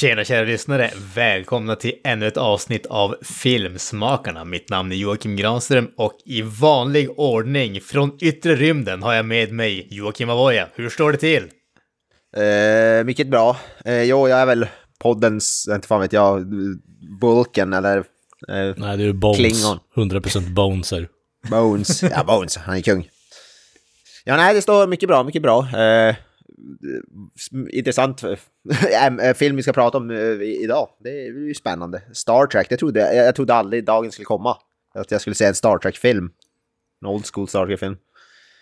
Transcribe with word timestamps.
Tjena 0.00 0.24
kära 0.24 0.44
lyssnare! 0.44 0.90
Välkomna 1.14 1.76
till 1.76 1.92
ännu 2.04 2.26
ett 2.26 2.36
avsnitt 2.36 2.86
av 2.86 3.16
Filmsmakarna. 3.22 4.44
Mitt 4.44 4.70
namn 4.70 4.92
är 4.92 4.96
Joakim 4.96 5.36
Granström 5.36 5.90
och 5.96 6.18
i 6.24 6.42
vanlig 6.42 7.10
ordning 7.16 7.80
från 7.80 8.18
yttre 8.20 8.54
rymden 8.56 9.02
har 9.02 9.14
jag 9.14 9.24
med 9.24 9.52
mig 9.52 9.88
Joakim 9.90 10.30
Avoya. 10.30 10.68
Hur 10.74 10.88
står 10.88 11.12
det 11.12 11.18
till? 11.18 11.48
Eh, 12.36 13.04
mycket 13.04 13.28
bra. 13.28 13.56
Eh, 13.84 14.02
jo, 14.02 14.28
jag 14.28 14.40
är 14.40 14.46
väl 14.46 14.66
poddens, 14.98 15.68
inte 15.70 15.88
fan 15.88 16.00
vet 16.00 16.12
jag, 16.12 16.46
Bulken 17.20 17.72
eller 17.72 17.96
eh, 17.98 18.74
Nej, 18.76 18.96
det 18.96 19.04
är 19.04 19.12
Bones. 19.12 19.36
Klingon. 19.36 19.78
100% 19.96 20.54
Bones 20.54 20.92
här. 20.92 21.08
Bones. 21.50 22.02
Ja, 22.02 22.24
Bones, 22.24 22.56
han 22.56 22.76
är 22.76 22.80
kung. 22.80 23.08
Ja, 24.24 24.36
nej, 24.36 24.54
det 24.54 24.62
står 24.62 24.86
mycket 24.86 25.08
bra, 25.08 25.24
mycket 25.24 25.42
bra. 25.42 25.68
Eh, 25.80 26.14
intressant 27.72 28.22
äh, 29.22 29.34
film 29.34 29.56
vi 29.56 29.62
ska 29.62 29.72
prata 29.72 29.98
om 29.98 30.10
eh, 30.10 30.42
idag. 30.42 30.88
Det 31.04 31.10
är 31.10 31.46
ju 31.46 31.54
spännande. 31.54 32.02
Star 32.12 32.46
Trek, 32.46 32.66
det 32.68 32.76
trodde 32.76 33.00
jag, 33.00 33.26
jag 33.26 33.34
trodde 33.34 33.54
aldrig 33.54 33.84
dagen 33.84 34.12
skulle 34.12 34.26
komma. 34.26 34.56
Att 34.94 35.10
jag 35.10 35.20
skulle 35.20 35.34
se 35.34 35.44
en 35.44 35.54
Star 35.54 35.78
Trek-film. 35.78 36.30
En 37.02 37.08
old 37.08 37.24
school 37.34 37.48
Star 37.48 37.66
Trek-film. 37.66 37.96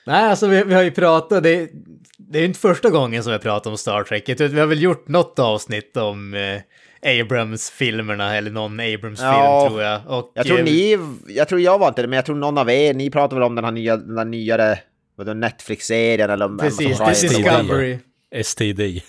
Nej, 0.07 0.31
alltså 0.31 0.47
vi, 0.47 0.65
vi 0.65 0.75
har 0.75 0.83
ju 0.83 0.91
pratat, 0.91 1.43
det, 1.43 1.71
det 2.19 2.39
är 2.39 2.41
ju 2.41 2.47
inte 2.47 2.61
första 2.61 2.91
gången 2.91 3.23
som 3.23 3.33
vi 3.33 3.39
pratar 3.39 3.71
om 3.71 3.79
Star 3.79 4.03
Trek. 4.03 4.29
Jag 4.29 4.39
tror 4.39 4.49
att 4.49 4.55
vi 4.55 4.61
har 4.61 4.67
väl 4.67 4.83
gjort 4.83 5.09
något 5.09 5.39
avsnitt 5.39 5.97
om 5.97 6.35
eh, 6.35 7.21
Abrams-filmerna, 7.21 8.37
eller 8.37 8.51
någon 8.51 8.81
Abrams-film 8.81 9.31
Ja, 9.31 9.67
tror 9.69 9.83
jag. 9.83 10.01
Och, 10.07 10.33
Jag 10.35 10.47
tror 10.47 10.59
eh, 10.59 10.65
ni, 10.65 10.99
jag 11.27 11.49
tror 11.49 11.61
jag 11.61 11.79
var 11.79 11.89
inte 11.89 12.03
det, 12.03 12.09
men 12.09 12.17
jag 12.17 12.27
tror 12.27 12.37
någon 12.37 12.59
av 12.59 12.71
er, 12.71 12.95
ni 12.95 13.11
pratade 13.11 13.35
väl 13.35 13.47
om 13.47 13.55
den 13.55 13.65
här 13.65 13.73
nya, 13.73 13.97
den 13.97 14.19
här 14.19 14.25
nyare, 14.25 14.79
vadå, 15.19 15.35
Netflix-serien 15.35 16.31
eller 16.31 16.59
Precis, 16.59 16.99
Prime. 16.99 17.13
Discovery. 17.13 17.99
STD. 18.43 19.03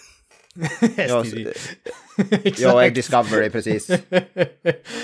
Ja. 1.08 1.26
Ja, 2.58 2.90
Discovery, 2.90 3.50
precis. 3.50 3.90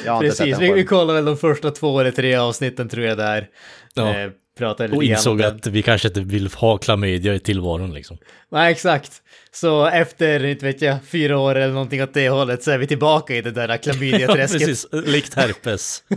Jag 0.05 0.13
har 0.13 0.23
inte 0.23 0.35
sett 0.35 0.45
Precis, 0.45 0.59
vi, 0.59 0.73
vi 0.73 0.85
kollar 0.85 1.13
väl 1.13 1.25
de 1.25 1.37
första 1.37 1.71
två 1.71 1.99
eller 1.99 2.11
tre 2.11 2.35
avsnitten 2.35 2.89
tror 2.89 3.05
jag 3.05 3.17
där. 3.17 3.49
Ja. 3.93 4.19
Eh, 4.19 4.31
pratade 4.57 4.87
lite 4.87 4.97
Och 4.97 5.03
insåg 5.03 5.41
att 5.41 5.67
vi 5.67 5.81
kanske 5.81 6.07
inte 6.07 6.21
vill 6.21 6.49
ha 6.55 6.77
klamydia 6.77 7.33
i 7.33 7.39
tillvaron 7.39 7.93
liksom. 7.93 8.17
Nej, 8.51 8.71
exakt. 8.71 9.21
Så 9.51 9.85
efter, 9.85 10.45
inte 10.45 10.65
vet 10.65 10.81
jag, 10.81 10.97
fyra 11.07 11.39
år 11.39 11.55
eller 11.55 11.73
någonting 11.73 12.03
åt 12.03 12.13
det 12.13 12.29
hållet 12.29 12.63
så 12.63 12.71
är 12.71 12.77
vi 12.77 12.87
tillbaka 12.87 13.35
i 13.35 13.41
det 13.41 13.51
där 13.51 13.69
Ja, 13.69 13.77
klamydia-träsket. 13.77 14.59
precis. 14.59 14.87
Likt 14.91 15.33
herpes. 15.33 16.03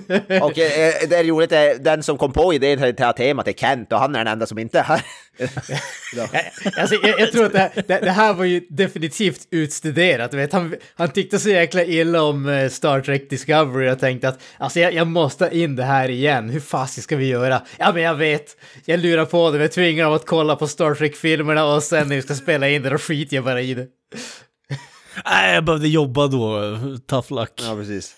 Och 0.42 0.58
eh, 0.58 0.94
det 1.08 1.16
är 1.16 1.24
roligt, 1.24 1.52
eh, 1.52 1.60
den 1.80 2.02
som 2.02 2.18
kom 2.18 2.32
på 2.32 2.54
idén 2.54 2.78
till 2.78 2.94
det 2.94 3.04
här 3.04 3.12
temat 3.12 3.48
är 3.48 3.52
Kent 3.52 3.92
och 3.92 3.98
han 3.98 4.14
är 4.14 4.18
den 4.18 4.32
enda 4.32 4.46
som 4.46 4.58
inte 4.58 4.78
är 4.78 4.82
här. 4.82 5.02
Jag, 6.16 6.28
alltså, 6.76 6.94
jag, 7.02 7.20
jag 7.20 7.32
tror 7.32 7.44
att 7.46 7.52
det 7.52 7.58
här, 7.58 7.70
det, 7.86 8.00
det 8.00 8.10
här 8.10 8.34
var 8.34 8.44
ju 8.44 8.66
definitivt 8.68 9.48
utstuderat. 9.50 10.34
Vet. 10.34 10.52
Han, 10.52 10.74
han 10.94 11.12
tyckte 11.12 11.38
så 11.38 11.48
jäkla 11.48 11.84
illa 11.84 12.22
om 12.22 12.48
eh, 12.48 12.68
Star 12.68 13.00
Trek 13.00 13.30
Discovery 13.30 13.90
och 13.90 13.98
tänkte 13.98 14.28
att 14.28 14.42
alltså, 14.58 14.80
jag, 14.80 14.92
jag 14.94 15.06
måste 15.06 15.50
in 15.52 15.76
det 15.76 15.84
här 15.84 16.08
igen. 16.08 16.50
Hur 16.50 16.60
fasiken 16.60 17.02
ska 17.02 17.16
vi 17.16 17.26
göra? 17.26 17.62
Ja, 17.76 17.92
men 17.92 18.02
jag 18.02 18.14
vet. 18.14 18.56
Jag 18.84 19.00
lurar 19.00 19.24
på 19.24 19.50
det. 19.50 19.58
Vi 19.58 19.68
tvingar 19.68 20.04
dem 20.04 20.14
att 20.14 20.26
kolla 20.26 20.56
på 20.56 20.68
Star 20.68 20.94
Trek-filmerna 20.94 21.64
och 21.64 21.82
sen 21.82 22.08
när 22.08 22.16
vi 22.16 22.22
ska 22.22 22.34
spela 22.34 22.68
in 22.68 22.82
det, 22.82 22.90
då 22.90 22.98
skiter 22.98 23.36
jag 23.36 23.44
bara 23.44 23.60
i 23.60 23.74
det. 23.74 23.86
Nej, 25.24 25.54
jag 25.54 25.64
behövde 25.64 25.88
jobba 25.88 26.26
då. 26.26 26.78
Tough 27.06 27.32
luck. 27.32 27.52
Ja, 27.62 27.74
precis. 27.76 28.14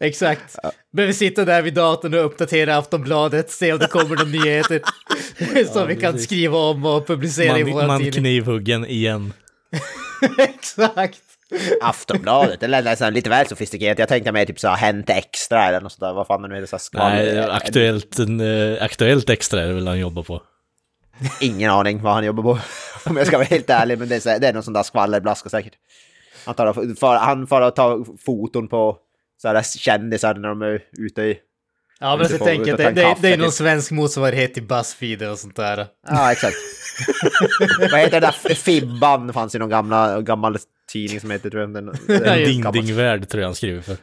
Exakt. 0.00 0.56
Behöver 0.92 1.12
sitta 1.12 1.44
där 1.44 1.62
vid 1.62 1.74
datorn 1.74 2.14
och 2.14 2.24
uppdatera 2.24 2.76
Aftonbladet, 2.76 3.50
se 3.50 3.72
om 3.72 3.78
det 3.78 3.86
kommer 3.86 4.08
några 4.08 4.24
nyheter 4.24 4.82
som 5.72 5.88
vi 5.88 5.96
kan 5.96 6.18
skriva 6.18 6.58
om 6.58 6.86
och 6.86 7.06
publicera 7.06 7.58
i 7.58 7.64
Man, 7.64 7.72
vår 7.72 7.86
man 7.86 7.98
tidning. 8.00 8.22
knivhuggen 8.22 8.86
igen. 8.86 9.32
Exakt. 10.38 11.20
Aftonbladet, 11.82 12.60
det 12.60 12.66
lät 12.66 12.84
nästan 12.84 13.14
lite 13.14 13.30
väl 13.30 13.46
sofistikerat. 13.46 13.98
Jag 13.98 14.08
tänkte 14.08 14.32
mer 14.32 14.44
typ 14.44 14.60
så 14.60 14.68
här 14.68 14.76
Hänt 14.76 15.10
Extra 15.10 15.64
eller 15.64 15.80
något 15.80 15.92
sånt 15.92 16.00
där. 16.00 16.12
Vad 16.12 16.26
fan 16.26 16.44
är 16.44 16.48
det 16.48 16.60
nu? 16.60 16.66
Så 16.66 16.76
här 16.76 16.80
skvaller. 16.80 17.34
Nej, 17.34 17.50
aktuellt, 17.50 18.18
en, 18.18 18.40
eh, 18.40 18.82
aktuellt 18.82 19.30
extra 19.30 19.62
är 19.62 19.68
det 19.68 19.74
väl 19.74 19.86
han 19.86 19.98
jobbar 19.98 20.22
på. 20.22 20.42
Ingen 21.40 21.70
aning 21.70 22.02
vad 22.02 22.14
han 22.14 22.24
jobbar 22.24 22.42
på. 22.42 22.58
Om 23.10 23.16
jag 23.16 23.26
ska 23.26 23.36
vara 23.36 23.46
helt 23.46 23.70
ärlig, 23.70 23.98
men 23.98 24.08
det 24.08 24.16
är, 24.16 24.20
så, 24.20 24.38
det 24.38 24.48
är 24.48 24.52
någon 24.52 24.62
sån 24.62 24.72
där 24.74 24.82
skvallerblaska 24.82 25.48
säkert. 25.48 25.72
Han, 26.46 26.54
tar, 26.54 26.94
far, 26.94 27.16
han 27.16 27.46
får 27.46 27.60
och 27.60 27.76
ta 27.76 28.04
foton 28.26 28.68
på 28.68 28.96
så 29.42 29.48
här 29.48 29.62
kändisar 29.62 30.34
när 30.34 30.48
de 30.48 30.62
är 30.62 30.82
ute 30.98 31.22
i... 31.22 31.38
Ja, 32.00 32.16
men 32.16 32.28
så 32.28 32.38
tänker 32.38 32.70
jag 32.70 32.80
ute 32.80 32.88
att 32.88 32.94
det, 32.94 33.02
det, 33.02 33.16
det 33.20 33.32
är 33.32 33.36
någon 33.36 33.46
typ. 33.46 33.54
svensk 33.54 33.90
motsvarighet 33.90 34.54
till 34.54 34.62
Buzzfeed 34.62 35.22
och 35.22 35.38
sånt 35.38 35.56
där. 35.56 35.86
Ja, 36.08 36.32
exakt. 36.32 36.56
vad 37.90 38.00
heter 38.00 38.20
det 38.20 38.32
där? 38.44 38.54
Fibban 38.54 39.32
fanns 39.32 39.54
i 39.54 39.58
någon 39.58 39.68
gamla, 39.68 40.20
gammal 40.20 40.58
tidning 40.92 41.20
som 41.20 41.30
heter, 41.30 41.50
tror 41.50 41.62
jag. 41.62 41.74
Den, 41.74 41.86
den, 42.06 42.44
ding-ding-värld 42.44 43.28
tror 43.28 43.40
jag 43.40 43.48
han 43.48 43.54
skriver 43.54 43.82
för. 43.82 43.96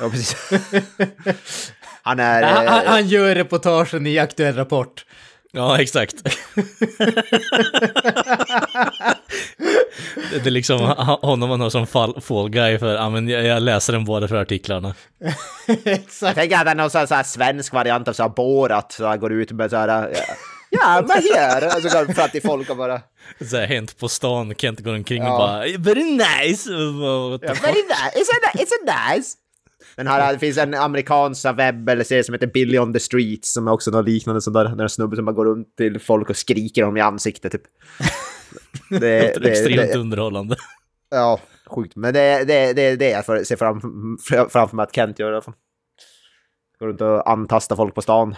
Ja, 0.00 0.10
precis. 0.10 0.36
han 2.02 2.20
är... 2.20 2.42
Han, 2.54 2.66
han, 2.66 2.84
eh, 2.84 2.90
han 2.90 3.08
gör 3.08 3.34
reportagen 3.34 4.06
i 4.06 4.18
Aktuell 4.18 4.54
Rapport. 4.54 5.04
Ja, 5.56 5.80
exakt. 5.80 6.14
det 10.30 10.46
är 10.46 10.50
liksom 10.50 10.80
honom 11.22 11.48
man 11.48 11.60
har 11.60 11.70
som 11.70 11.86
fall, 11.86 12.20
fall 12.20 12.48
guy 12.50 12.78
för, 12.78 12.94
ja 12.94 13.10
men 13.10 13.28
jag, 13.28 13.44
jag 13.44 13.62
läser 13.62 13.92
den 13.92 14.04
bara 14.04 14.28
för 14.28 14.36
artiklarna. 14.36 14.94
Jag 15.66 15.86
Exakt. 15.86 16.34
tänker 16.34 16.56
att 16.58 16.64
det 16.64 16.70
är 16.70 16.74
någon 16.74 16.90
sån 16.90 17.06
här, 17.10 17.22
svensk 17.22 17.72
variant 17.72 18.08
av 18.08 18.12
så 18.12 18.22
här 18.22 18.30
Borat, 18.30 18.92
så 18.92 19.06
här 19.06 19.16
går 19.16 19.32
ut 19.32 19.52
med 19.52 19.70
så 19.70 19.76
här... 19.76 19.88
Ja, 19.88 20.06
ja 20.70 21.04
men 21.08 21.22
här! 21.34 21.66
Och 21.76 21.82
så 21.82 21.88
går 21.98 22.06
de 22.06 22.14
fram 22.14 22.28
till 22.28 22.42
folk 22.42 22.70
och 22.70 22.76
bara... 22.76 23.00
Så 23.50 23.56
här, 23.56 23.66
hänt 23.66 23.98
på 23.98 24.08
stan, 24.08 24.54
Kent 24.54 24.80
går 24.80 24.94
omkring 24.94 25.22
Ja. 25.22 25.32
och 25.32 25.38
bara 25.38 25.58
“Very 25.78 26.04
nice!” 26.04 26.70
bara, 27.00 27.38
Ja, 27.42 27.54
very 27.62 27.82
nice. 27.82 28.12
It's 28.14 28.30
a, 28.44 28.50
it's 28.54 28.72
a 28.90 29.12
nice. 29.14 29.32
Den 29.96 30.06
här, 30.06 30.32
det 30.32 30.38
finns 30.38 30.58
en 30.58 30.74
amerikansk 30.74 31.44
webb 31.44 31.88
eller 31.88 32.04
serie 32.04 32.24
som 32.24 32.32
heter 32.32 32.46
Billy 32.46 32.78
on 32.78 32.92
the 32.92 33.00
Streets 33.00 33.52
som 33.52 33.68
är 33.68 33.72
också 33.72 33.90
något 33.90 34.08
liknande 34.08 34.40
sånt 34.40 34.54
där. 34.54 34.82
En 34.82 34.88
snubbe 34.88 35.16
som 35.16 35.24
bara 35.24 35.32
går 35.32 35.44
runt 35.44 35.76
till 35.76 36.00
folk 36.00 36.30
och 36.30 36.36
skriker 36.36 36.82
dem 36.82 36.96
i 36.96 37.00
ansiktet 37.00 37.52
typ. 37.52 37.62
Det, 38.90 38.98
Det 38.98 39.36
är 39.36 39.46
extremt 39.46 39.92
det, 39.92 39.98
underhållande. 39.98 40.56
Ja, 41.10 41.40
sjukt. 41.66 41.96
Men 41.96 42.14
det, 42.14 42.44
det, 42.44 42.72
det, 42.72 42.96
det 42.96 43.12
är 43.12 43.16
jag 43.16 43.26
får 43.26 43.44
se 43.44 43.56
fram, 43.56 43.80
framför 44.50 44.76
mig 44.76 44.82
att 44.82 44.94
Kent 44.94 45.18
gör 45.18 45.30
i 45.30 45.32
alla 45.32 45.42
fall. 45.42 45.54
Går 46.78 46.86
runt 46.86 47.00
och 47.00 47.30
antastar 47.30 47.76
folk 47.76 47.94
på 47.94 48.02
stan. 48.02 48.34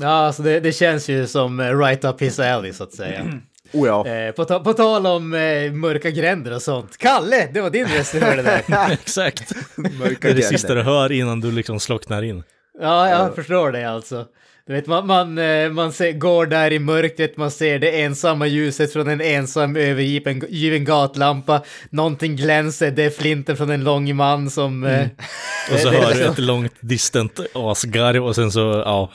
Ja, 0.00 0.08
alltså 0.08 0.42
det, 0.42 0.60
det 0.60 0.72
känns 0.72 1.08
ju 1.08 1.26
som 1.26 1.60
eh, 1.60 1.78
right 1.78 2.04
up 2.04 2.22
his 2.22 2.38
alley 2.38 2.72
så 2.72 2.84
att 2.84 2.92
säga. 2.94 3.24
Oh 3.72 3.86
ja. 3.86 4.06
Eh, 4.06 4.32
på, 4.32 4.44
ta, 4.44 4.60
på 4.60 4.72
tal 4.72 5.06
om 5.06 5.34
eh, 5.34 5.72
mörka 5.72 6.10
gränder 6.10 6.54
och 6.54 6.62
sånt. 6.62 6.96
Kalle, 6.96 7.48
det 7.52 7.60
var 7.60 7.70
din 7.70 7.86
röst 7.86 8.12
du 8.12 8.20
hörde 8.20 8.42
där. 8.42 8.62
Exakt. 8.92 9.52
Mörka 9.76 9.88
Det 9.98 10.04
är 10.06 10.14
det 10.20 10.28
gränder. 10.28 10.42
sista 10.42 10.74
du 10.74 10.82
hör 10.82 11.12
innan 11.12 11.40
du 11.40 11.52
liksom 11.52 11.80
slocknar 11.80 12.22
in. 12.22 12.42
Ja, 12.80 13.08
jag 13.10 13.34
förstår 13.34 13.72
det 13.72 13.84
alltså. 13.90 14.24
Du 14.66 14.72
vet, 14.72 14.86
man, 14.86 15.06
man, 15.06 15.38
eh, 15.38 15.70
man 15.70 15.92
ser, 15.92 16.12
går 16.12 16.46
där 16.46 16.72
i 16.72 16.78
mörkret, 16.78 17.36
man 17.36 17.50
ser 17.50 17.78
det 17.78 18.00
ensamma 18.00 18.46
ljuset 18.46 18.92
från 18.92 19.08
en 19.08 19.20
ensam 19.20 19.76
övergiven 19.76 20.42
given 20.48 20.84
gatlampa. 20.84 21.62
Någonting 21.90 22.36
glänser, 22.36 22.90
det 22.90 23.04
är 23.04 23.10
flinten 23.10 23.56
från 23.56 23.70
en 23.70 23.84
lång 23.84 24.16
man 24.16 24.50
som... 24.50 24.84
eh, 24.84 25.06
Och 25.72 25.78
så 25.78 25.88
hör 25.90 26.00
du 26.00 26.14
liksom- 26.14 26.32
ett 26.32 26.38
långt 26.38 26.74
distant 26.80 27.40
asgarv 27.54 28.24
och 28.26 28.34
sen 28.34 28.52
så, 28.52 28.60
ja, 28.60 29.12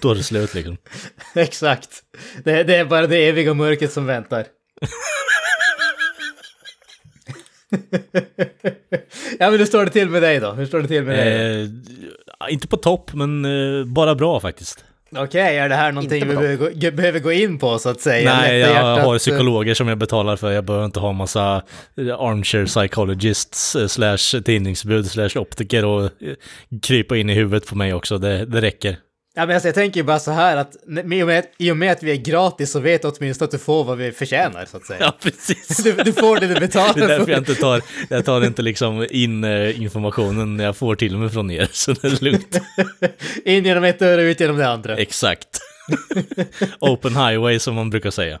då, 0.00 0.10
är 0.10 0.14
det 0.14 0.22
slut 0.22 0.54
liksom. 0.54 0.76
Exakt. 1.34 1.90
Det, 2.44 2.62
det 2.62 2.76
är 2.76 2.84
bara 2.84 3.06
det 3.06 3.28
eviga 3.28 3.54
mörkret 3.54 3.92
som 3.92 4.06
väntar. 4.06 4.46
ja, 9.38 9.50
men 9.50 9.58
hur 9.58 9.64
står 9.66 9.84
det 9.84 9.90
till 9.90 10.08
med 10.08 10.22
dig 10.22 10.40
då? 10.40 10.52
Hur 10.52 10.66
står 10.66 10.80
det 10.80 10.88
till 10.88 11.02
med 11.04 11.18
dig? 11.18 11.62
Eh, 11.62 11.68
inte 12.50 12.68
på 12.68 12.76
topp, 12.76 13.10
men 13.14 13.44
eh, 13.44 13.84
bara 13.84 14.14
bra 14.14 14.40
faktiskt. 14.40 14.84
Okej, 15.16 15.56
är 15.58 15.68
det 15.68 15.74
här 15.74 15.92
någonting 15.92 16.28
vi 16.28 16.36
behöver 16.36 16.90
behöver 16.90 17.20
gå 17.20 17.32
in 17.32 17.58
på 17.58 17.78
så 17.78 17.88
att 17.88 18.00
säga? 18.00 18.36
Nej, 18.36 18.58
jag 18.58 18.96
har 18.96 19.14
eh, 19.14 19.18
psykologer 19.18 19.74
som 19.74 19.88
jag 19.88 19.98
betalar 19.98 20.36
för. 20.36 20.52
Jag 20.52 20.64
behöver 20.64 20.84
inte 20.86 21.00
ha 21.00 21.12
massa 21.12 21.62
eh, 21.98 22.20
armchair 22.20 22.66
psychologists 22.66 23.76
slash 23.88 24.42
tidningsbud 24.44 25.10
slash 25.10 25.30
optiker 25.36 25.84
och 25.84 26.10
krypa 26.82 27.16
in 27.16 27.30
i 27.30 27.34
huvudet 27.34 27.68
på 27.68 27.76
mig 27.76 27.94
också. 27.94 28.18
Det, 28.18 28.44
det 28.44 28.60
räcker. 28.60 28.96
Ja, 29.38 29.46
men 29.46 29.54
alltså, 29.56 29.68
jag 29.68 29.74
tänker 29.74 30.00
ju 30.00 30.04
bara 30.04 30.18
så 30.18 30.30
här 30.30 30.56
att 30.56 30.76
i 30.86 31.22
och, 31.22 31.26
med, 31.26 31.46
i 31.58 31.70
och 31.70 31.76
med 31.76 31.92
att 31.92 32.02
vi 32.02 32.10
är 32.12 32.16
gratis 32.16 32.70
så 32.70 32.80
vet 32.80 33.04
åtminstone 33.04 33.44
att 33.46 33.50
du 33.50 33.58
får 33.58 33.84
vad 33.84 33.98
vi 33.98 34.12
förtjänar 34.12 34.64
så 34.64 34.76
att 34.76 34.84
säga. 34.86 34.98
Ja, 35.00 35.12
precis. 35.22 35.76
Du, 35.84 35.92
du 35.92 36.12
får 36.12 36.40
det 36.40 36.46
du 36.46 36.60
betalar 36.60 36.94
Det 36.94 37.04
är 37.04 37.08
därför 37.08 37.24
för. 37.24 37.32
jag 37.32 37.40
inte 37.40 37.54
tar, 37.54 37.82
jag 38.08 38.24
tar 38.24 38.44
inte 38.44 38.62
liksom 38.62 39.06
in 39.10 39.44
eh, 39.44 39.80
informationen 39.82 40.58
jag 40.58 40.76
får 40.76 40.96
till 40.96 41.16
mig 41.18 41.28
från 41.28 41.50
er, 41.50 41.68
så 41.72 41.92
det 41.92 42.04
är 42.08 42.24
lugnt. 42.24 42.60
In 43.44 43.64
genom 43.64 43.84
ett 43.84 44.02
öra, 44.02 44.22
ut 44.22 44.40
genom 44.40 44.56
det 44.56 44.68
andra. 44.68 44.96
Exakt. 44.96 45.60
Open 46.80 47.16
highway 47.16 47.58
som 47.58 47.74
man 47.74 47.90
brukar 47.90 48.10
säga. 48.10 48.38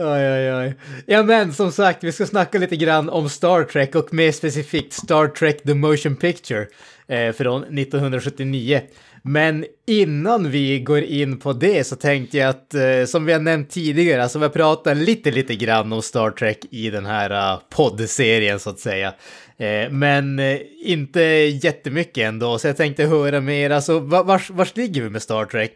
Oj, 0.00 0.30
oj, 0.30 0.52
oj. 0.54 0.74
Ja, 1.06 1.22
men 1.22 1.52
som 1.52 1.72
sagt, 1.72 2.04
vi 2.04 2.12
ska 2.12 2.26
snacka 2.26 2.58
lite 2.58 2.76
grann 2.76 3.08
om 3.08 3.28
Star 3.28 3.64
Trek 3.64 3.94
och 3.94 4.14
mer 4.14 4.32
specifikt 4.32 4.92
Star 4.92 5.28
Trek 5.28 5.62
The 5.62 5.74
Motion 5.74 6.16
Picture 6.16 6.66
eh, 7.08 7.32
från 7.32 7.62
1979. 7.62 8.80
Men 9.22 9.64
innan 9.86 10.50
vi 10.50 10.80
går 10.80 11.02
in 11.02 11.38
på 11.38 11.52
det 11.52 11.86
så 11.86 11.96
tänkte 11.96 12.38
jag 12.38 12.48
att, 12.48 12.74
eh, 12.74 13.04
som 13.06 13.24
vi 13.24 13.32
har 13.32 13.40
nämnt 13.40 13.70
tidigare, 13.70 14.22
alltså 14.22 14.38
vi 14.38 14.44
har 14.44 14.50
pratat 14.50 14.96
lite, 14.96 15.30
lite 15.30 15.56
grann 15.56 15.92
om 15.92 16.02
Star 16.02 16.30
Trek 16.30 16.58
i 16.70 16.90
den 16.90 17.06
här 17.06 17.52
uh, 17.54 17.60
poddserien 17.70 18.58
så 18.58 18.70
att 18.70 18.78
säga. 18.78 19.14
Eh, 19.60 19.90
men 19.90 20.38
eh, 20.38 20.58
inte 20.82 21.20
jättemycket 21.62 22.28
ändå, 22.28 22.58
så 22.58 22.66
jag 22.66 22.76
tänkte 22.76 23.04
höra 23.04 23.40
mer, 23.40 23.70
alltså 23.70 23.98
vars, 23.98 24.50
vars 24.50 24.76
ligger 24.76 25.02
vi 25.02 25.10
med 25.10 25.22
Star 25.22 25.44
Trek? 25.44 25.72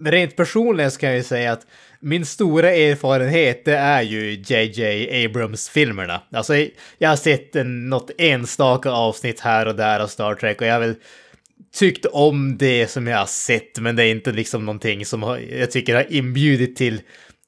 Rent 0.00 0.36
personligen 0.36 0.90
så 0.90 1.00
kan 1.00 1.08
jag 1.08 1.16
ju 1.16 1.24
säga 1.24 1.52
att 1.52 1.66
min 2.00 2.26
stora 2.26 2.70
erfarenhet 2.70 3.64
det 3.64 3.76
är 3.76 4.02
ju 4.02 4.42
JJ 4.46 5.24
Abrams-filmerna. 5.24 6.20
Alltså 6.32 6.54
jag 6.98 7.08
har 7.08 7.16
sett 7.16 7.56
en, 7.56 7.88
något 7.88 8.10
enstaka 8.18 8.90
avsnitt 8.90 9.40
här 9.40 9.66
och 9.66 9.74
där 9.74 10.00
av 10.00 10.06
Star 10.06 10.34
Trek 10.34 10.60
och 10.60 10.66
jag 10.66 10.72
har 10.72 10.80
väl 10.80 10.94
tyckt 11.74 12.06
om 12.06 12.58
det 12.58 12.86
som 12.86 13.06
jag 13.06 13.18
har 13.18 13.26
sett, 13.26 13.78
men 13.78 13.96
det 13.96 14.04
är 14.04 14.10
inte 14.10 14.32
liksom 14.32 14.64
någonting 14.64 15.06
som 15.06 15.22
har, 15.22 15.38
jag 15.38 15.70
tycker 15.70 15.94
har 15.94 16.12
inbjudit 16.12 16.76
till 16.76 17.00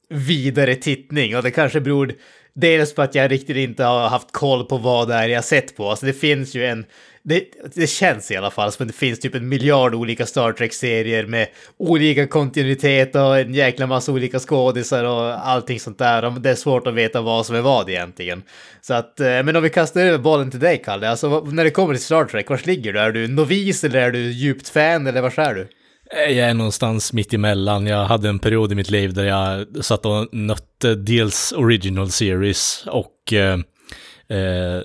vidare 0.09 0.75
tittning. 0.75 1.37
Och 1.37 1.43
det 1.43 1.51
kanske 1.51 1.81
beror 1.81 2.15
dels 2.55 2.95
på 2.95 3.03
att 3.03 3.15
jag 3.15 3.31
riktigt 3.31 3.57
inte 3.57 3.85
har 3.85 4.09
haft 4.09 4.33
koll 4.33 4.65
på 4.65 4.79
vad 4.79 5.09
det 5.09 5.15
är 5.15 5.29
jag 5.29 5.45
sett 5.45 5.77
på. 5.77 5.91
Alltså 5.91 6.07
det 6.07 6.13
finns 6.13 6.55
ju 6.55 6.67
en, 6.67 6.85
det, 7.29 7.45
det 7.75 7.87
känns 7.87 8.31
i 8.31 8.37
alla 8.37 8.51
fall 8.51 8.73
som 8.73 8.85
att 8.85 8.89
det 8.89 8.99
finns 8.99 9.21
typ 9.21 9.35
en 9.35 9.49
miljard 9.49 9.95
olika 9.95 10.27
Star 10.27 10.53
Trek-serier 10.53 11.27
med 11.27 11.49
olika 11.77 12.27
kontinuitet 12.27 13.17
och 13.17 13.39
en 13.39 13.55
jäkla 13.55 13.87
massa 13.87 14.13
olika 14.13 14.39
skådisar 14.39 15.05
och 15.05 15.49
allting 15.49 15.81
sånt 15.81 15.99
där. 15.99 16.41
Det 16.41 16.51
är 16.51 16.55
svårt 16.55 16.87
att 16.87 16.95
veta 16.95 17.21
vad 17.21 17.47
som 17.47 17.57
är 17.57 17.61
vad 17.61 17.91
egentligen. 17.91 18.43
Så 18.81 18.95
att, 18.95 19.21
eh, 19.21 19.27
men 19.27 19.57
om 19.57 19.63
vi 19.63 19.71
kastar 19.71 20.01
över 20.01 20.19
bollen 20.19 20.51
till 20.51 20.61
dig, 20.61 20.83
Kalle, 20.85 21.11
alltså 21.11 21.41
när 21.41 21.65
det 21.65 21.71
kommer 21.71 21.95
till 21.95 22.05
Star 22.05 22.25
Trek, 22.25 22.51
var 22.51 22.61
ligger 22.65 22.93
du? 22.93 23.01
Är 23.01 23.13
du 23.13 23.29
novis 23.29 23.85
eller 23.85 24.01
är 24.01 24.11
du 24.11 24.33
djupt 24.33 24.69
fan 24.69 25.07
eller 25.07 25.21
var 25.21 25.39
är 25.39 25.55
du? 25.55 25.69
Eh, 26.11 26.39
jag 26.39 26.51
är 26.51 26.55
någonstans 26.55 27.13
mitt 27.13 27.35
emellan. 27.35 27.87
Jag 27.87 28.05
hade 28.05 28.29
en 28.29 28.39
period 28.39 28.73
i 28.73 28.75
mitt 28.75 28.91
liv 28.91 29.15
där 29.15 29.25
jag 29.25 29.67
satt 29.85 30.07
och 30.07 30.29
nötte 30.33 30.95
dels 30.95 31.53
original 31.53 32.11
series 32.11 32.85
och 32.87 33.33
eh, 33.33 33.59
eh, 34.31 34.83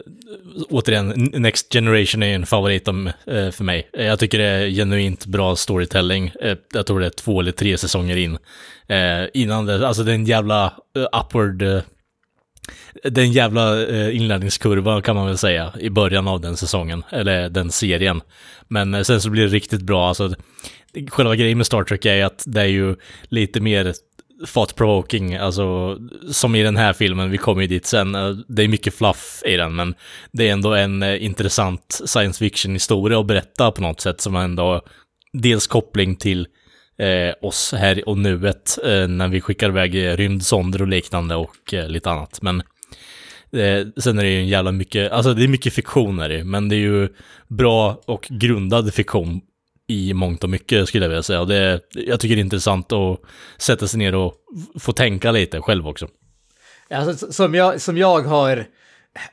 återigen, 0.70 1.10
Next 1.34 1.74
Generation 1.74 2.24
är 2.24 2.36
en 2.36 2.46
favorit 2.46 2.88
om, 2.88 3.08
eh, 3.08 3.50
för 3.52 3.64
mig. 3.64 3.90
Eh, 3.94 4.06
jag 4.06 4.20
tycker 4.20 4.38
det 4.38 4.46
är 4.46 4.70
genuint 4.70 5.26
bra 5.26 5.56
storytelling. 5.56 6.32
Eh, 6.42 6.58
jag 6.74 6.86
tror 6.86 7.00
det 7.00 7.06
är 7.06 7.10
två 7.10 7.40
eller 7.40 7.52
tre 7.52 7.78
säsonger 7.78 8.16
in. 8.16 8.38
Eh, 8.88 9.26
innan 9.34 9.66
det, 9.66 9.88
alltså 9.88 10.04
det 10.04 10.12
är 10.12 10.16
en 10.16 10.26
jävla 10.26 10.74
eh, 10.96 11.20
upward 11.20 11.62
eh, 11.62 11.82
det 13.04 13.22
är 13.22 13.26
en 13.26 13.32
jävla 13.32 13.88
eh, 13.88 14.16
inlärningskurva 14.16 15.02
kan 15.02 15.16
man 15.16 15.28
väl 15.28 15.38
säga 15.38 15.74
i 15.80 15.90
början 15.90 16.28
av 16.28 16.42
den 16.42 16.58
säsongen, 16.58 17.04
eller 17.10 17.50
den 17.50 17.72
serien. 17.72 18.22
Men 18.68 18.94
eh, 18.94 19.02
sen 19.02 19.22
så 19.22 19.30
blir 19.30 19.44
det 19.44 19.54
riktigt 19.54 19.82
bra. 19.82 20.08
Alltså, 20.08 20.34
själva 21.10 21.36
grejen 21.36 21.58
med 21.58 21.68
Star 21.68 21.84
Trek 21.84 22.06
är 22.06 22.16
ju 22.16 22.22
att 22.22 22.44
det 22.46 22.62
är 22.62 22.66
ju 22.66 22.96
lite 23.24 23.62
mer 23.62 23.94
thought 24.54 24.76
provoking, 24.76 25.36
alltså 25.36 25.98
som 26.32 26.56
i 26.56 26.64
den 26.64 26.78
här 26.78 26.94
filmen, 26.94 27.32
vi 27.32 27.38
kommer 27.38 27.62
ju 27.62 27.68
dit 27.68 27.86
sen. 27.86 28.16
Eh, 28.16 28.30
det 28.48 28.64
är 28.64 28.68
mycket 28.68 28.94
fluff 28.94 29.44
i 29.46 29.56
den, 29.56 29.76
men 29.76 29.96
det 30.32 30.50
är 30.50 30.54
ändå 30.54 30.74
en 30.74 31.04
eh, 31.04 31.24
intressant 31.24 32.02
science 32.06 32.40
fiction-historia 32.40 33.20
att 33.20 33.26
berätta 33.26 33.72
på 33.72 33.82
något 33.82 34.02
sätt 34.02 34.22
som 34.22 34.36
ändå 34.36 34.82
dels 35.34 35.68
koppling 35.68 36.16
till 36.16 36.48
eh, 37.00 37.48
oss 37.48 37.74
här 37.78 38.10
och 38.10 38.18
nuet 38.18 38.78
eh, 38.86 39.08
när 39.08 39.28
vi 39.28 39.42
skickar 39.42 39.70
iväg 39.70 39.96
eh, 39.96 40.18
rymdsonder 40.18 40.82
och 40.82 40.88
liknande 40.88 41.36
och 41.36 41.74
eh, 41.74 41.88
lite 41.88 42.12
annat. 42.12 42.42
Men 42.42 42.60
eh, 43.52 43.88
sen 43.98 44.20
är 44.20 44.24
det 44.24 44.30
ju 44.30 44.40
en 44.40 44.48
jävla 44.48 44.72
mycket, 44.72 45.12
alltså 45.12 45.34
det 45.34 45.44
är 45.44 45.48
mycket 45.48 45.74
fiktion 45.74 46.20
är 46.20 46.30
det 46.30 46.44
men 46.44 46.70
det 46.70 46.76
är 46.76 46.80
ju 46.80 47.10
bra 47.48 48.02
och 48.06 48.28
grundad 48.30 48.94
fiktion 48.94 49.42
i 49.94 50.14
mångt 50.14 50.44
och 50.44 50.50
mycket 50.50 50.88
skulle 50.88 51.04
jag 51.04 51.10
vilja 51.10 51.24
säga. 51.24 51.42
Och 51.42 51.48
det, 51.48 51.80
jag 51.94 52.20
tycker 52.20 52.36
det 52.36 52.40
är 52.40 52.44
intressant 52.44 52.92
att 52.92 53.20
sätta 53.58 53.88
sig 53.88 54.00
ner 54.00 54.16
och 54.16 54.34
få 54.80 54.92
tänka 54.92 55.32
lite 55.32 55.62
själv 55.62 55.88
också. 55.88 56.08
Alltså, 56.90 57.32
som, 57.32 57.56
jag, 57.56 57.82
som 57.82 57.98
jag 57.98 58.22
har 58.22 58.66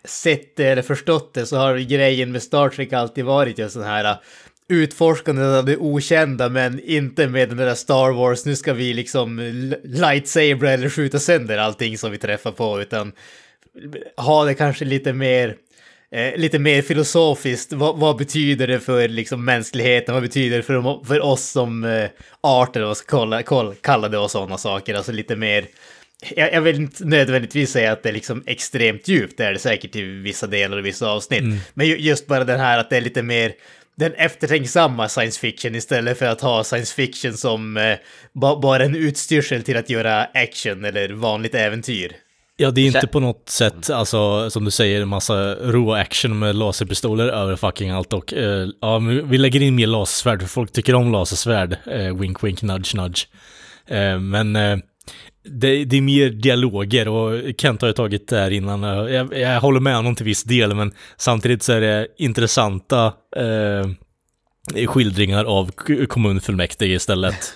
sett 0.04 0.56
det 0.56 0.64
eller 0.64 0.82
förstått 0.82 1.34
det 1.34 1.46
så 1.46 1.56
har 1.56 1.78
grejen 1.78 2.32
med 2.32 2.42
Star 2.42 2.68
Trek 2.68 2.92
alltid 2.92 3.24
varit 3.24 3.58
just 3.58 3.74
sån 3.74 3.82
här 3.82 4.04
äh, 4.04 4.16
utforskandet 4.68 5.58
av 5.58 5.64
det 5.64 5.76
okända 5.76 6.48
men 6.48 6.80
inte 6.80 7.28
med 7.28 7.48
den 7.48 7.56
där 7.56 7.74
Star 7.74 8.12
Wars, 8.12 8.44
nu 8.44 8.56
ska 8.56 8.72
vi 8.72 8.94
liksom 8.94 9.38
lightsaber 9.84 10.66
eller 10.66 10.88
skjuta 10.88 11.18
sönder 11.18 11.58
allting 11.58 11.98
som 11.98 12.10
vi 12.10 12.18
träffar 12.18 12.52
på 12.52 12.80
utan 12.80 13.12
ha 14.16 14.44
det 14.44 14.54
kanske 14.54 14.84
lite 14.84 15.12
mer 15.12 15.56
Eh, 16.12 16.36
lite 16.36 16.58
mer 16.58 16.82
filosofiskt, 16.82 17.72
vad, 17.72 17.98
vad 17.98 18.16
betyder 18.16 18.66
det 18.66 18.80
för 18.80 19.08
liksom, 19.08 19.44
mänskligheten, 19.44 20.14
vad 20.14 20.22
betyder 20.22 20.56
det 20.56 20.62
för, 20.62 21.04
för 21.04 21.20
oss 21.20 21.50
som 21.50 21.84
eh, 21.84 22.10
art, 22.40 22.76
eller 22.76 22.86
vad 22.86 22.96
ska 22.96 23.42
kall, 23.42 23.74
kalla 23.80 24.08
det 24.08 24.18
och 24.18 24.30
sådana 24.30 24.58
saker, 24.58 24.94
alltså 24.94 25.12
lite 25.12 25.36
mer 25.36 25.66
jag, 26.36 26.52
jag 26.52 26.60
vill 26.60 26.76
inte 26.76 27.04
nödvändigtvis 27.04 27.70
säga 27.70 27.92
att 27.92 28.02
det 28.02 28.08
är 28.08 28.12
liksom 28.12 28.42
extremt 28.46 29.08
djupt, 29.08 29.36
det 29.36 29.44
är 29.44 29.52
det 29.52 29.58
säkert 29.58 29.96
i 29.96 30.02
vissa 30.02 30.46
delar 30.46 30.76
och 30.76 30.86
vissa 30.86 31.10
avsnitt. 31.10 31.42
Men 31.74 31.86
ju, 31.86 31.96
just 31.96 32.26
bara 32.26 32.44
den 32.44 32.60
här 32.60 32.78
att 32.78 32.90
det 32.90 32.96
är 32.96 33.00
lite 33.00 33.22
mer 33.22 33.52
den 33.94 34.14
eftertänksamma 34.14 35.08
science 35.08 35.40
fiction 35.40 35.74
istället 35.74 36.18
för 36.18 36.26
att 36.26 36.40
ha 36.40 36.64
science 36.64 36.94
fiction 36.94 37.36
som 37.36 37.76
eh, 37.76 37.96
ba, 38.32 38.60
bara 38.60 38.84
en 38.84 38.96
utstyrsel 38.96 39.62
till 39.62 39.76
att 39.76 39.90
göra 39.90 40.24
action 40.24 40.84
eller 40.84 41.08
vanligt 41.08 41.54
äventyr. 41.54 42.16
Ja, 42.60 42.70
det 42.70 42.80
är 42.80 42.86
inte 42.86 43.06
på 43.06 43.20
något 43.20 43.48
sätt, 43.48 43.90
alltså 43.90 44.50
som 44.50 44.64
du 44.64 44.70
säger, 44.70 45.02
en 45.02 45.08
massa 45.08 45.54
rå 45.54 45.94
action 45.94 46.38
med 46.38 46.56
laserpistoler 46.56 47.28
över 47.28 47.56
fucking 47.56 47.90
allt 47.90 48.12
och 48.12 48.34
eh, 48.34 48.68
ja, 48.80 48.98
vi 49.24 49.38
lägger 49.38 49.62
in 49.62 49.74
mer 49.74 49.86
lasersvärd 49.86 50.40
för 50.40 50.48
folk 50.48 50.72
tycker 50.72 50.94
om 50.94 51.12
lasersvärd. 51.12 51.76
Eh, 51.86 52.16
wink 52.16 52.44
wink 52.44 52.62
nudge 52.62 52.94
nudge. 52.94 53.26
Eh, 53.86 54.18
men 54.18 54.56
eh, 54.56 54.78
det, 55.44 55.84
det 55.84 55.96
är 55.96 56.02
mer 56.02 56.30
dialoger 56.30 57.08
och 57.08 57.32
Kent 57.58 57.80
har 57.80 57.88
ju 57.88 57.94
tagit 57.94 58.28
det 58.28 58.38
här 58.38 58.50
innan. 58.50 58.84
eh, 58.84 59.14
Jag, 59.14 59.38
jag 59.38 59.60
håller 59.60 59.80
med 59.80 59.96
honom 59.96 60.14
till 60.14 60.26
viss 60.26 60.44
del, 60.44 60.74
men 60.74 60.92
samtidigt 61.16 61.62
så 61.62 61.72
är 61.72 61.80
det 61.80 62.06
intressanta 62.18 63.12
eh, 63.36 64.86
skildringar 64.86 65.44
av 65.44 65.70
kommunfullmäktige 66.08 66.94
istället. 66.94 67.54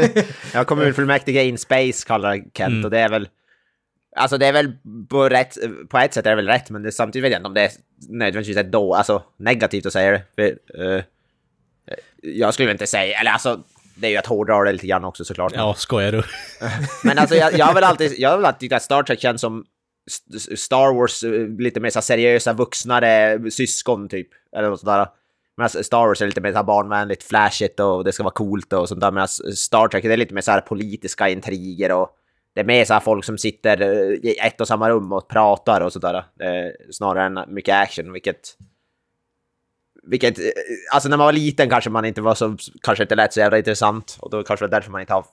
Ja, 0.54 0.64
kommunfullmäktige 0.64 1.44
in 1.44 1.58
space 1.58 2.06
kallar 2.06 2.40
Kent 2.56 2.84
och 2.84 2.90
det 2.90 2.98
är 2.98 3.08
väl... 3.08 3.28
Alltså 4.16 4.38
det 4.38 4.46
är 4.46 4.52
väl 4.52 4.72
på, 5.08 5.28
rätt, 5.28 5.56
på 5.88 5.98
ett 5.98 6.14
sätt 6.14 6.26
är 6.26 6.30
det 6.30 6.36
väl 6.36 6.46
rätt, 6.46 6.70
men 6.70 6.82
det, 6.82 6.92
samtidigt 6.92 7.24
vet 7.24 7.32
jag 7.32 7.38
inte 7.38 7.48
om 7.48 7.54
det 7.54 7.60
är 7.60 7.70
nödvändigtvis 8.08 8.56
är 8.56 8.64
då, 8.64 8.94
alltså 8.94 9.22
negativt 9.36 9.86
att 9.86 9.92
säga 9.92 10.10
det. 10.10 10.22
För, 10.34 10.94
eh, 10.96 11.02
jag 12.22 12.54
skulle 12.54 12.70
inte 12.70 12.86
säga, 12.86 13.20
eller 13.20 13.30
alltså, 13.30 13.62
det 13.94 14.06
är 14.06 14.10
ju 14.10 14.16
att 14.16 14.26
hårdra 14.26 14.64
det 14.64 14.72
lite 14.72 14.86
grann 14.86 15.04
också 15.04 15.24
såklart. 15.24 15.52
Ja, 15.54 15.74
skojar 15.74 16.12
du? 16.12 16.22
Men 17.04 17.18
alltså 17.18 17.36
jag, 17.36 17.58
jag 17.58 17.66
har 17.66 17.74
väl 17.74 17.84
alltid, 17.84 18.14
jag 18.18 18.30
har 18.30 18.36
väl 18.36 18.46
alltid 18.46 18.60
tyckt 18.60 18.72
att 18.72 18.82
Star 18.82 19.02
Trek 19.02 19.20
känns 19.20 19.40
som 19.40 19.64
Star 20.56 20.94
Wars, 20.94 21.24
eh, 21.24 21.48
lite 21.58 21.80
mer 21.80 21.90
så 21.90 22.02
seriösa, 22.02 22.52
vuxnare 22.52 23.40
syskon 23.50 24.08
typ. 24.08 24.28
Eller 24.56 24.70
något 24.70 24.80
sådär. 24.80 25.06
Medan 25.56 25.84
Star 25.84 26.06
Wars 26.06 26.22
är 26.22 26.26
lite 26.26 26.40
mer 26.40 26.52
så 26.52 26.62
barnvänligt, 26.62 27.22
flashigt 27.22 27.80
och 27.80 28.04
det 28.04 28.12
ska 28.12 28.22
vara 28.22 28.34
coolt 28.34 28.72
och 28.72 28.88
sånt 28.88 29.00
där. 29.00 29.10
Medan 29.10 29.28
Star 29.28 29.88
Trek 29.88 30.04
det 30.04 30.12
är 30.12 30.16
lite 30.16 30.34
mer 30.34 30.40
så 30.40 30.50
här 30.50 30.60
politiska 30.60 31.28
intriger 31.28 31.92
och 31.92 32.10
det 32.56 32.60
är 32.60 32.64
mer 32.64 32.84
så 32.84 32.92
här 32.92 33.00
folk 33.00 33.24
som 33.24 33.38
sitter 33.38 33.80
eh, 33.80 34.12
i 34.12 34.36
ett 34.40 34.60
och 34.60 34.68
samma 34.68 34.90
rum 34.90 35.12
och 35.12 35.28
pratar 35.28 35.80
och 35.80 35.92
sådär. 35.92 36.14
Eh, 36.14 36.90
snarare 36.90 37.26
än 37.26 37.54
mycket 37.54 37.74
action, 37.74 38.12
vilket... 38.12 38.56
Vilket, 40.02 40.38
eh, 40.38 40.44
alltså 40.92 41.08
när 41.08 41.16
man 41.16 41.24
var 41.24 41.32
liten 41.32 41.70
kanske 41.70 41.90
man 41.90 42.04
inte 42.04 42.20
var 42.20 42.34
så, 42.34 42.56
kanske 42.82 43.04
inte 43.04 43.14
lät 43.14 43.32
så 43.32 43.40
jävla 43.40 43.58
intressant. 43.58 44.16
Och 44.20 44.30
då 44.30 44.42
kanske 44.42 44.66
det 44.66 44.68
var 44.68 44.76
därför 44.76 44.90
man 44.90 45.00
inte 45.00 45.12
har 45.12 45.24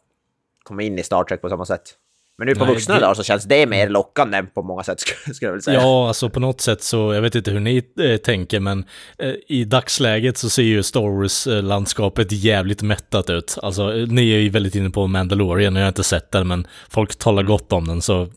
kommit 0.63 0.86
in 0.86 1.00
i 1.00 1.03
Star 1.03 1.24
Trek 1.24 1.42
på 1.42 1.50
samma 1.50 1.65
sätt. 1.65 1.98
Men 2.38 2.48
nu 2.48 2.56
på 2.56 2.66
Nej, 2.66 2.74
vuxna 2.74 2.94
det- 2.96 3.02
dagar 3.02 3.13
så 3.13 3.24
känns 3.24 3.44
det 3.44 3.66
mer 3.66 3.90
lockande 3.90 4.44
på 4.44 4.63
många 4.63 4.84
sätt, 4.84 5.00
skulle 5.34 5.36
jag 5.42 5.52
vilja 5.52 5.62
säga. 5.62 5.80
Ja, 5.82 6.08
alltså 6.08 6.30
på 6.30 6.40
något 6.40 6.62
sätt 6.62 6.84
så, 6.84 7.13
jag 7.13 7.22
vet 7.22 7.36
inte 7.36 7.52
hur 7.52 7.60
ni 7.60 7.84
eh, 8.00 8.18
tänker, 8.18 8.60
men 8.60 8.86
eh, 9.20 9.34
i 9.48 9.63
dagsläget 9.66 10.38
så 10.38 10.50
ser 10.50 10.63
ju 10.63 10.84
Star 10.84 11.02
Wars-landskapet 11.02 12.32
jävligt 12.32 12.82
mättat 12.82 13.30
ut. 13.30 13.58
Alltså, 13.62 13.98
eh, 13.98 14.08
ni 14.08 14.32
är 14.34 14.38
ju 14.40 14.50
väldigt 14.50 14.75
inne 14.75 14.90
på 14.90 15.08
Mandalorian, 15.08 15.75
jag 15.75 15.84
har 15.84 15.88
inte 15.88 16.04
sett 16.04 16.32
den, 16.32 16.48
men 16.48 16.68
folk 16.90 17.16
talar 17.16 17.44
gott 17.44 17.74
om 17.74 17.88
den, 17.88 18.02
så 18.02 18.22
eh, 18.22 18.28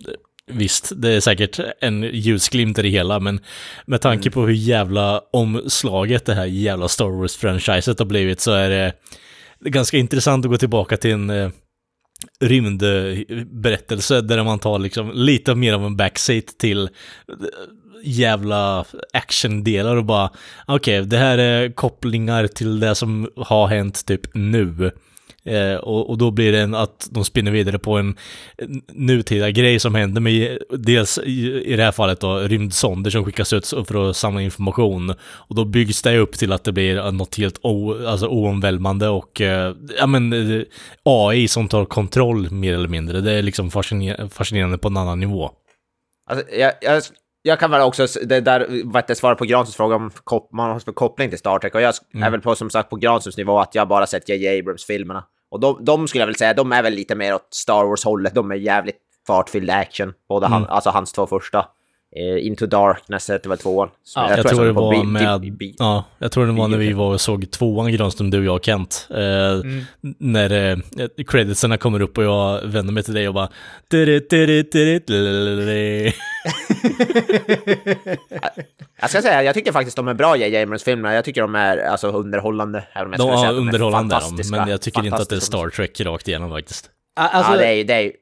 visst, 0.53 0.93
det 0.97 1.11
är 1.12 1.21
säkert 1.21 1.61
en 1.81 2.03
ljusglimt 2.03 2.79
i 2.79 2.83
det 2.83 2.88
hela, 2.88 3.21
men 3.21 3.41
med 3.87 4.00
tanke 4.00 4.31
på 4.31 4.41
hur 4.47 4.55
jävla 4.55 5.21
omslaget 5.33 6.26
det 6.26 6.35
här 6.35 6.45
jävla 6.47 6.88
Star 6.88 7.05
Wars-franchiset 7.21 7.99
har 7.99 8.07
blivit 8.07 8.41
så 8.41 8.53
är 8.53 8.71
det 8.71 8.93
ganska 9.71 9.97
intressant 9.97 10.45
att 10.45 10.50
gå 10.50 10.59
tillbaka 10.59 10.97
till 10.97 11.11
en 11.12 11.31
eh, 11.31 11.50
rymdberättelse 12.40 14.20
där 14.20 14.44
man 14.44 14.58
tar 14.58 14.78
liksom 14.78 15.12
lite 15.14 15.54
mer 15.54 15.73
av 15.73 15.85
en 15.85 15.96
backseat 15.96 16.46
till 16.58 16.82
eh, 16.82 16.88
jävla 18.04 18.85
actiondelar 19.12 19.96
och 19.96 20.04
bara 20.04 20.30
okej, 20.66 21.00
okay, 21.00 21.08
det 21.08 21.18
här 21.18 21.38
är 21.38 21.73
kopplingar 21.73 22.46
till 22.46 22.80
det 22.80 22.94
som 22.94 23.30
har 23.37 23.66
hänt 23.66 24.06
typ 24.06 24.35
nu. 24.35 24.90
Eh, 25.47 25.76
och, 25.76 26.11
och, 26.11 26.19
då 26.19 26.31
blir 26.31 26.53
det 26.53 26.61
en, 26.61 26.75
att 26.75 27.09
de 27.11 27.25
spinner 27.25 27.50
vidare 27.50 27.79
på 27.79 27.97
en, 27.97 28.17
nutida 28.88 29.50
grej 29.50 29.79
som 29.79 29.95
händer 29.95 30.21
med 30.21 30.59
dels 30.71 31.19
i, 31.19 31.62
i 31.65 31.76
det 31.76 31.83
här 31.83 31.93
fallet 31.93 32.21
då 32.21 32.38
rymdsonder 32.38 33.11
som 33.11 33.25
skickas 33.25 33.53
ut 33.53 33.67
för 33.67 34.11
att 34.11 34.17
samla 34.17 34.43
information. 34.43 35.15
Och 35.21 35.55
då 35.55 35.65
byggs 35.65 36.03
det 36.03 36.19
upp 36.19 36.33
till 36.33 36.53
att 36.53 36.65
det 36.65 36.73
blir 36.73 37.11
något 37.12 37.37
helt 37.37 37.59
o, 37.62 38.07
alltså 38.07 38.26
oomvälvande 38.26 39.09
och 39.09 39.41
eh, 39.41 39.75
ja 39.99 40.07
men 40.07 40.33
eh, 40.33 40.62
AI 41.03 41.49
som 41.49 41.69
tar 41.69 41.85
kontroll 41.85 42.50
mer 42.50 42.75
eller 42.75 42.88
mindre. 42.88 43.21
Det 43.21 43.33
är 43.33 43.43
liksom 43.43 43.71
fascinerande, 43.71 44.29
fascinerande 44.35 44.79
på 44.79 44.88
en 44.88 44.97
annan 44.97 45.21
nivå. 45.21 45.50
Alltså, 46.31 46.55
jag, 46.55 46.73
jag 46.81 47.03
jag 47.47 47.59
kan 47.59 47.71
väl 47.71 47.81
också, 47.81 48.07
det 48.25 48.41
där, 48.41 48.83
vad 48.85 49.07
det 49.07 49.15
svara 49.15 49.35
på 49.35 49.45
Granströms 49.45 49.76
fråga 49.76 49.97
om 49.97 50.11
man 50.53 50.71
har 50.71 50.79
för 50.79 50.93
koppling 50.93 51.29
till 51.29 51.38
Star 51.38 51.59
Trek. 51.59 51.75
Och 51.75 51.81
jag 51.81 51.95
mm. 52.15 52.26
är 52.26 52.31
väl 52.31 52.41
på, 52.41 52.55
som 52.55 52.71
sagt, 52.71 52.91
på 52.91 52.97
Granströms 52.97 53.37
nivå 53.37 53.59
att 53.59 53.75
jag 53.75 53.88
bara 53.88 54.07
sett 54.07 54.29
J.J. 54.29 54.59
Abrams-filmerna. 54.59 55.25
Och 55.56 55.60
de, 55.60 55.84
de 55.84 56.08
skulle 56.08 56.22
jag 56.22 56.26
väl 56.26 56.36
säga, 56.36 56.54
de 56.54 56.72
är 56.72 56.82
väl 56.82 56.92
lite 56.94 57.14
mer 57.14 57.34
åt 57.34 57.54
Star 57.54 57.84
Wars-hållet. 57.84 58.34
De 58.34 58.50
är 58.50 58.54
jävligt 58.54 58.98
fartfylld 59.26 59.70
action. 59.70 60.12
Både 60.28 60.46
han, 60.46 60.62
mm. 60.62 60.70
alltså 60.70 60.90
hans 60.90 61.12
två 61.12 61.26
första. 61.26 61.66
Eh, 62.18 62.46
Into 62.46 62.66
Darkness 62.66 63.28
hette 63.28 63.49
väl 63.49 63.58
tvåan. 63.58 63.88
Ja, 64.14 64.30
jag, 64.30 64.38
jag, 64.38 64.49
tror, 64.49 64.64
det 64.64 64.73
var 64.73 65.04
med, 65.04 65.75
ja, 65.78 66.04
jag 66.18 66.32
tror 66.32 66.46
det 66.46 66.52
var 66.52 66.68
när 66.68 66.78
vi 66.78 66.92
var 66.92 67.12
och 67.12 67.20
såg 67.20 67.50
tvåan 67.50 67.92
Granström, 67.92 68.30
du 68.30 68.38
och 68.38 68.44
jag 68.44 68.56
och 68.56 68.64
Kent. 68.64 69.08
Eh, 69.11 69.52
mm. 69.52 69.85
När 70.18 70.70
eh, 70.70 70.78
creditserna 71.26 71.78
kommer 71.78 72.02
upp 72.02 72.18
och 72.18 72.25
jag 72.25 72.62
vänder 72.62 72.92
mig 72.92 73.02
till 73.02 73.14
dig 73.14 73.28
och 73.28 73.35
bara... 73.35 73.49
jag 79.00 79.11
ska 79.11 79.23
säga, 79.23 79.42
jag 79.42 79.54
tycker 79.54 79.73
faktiskt 79.73 79.96
de 79.96 80.08
är 80.08 80.14
bra, 80.14 80.37
J.J. 80.37 80.62
Abrams-filmerna. 80.62 81.14
Jag 81.14 81.25
tycker 81.25 81.40
de 81.40 81.54
är 81.54 81.78
alltså, 81.78 82.08
underhållande. 82.08 82.85
Även 82.92 83.06
om 83.06 83.12
jag 83.12 83.38
de, 83.38 83.44
ja, 83.44 83.50
underhållande 83.50 84.16
är 84.16 84.20
de, 84.20 84.50
men 84.50 84.68
jag 84.68 84.80
tycker 84.80 85.04
inte 85.04 85.16
att 85.16 85.28
det 85.28 85.37
är 85.37 85.40
Star 85.40 85.68
Trek 85.68 86.00
rakt 86.00 86.28
igenom 86.28 86.50
faktiskt. 86.50 86.90
Alltså, 87.16 87.52
ja, 87.52 87.58
det 87.58 87.66
är, 87.66 87.85
det 87.85 87.94
är 87.94 88.12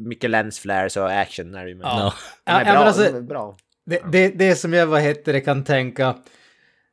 mycket 0.00 0.30
lensflares 0.30 0.96
och 0.96 1.12
action. 1.12 1.54
Är 1.54 1.66
det, 1.66 1.74
men, 1.74 1.86
ja. 1.86 2.14
De 2.44 2.52
är 2.52 2.64
bra. 2.64 2.72
Ja, 2.74 2.78
alltså, 2.78 3.22
bra. 3.22 3.56
Det, 3.86 4.00
det, 4.12 4.28
det 4.28 4.56
som 4.56 4.72
jag, 4.72 4.86
vad 4.86 5.00
heter 5.00 5.32
det, 5.32 5.40
kan 5.40 5.64
tänka, 5.64 6.16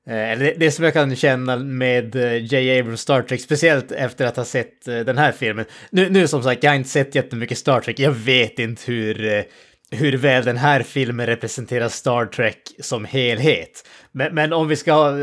eh, 0.08 0.32
eller 0.32 0.46
det, 0.46 0.54
det 0.58 0.72
som 0.72 0.86
jag 0.86 0.94
kan 0.94 1.16
känna 1.16 1.58
med 1.58 2.16
eh, 2.16 2.36
J. 2.36 2.80
Abrams 2.80 3.01
Star 3.01 3.22
Trek, 3.22 3.42
speciellt 3.42 3.92
efter 3.92 4.25
att 4.25 4.38
ha 4.38 4.46
sett 4.46 4.88
eh, 4.88 5.00
den 5.00 5.18
här 5.18 5.32
filmen. 5.32 5.66
Nu, 5.90 6.10
nu 6.10 6.28
som 6.28 6.44
sagt, 6.44 6.63
jag 6.63 6.72
har 6.72 6.75
inte 6.75 6.90
sett 6.90 7.16
jättemycket 7.16 7.58
Star 7.58 7.82
Trek, 7.82 8.00
jag 8.00 8.12
vet 8.12 8.60
inte 8.60 8.92
hur 8.92 9.46
hur 9.91 10.17
väl 10.17 10.43
den 10.43 10.57
här 10.57 10.83
filmen 10.83 11.25
representerar 11.25 11.89
Star 11.89 12.25
Trek 12.25 12.57
som 12.79 13.05
helhet. 13.05 13.88
Men, 14.12 14.36
men, 14.36 14.53
om 14.53 14.67
vi 14.67 14.75
ska, 14.75 15.15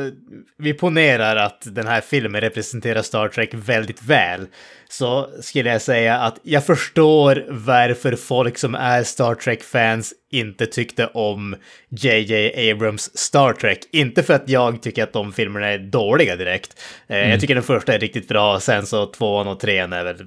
vi 0.58 0.74
ponerar 0.74 1.36
att 1.36 1.62
den 1.74 1.86
här 1.86 2.00
filmen 2.00 2.40
representerar 2.40 3.02
Star 3.02 3.28
Trek 3.28 3.50
väldigt 3.54 4.02
väl, 4.02 4.46
så 4.88 5.30
skulle 5.40 5.70
jag 5.70 5.82
säga 5.82 6.18
att 6.18 6.40
jag 6.42 6.66
förstår 6.66 7.44
varför 7.48 8.16
folk 8.16 8.58
som 8.58 8.74
är 8.74 9.02
Star 9.02 9.34
Trek-fans 9.34 10.14
inte 10.30 10.66
tyckte 10.66 11.06
om 11.06 11.56
JJ 11.88 12.70
Abrams 12.70 13.18
Star 13.18 13.52
Trek. 13.52 13.78
Inte 13.92 14.22
för 14.22 14.34
att 14.34 14.48
jag 14.48 14.82
tycker 14.82 15.02
att 15.02 15.12
de 15.12 15.32
filmerna 15.32 15.66
är 15.66 15.78
dåliga 15.78 16.36
direkt. 16.36 16.80
Mm. 17.08 17.30
Jag 17.30 17.40
tycker 17.40 17.54
den 17.54 17.64
första 17.64 17.94
är 17.94 17.98
riktigt 17.98 18.28
bra, 18.28 18.60
sen 18.60 18.86
så 18.86 19.06
tvåan 19.06 19.48
och 19.48 19.60
trean 19.60 19.92
är 19.92 20.04
väl 20.04 20.26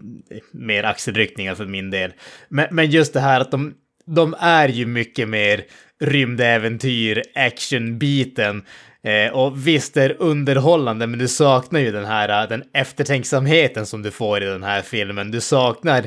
mer 0.51 0.83
axelryckningar 0.83 1.55
för 1.55 1.65
min 1.65 1.89
del. 1.89 2.13
Men, 2.49 2.67
men 2.71 2.91
just 2.91 3.13
det 3.13 3.19
här 3.19 3.39
att 3.39 3.51
de 3.51 3.73
de 4.05 4.35
är 4.39 4.67
ju 4.69 4.85
mycket 4.85 5.29
mer 5.29 5.65
rymdäventyr, 5.99 7.23
actionbiten. 7.35 8.63
Eh, 9.03 9.33
och 9.33 9.67
visst 9.67 9.93
det 9.93 10.03
är 10.03 10.15
underhållande, 10.19 11.07
men 11.07 11.19
du 11.19 11.27
saknar 11.27 11.79
ju 11.79 11.91
den 11.91 12.05
här 12.05 12.43
eh, 12.43 12.49
den 12.49 12.63
eftertänksamheten 12.73 13.85
som 13.85 14.01
du 14.01 14.11
får 14.11 14.43
i 14.43 14.45
den 14.45 14.63
här 14.63 14.81
filmen. 14.81 15.31
Du 15.31 15.41
saknar, 15.41 15.99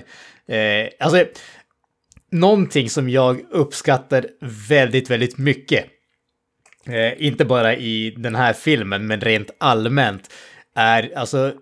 eh, 0.48 0.88
alltså, 1.00 1.24
någonting 2.32 2.90
som 2.90 3.08
jag 3.08 3.40
uppskattar 3.50 4.26
väldigt, 4.68 5.10
väldigt 5.10 5.38
mycket. 5.38 5.84
Eh, 6.86 7.26
inte 7.26 7.44
bara 7.44 7.76
i 7.76 8.14
den 8.16 8.34
här 8.34 8.52
filmen, 8.52 9.06
men 9.06 9.20
rent 9.20 9.50
allmänt, 9.58 10.30
är 10.76 11.18
alltså 11.18 11.52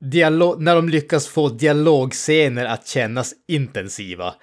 dialog, 0.00 0.62
när 0.62 0.74
de 0.74 0.88
lyckas 0.88 1.28
få 1.28 1.48
dialogscener 1.48 2.64
att 2.64 2.86
kännas 2.86 3.34
intensiva. 3.48 4.34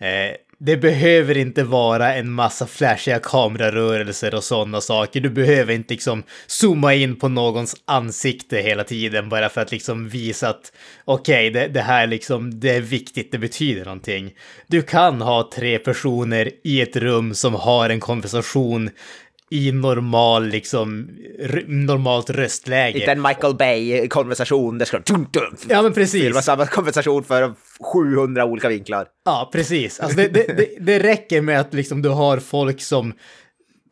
Eh, 0.00 0.36
det 0.58 0.76
behöver 0.76 1.36
inte 1.36 1.64
vara 1.64 2.14
en 2.14 2.30
massa 2.30 2.66
flashiga 2.66 3.18
kamerarörelser 3.18 4.34
och 4.34 4.44
sådana 4.44 4.80
saker. 4.80 5.20
Du 5.20 5.30
behöver 5.30 5.74
inte 5.74 5.94
liksom 5.94 6.22
zooma 6.46 6.94
in 6.94 7.16
på 7.16 7.28
någons 7.28 7.76
ansikte 7.84 8.56
hela 8.58 8.84
tiden 8.84 9.28
bara 9.28 9.48
för 9.48 9.60
att 9.60 9.72
liksom 9.72 10.08
visa 10.08 10.48
att 10.48 10.72
okej, 11.04 11.50
okay, 11.50 11.60
det, 11.62 11.68
det, 11.68 11.80
här 11.80 12.06
liksom, 12.06 12.60
det 12.60 12.70
är 12.70 12.80
viktigt, 12.80 13.32
det 13.32 13.38
betyder 13.38 13.84
någonting. 13.84 14.34
Du 14.66 14.82
kan 14.82 15.20
ha 15.20 15.50
tre 15.54 15.78
personer 15.78 16.50
i 16.64 16.80
ett 16.80 16.96
rum 16.96 17.34
som 17.34 17.54
har 17.54 17.90
en 17.90 18.00
konversation 18.00 18.90
i 19.54 19.72
normal, 19.72 20.46
liksom, 20.46 21.08
normalt 21.66 22.30
röstläge. 22.30 22.98
Inte 22.98 23.12
en 23.12 23.22
Michael 23.22 23.54
Bay-konversation, 23.54 24.78
det 24.78 24.86
ska... 24.86 25.00
Ja, 25.68 25.82
men 25.82 25.92
precis. 25.92 26.22
Filma 26.22 26.42
samma 26.42 26.66
konversation 26.66 27.24
för 27.24 27.54
700 27.92 28.44
olika 28.44 28.68
vinklar. 28.68 29.06
Ja, 29.24 29.50
precis. 29.52 30.00
Alltså 30.00 30.16
det, 30.16 30.28
det, 30.28 30.46
det, 30.56 30.68
det 30.80 30.98
räcker 30.98 31.40
med 31.40 31.60
att 31.60 31.74
liksom 31.74 32.02
du 32.02 32.08
har 32.08 32.38
folk 32.38 32.80
som 32.80 33.12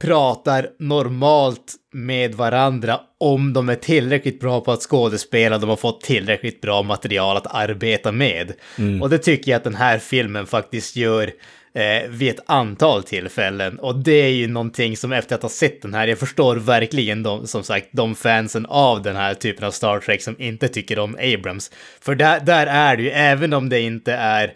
pratar 0.01 0.69
normalt 0.79 1.75
med 1.93 2.35
varandra 2.35 3.01
om 3.21 3.53
de 3.53 3.69
är 3.69 3.75
tillräckligt 3.75 4.41
bra 4.41 4.61
på 4.61 4.73
att 4.73 4.83
skådespela, 4.83 5.59
de 5.59 5.69
har 5.71 5.77
fått 5.77 6.01
tillräckligt 6.01 6.61
bra 6.61 6.83
material 6.83 7.37
att 7.37 7.55
arbeta 7.55 8.13
med. 8.13 8.53
Mm. 8.79 9.03
Och 9.03 9.11
det 9.11 9.19
tycker 9.19 9.51
jag 9.51 9.57
att 9.57 9.65
den 9.65 9.75
här 9.75 9.99
filmen 9.99 10.47
faktiskt 10.47 10.97
gör 10.97 11.31
eh, 11.75 12.11
vid 12.11 12.31
ett 12.31 12.45
antal 12.47 13.03
tillfällen. 13.03 13.79
Och 13.79 13.99
det 13.99 14.23
är 14.23 14.29
ju 14.29 14.49
någonting 14.49 14.97
som 14.97 15.13
efter 15.13 15.35
att 15.35 15.43
ha 15.43 15.49
sett 15.49 15.83
den 15.83 15.95
här, 15.95 16.07
jag 16.07 16.19
förstår 16.19 16.57
verkligen 16.57 17.23
de, 17.23 17.47
som 17.47 17.63
sagt, 17.63 17.89
de 17.93 18.15
fansen 18.15 18.67
av 18.67 19.03
den 19.03 19.17
här 19.17 19.35
typen 19.35 19.67
av 19.67 19.71
Star 19.71 20.01
Trek 20.01 20.23
som 20.23 20.37
inte 20.39 20.69
tycker 20.69 20.99
om 20.99 21.17
Abrams. 21.21 21.71
För 22.01 22.15
där, 22.15 22.41
där 22.41 22.67
är 22.67 22.97
det 22.97 23.03
ju, 23.03 23.11
även 23.11 23.53
om 23.53 23.69
det 23.69 23.81
inte 23.81 24.13
är 24.13 24.55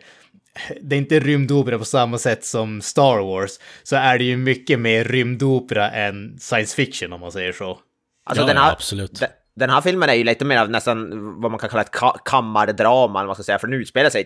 det 0.81 0.97
är 0.97 0.99
inte 0.99 1.21
rymdopera 1.21 1.79
på 1.79 1.85
samma 1.85 2.19
sätt 2.19 2.45
som 2.45 2.83
Star 2.83 3.19
Wars, 3.19 3.51
så 3.83 3.97
är 3.97 4.19
det 4.19 4.25
ju 4.25 4.37
mycket 4.37 4.79
mer 4.79 5.05
rymdopera 5.05 5.91
än 5.91 6.37
science 6.39 6.77
fiction 6.77 7.13
om 7.13 7.21
man 7.21 7.33
säger 7.33 7.53
så. 7.53 7.79
Alltså 8.25 8.43
ja, 8.43 8.47
den 8.47 8.57
här, 8.57 8.73
absolut. 8.73 9.21
Den, 9.21 9.29
den 9.57 9.71
här 9.71 9.81
filmen 9.81 10.09
är 10.09 10.15
ju 10.15 10.25
lite 10.25 10.45
mer 10.45 10.59
av 10.59 10.71
nästan 10.71 11.11
vad 11.41 11.51
man 11.51 11.61
kan 11.61 11.69
kalla 11.69 11.83
ett 11.83 11.91
ka 11.91 12.19
kammardrama, 12.25 13.19
eller 13.19 13.27
vad 13.27 13.27
man 13.27 13.35
ska 13.35 13.43
säga, 13.43 13.59
för 13.59 13.67
den 13.67 13.81
utspelar 13.81 14.11
sig 14.11 14.25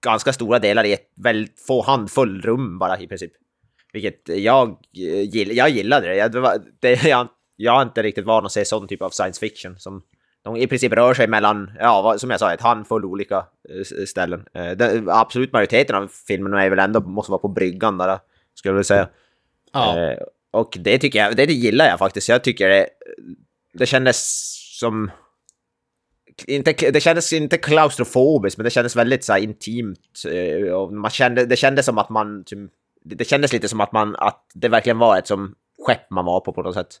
ganska 0.00 0.32
stora 0.32 0.58
delar 0.58 0.84
i 0.84 0.92
ett 0.92 1.12
väldigt 1.16 1.60
få 1.60 1.82
handfull 1.82 2.42
rum 2.42 2.78
bara 2.78 3.00
i 3.00 3.06
princip. 3.06 3.32
Vilket 3.92 4.28
jag, 4.28 4.78
gill, 5.32 5.56
jag 5.56 5.70
gillade 5.70 6.08
det. 6.08 6.16
Jag, 6.16 6.32
det, 6.32 6.40
var, 6.40 6.56
det 6.80 7.04
jag, 7.04 7.28
jag 7.56 7.80
är 7.80 7.82
inte 7.82 8.02
riktigt 8.02 8.24
van 8.24 8.46
att 8.46 8.52
se 8.52 8.64
sån 8.64 8.88
typ 8.88 9.02
av 9.02 9.10
science 9.10 9.40
fiction 9.40 9.78
som 9.78 10.02
de 10.44 10.56
i 10.56 10.66
princip 10.66 10.92
rör 10.92 11.14
sig 11.14 11.28
mellan, 11.28 11.70
ja, 11.80 12.14
som 12.18 12.30
jag 12.30 12.40
sa, 12.40 12.52
ett 12.52 12.60
handfull 12.60 13.04
olika 13.04 13.36
eh, 13.68 14.04
ställen. 14.06 14.44
Eh, 14.54 14.70
det, 14.70 15.04
absolut 15.08 15.52
majoriteten 15.52 15.96
av 15.96 16.08
filmen 16.28 16.54
är 16.54 16.70
väl 16.70 16.78
ändå, 16.78 17.00
måste 17.00 17.32
vara 17.32 17.40
på 17.40 17.48
bryggan 17.48 17.98
där, 17.98 18.18
skulle 18.54 18.70
jag 18.70 18.74
vilja 18.74 18.84
säga. 18.84 19.08
Ja. 19.72 19.98
Eh, 19.98 20.18
och 20.50 20.76
det 20.80 20.98
tycker 20.98 21.18
jag, 21.18 21.36
det 21.36 21.44
gillar 21.44 21.86
jag 21.86 21.98
faktiskt. 21.98 22.28
Jag 22.28 22.44
tycker 22.44 22.68
det, 22.68 22.88
det 23.72 23.86
kändes 23.86 24.18
som 24.78 25.10
inte, 26.46 26.72
det 26.90 27.00
kändes 27.00 27.32
inte 27.32 27.58
klaustrofobiskt, 27.58 28.58
men 28.58 28.64
det 28.64 28.70
kändes 28.70 28.96
väldigt 28.96 29.24
så 29.24 29.32
här, 29.32 29.40
intimt. 29.40 30.22
Eh, 30.30 30.72
och 30.72 30.92
man 30.92 31.10
kände, 31.10 31.46
det 31.46 31.56
kändes 31.56 31.86
som 31.86 31.98
att 31.98 32.08
man... 32.08 32.44
Typ, 32.44 32.58
det 33.04 33.24
kändes 33.24 33.52
lite 33.52 33.68
som 33.68 33.80
att 33.80 33.92
man... 33.92 34.16
Att 34.16 34.46
det 34.54 34.68
verkligen 34.68 34.98
var 34.98 35.18
ett 35.18 35.26
som 35.26 35.54
skepp 35.86 36.10
man 36.10 36.24
var 36.24 36.40
på 36.40 36.52
på 36.52 36.62
något 36.62 36.74
sätt. 36.74 37.00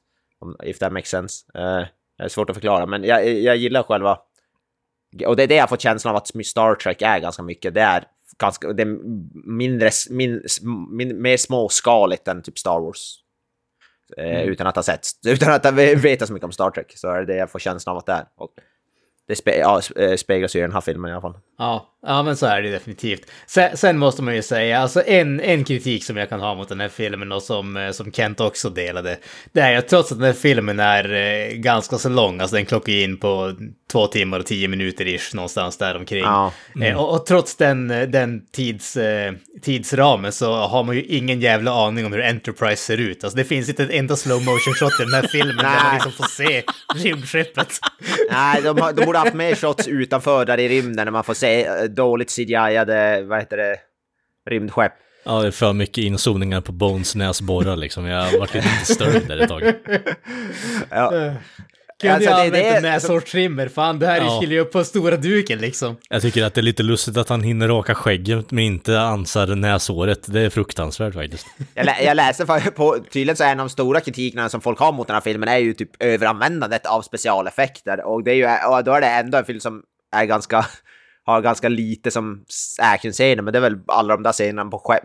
If 0.64 0.78
that 0.78 0.92
makes 0.92 1.08
sense. 1.08 1.44
Uh, 1.58 1.86
det 2.18 2.24
är 2.24 2.28
svårt 2.28 2.50
att 2.50 2.56
förklara, 2.56 2.86
men 2.86 3.04
jag, 3.04 3.28
jag 3.28 3.56
gillar 3.56 3.82
själva... 3.82 4.18
Och 5.26 5.36
det 5.36 5.42
är 5.42 5.46
det 5.46 5.54
jag 5.54 5.68
fått 5.68 5.80
känslan 5.80 6.10
av 6.10 6.16
att 6.16 6.46
Star 6.46 6.74
Trek 6.74 7.02
är 7.02 7.18
ganska 7.18 7.42
mycket. 7.42 7.74
Det 7.74 7.80
är 7.80 8.04
ganska... 8.38 8.72
Det 8.72 8.82
är 8.82 8.98
mindre... 9.48 9.90
Min, 10.10 10.42
min, 10.90 11.22
mer 11.22 11.36
småskaligt 11.36 12.28
än 12.28 12.42
typ 12.42 12.58
Star 12.58 12.80
Wars. 12.80 13.18
Uh, 14.18 14.24
mm. 14.24 14.48
Utan 14.48 14.66
att 14.66 14.76
ha 14.76 14.82
sett... 14.82 15.06
Utan 15.26 15.52
att 15.52 15.74
veta 15.74 16.26
så 16.26 16.32
mycket 16.32 16.44
om 16.44 16.52
Star 16.52 16.70
Trek 16.70 16.92
så 16.96 17.08
är 17.08 17.20
det 17.20 17.26
det 17.26 17.36
jag 17.36 17.50
får 17.50 17.58
känslan 17.58 17.92
av 17.92 17.98
att 17.98 18.06
det 18.06 18.12
är. 18.12 18.26
Och, 18.36 18.50
det 19.28 19.36
spe, 19.36 19.58
ja, 19.58 19.80
eh, 19.96 20.16
speglas 20.16 20.56
ju 20.56 20.58
i 20.58 20.62
den 20.62 20.72
här 20.72 20.80
filmen 20.80 21.10
i 21.10 21.12
alla 21.12 21.20
fall. 21.20 21.38
Ja, 21.58 21.86
ja 22.06 22.22
men 22.22 22.36
så 22.36 22.46
är 22.46 22.62
det 22.62 22.70
definitivt. 22.70 23.26
Sen, 23.46 23.76
sen, 23.76 23.98
måste 23.98 24.22
man 24.22 24.34
ju 24.34 24.42
säga, 24.42 24.78
alltså 24.78 25.02
en, 25.06 25.40
en 25.40 25.64
kritik 25.64 26.04
som 26.04 26.16
jag 26.16 26.28
kan 26.28 26.40
ha 26.40 26.54
mot 26.54 26.68
den 26.68 26.80
här 26.80 26.88
filmen 26.88 27.32
och 27.32 27.42
som, 27.42 27.76
eh, 27.76 27.90
som 27.90 28.12
Kent 28.12 28.40
också 28.40 28.70
delade, 28.70 29.18
det 29.52 29.60
är 29.60 29.78
att 29.78 29.88
trots 29.88 30.12
att 30.12 30.18
den 30.18 30.26
här 30.26 30.32
filmen 30.32 30.80
är 30.80 31.12
eh, 31.12 31.56
ganska 31.56 31.98
så 31.98 32.08
lång, 32.08 32.40
alltså 32.40 32.56
den 32.56 32.66
klockar 32.66 32.92
in 32.92 33.16
på 33.16 33.52
två 33.92 34.06
timmar 34.06 34.38
och 34.40 34.46
tio 34.46 34.68
minuter 34.68 35.08
ish 35.08 35.34
någonstans 35.34 35.78
där 35.78 35.96
omkring. 35.96 36.22
Ja. 36.22 36.52
Mm. 36.74 36.88
Eh, 36.88 36.98
och, 36.98 37.14
och, 37.14 37.26
trots 37.26 37.56
den, 37.56 37.88
den 37.88 38.46
tids, 38.52 38.96
eh, 38.96 39.32
tidsramen 39.62 40.32
så 40.32 40.54
har 40.54 40.84
man 40.84 40.96
ju 40.96 41.02
ingen 41.02 41.40
jävla 41.40 41.86
aning 41.86 42.06
om 42.06 42.12
hur 42.12 42.22
Enterprise 42.22 42.82
ser 42.82 42.98
ut. 42.98 43.24
Alltså 43.24 43.36
det 43.36 43.44
finns 43.44 43.68
inte 43.68 43.82
ett 43.82 43.90
enda 43.90 44.16
slow 44.16 44.44
motion 44.44 44.74
shot 44.74 45.00
i 45.00 45.04
den 45.04 45.14
här 45.14 45.28
filmen 45.32 45.56
där 45.56 45.84
man 45.84 45.94
liksom 45.94 46.12
får 46.12 46.24
se 46.24 46.62
rymdskeppet. 46.94 47.78
Nej, 48.30 48.62
de, 48.62 48.92
de 48.96 49.04
borde 49.04 49.18
haft 49.18 49.34
mer 49.34 49.54
shots 49.54 49.88
utanför 49.88 50.44
där 50.44 50.60
i 50.60 50.68
rymden 50.68 51.04
när 51.04 51.12
man 51.12 51.24
får 51.24 51.34
se 51.34 51.86
dåligt 51.96 52.30
CGI-ade, 52.30 53.22
vad 53.22 53.38
heter 53.38 53.56
det, 53.56 53.76
rymdskepp. 54.50 54.92
Ja, 55.24 55.40
det 55.40 55.46
är 55.46 55.50
för 55.50 55.72
mycket 55.72 56.04
inzoomningar 56.04 56.60
på 56.60 56.72
Bones 56.72 57.14
näsborrar 57.14 57.76
liksom. 57.76 58.06
Jag 58.06 58.22
har 58.22 58.38
varit 58.38 58.54
lite 58.54 58.68
störd 58.94 59.22
där 59.28 59.38
ett 59.38 59.48
tag. 59.48 59.62
Ja. 60.90 61.10
Kunde 62.00 62.14
Alltså, 62.14 62.30
jag 62.30 62.52
det- 62.52 62.58
använt 62.58 62.76
en 62.76 62.82
näshårstrimmer, 62.82 63.68
fan 63.68 63.98
det 63.98 64.06
här 64.06 64.16
Ja. 64.16 64.36
skulle 64.40 64.54
ju 64.54 64.60
upp 64.60 64.72
på 64.72 64.84
stora 64.84 65.16
duken 65.16 65.58
liksom. 65.58 65.96
Jag 66.10 66.22
tycker 66.22 66.44
att 66.44 66.54
det 66.54 66.60
är 66.60 66.62
lite 66.62 66.82
lustigt 66.82 67.16
att 67.16 67.28
han 67.28 67.42
hinner 67.42 67.68
raka 67.68 67.94
skägget 67.94 68.50
men 68.50 68.64
inte 68.64 69.00
ansar 69.00 69.46
näshåret. 69.46 70.32
Det 70.32 70.40
är 70.40 70.50
fruktansvärt 70.50 71.14
faktiskt. 71.14 71.46
Jag, 71.74 71.86
lä 71.86 71.96
jag 72.04 72.14
läste 72.16 72.46
för, 72.46 72.70
på, 72.70 72.98
tydligen 73.10 73.36
så 73.36 73.44
är 73.44 73.52
en 73.52 73.60
av 73.60 73.66
de 73.66 73.70
stora 73.70 74.00
kritikerna 74.00 74.48
som 74.48 74.60
folk 74.60 74.78
har 74.78 74.92
mot 74.92 75.06
den 75.06 75.14
här 75.14 75.20
filmen 75.20 75.48
är 75.48 75.56
ju 75.58 75.72
typ 75.74 76.02
överanvändandet 76.02 76.86
av 76.86 77.02
specialeffekter. 77.02 78.04
Och, 78.06 78.24
det 78.24 78.30
är 78.30 78.34
ju, 78.34 78.46
och 78.76 78.84
då 78.84 78.92
är 78.92 79.00
det 79.00 79.06
ändå 79.06 79.38
en 79.38 79.44
film 79.44 79.60
som 79.60 79.82
är 80.16 80.24
ganska, 80.24 80.66
har 81.26 81.42
ganska 81.42 81.68
lite 81.68 82.10
som 82.10 82.44
actionscener, 82.78 83.42
men 83.42 83.52
det 83.52 83.58
är 83.58 83.60
väl 83.60 83.78
alla 83.86 84.16
de 84.16 84.22
där 84.22 84.32
scenerna 84.32 84.70
på 84.70 84.78
skepp, 84.78 85.04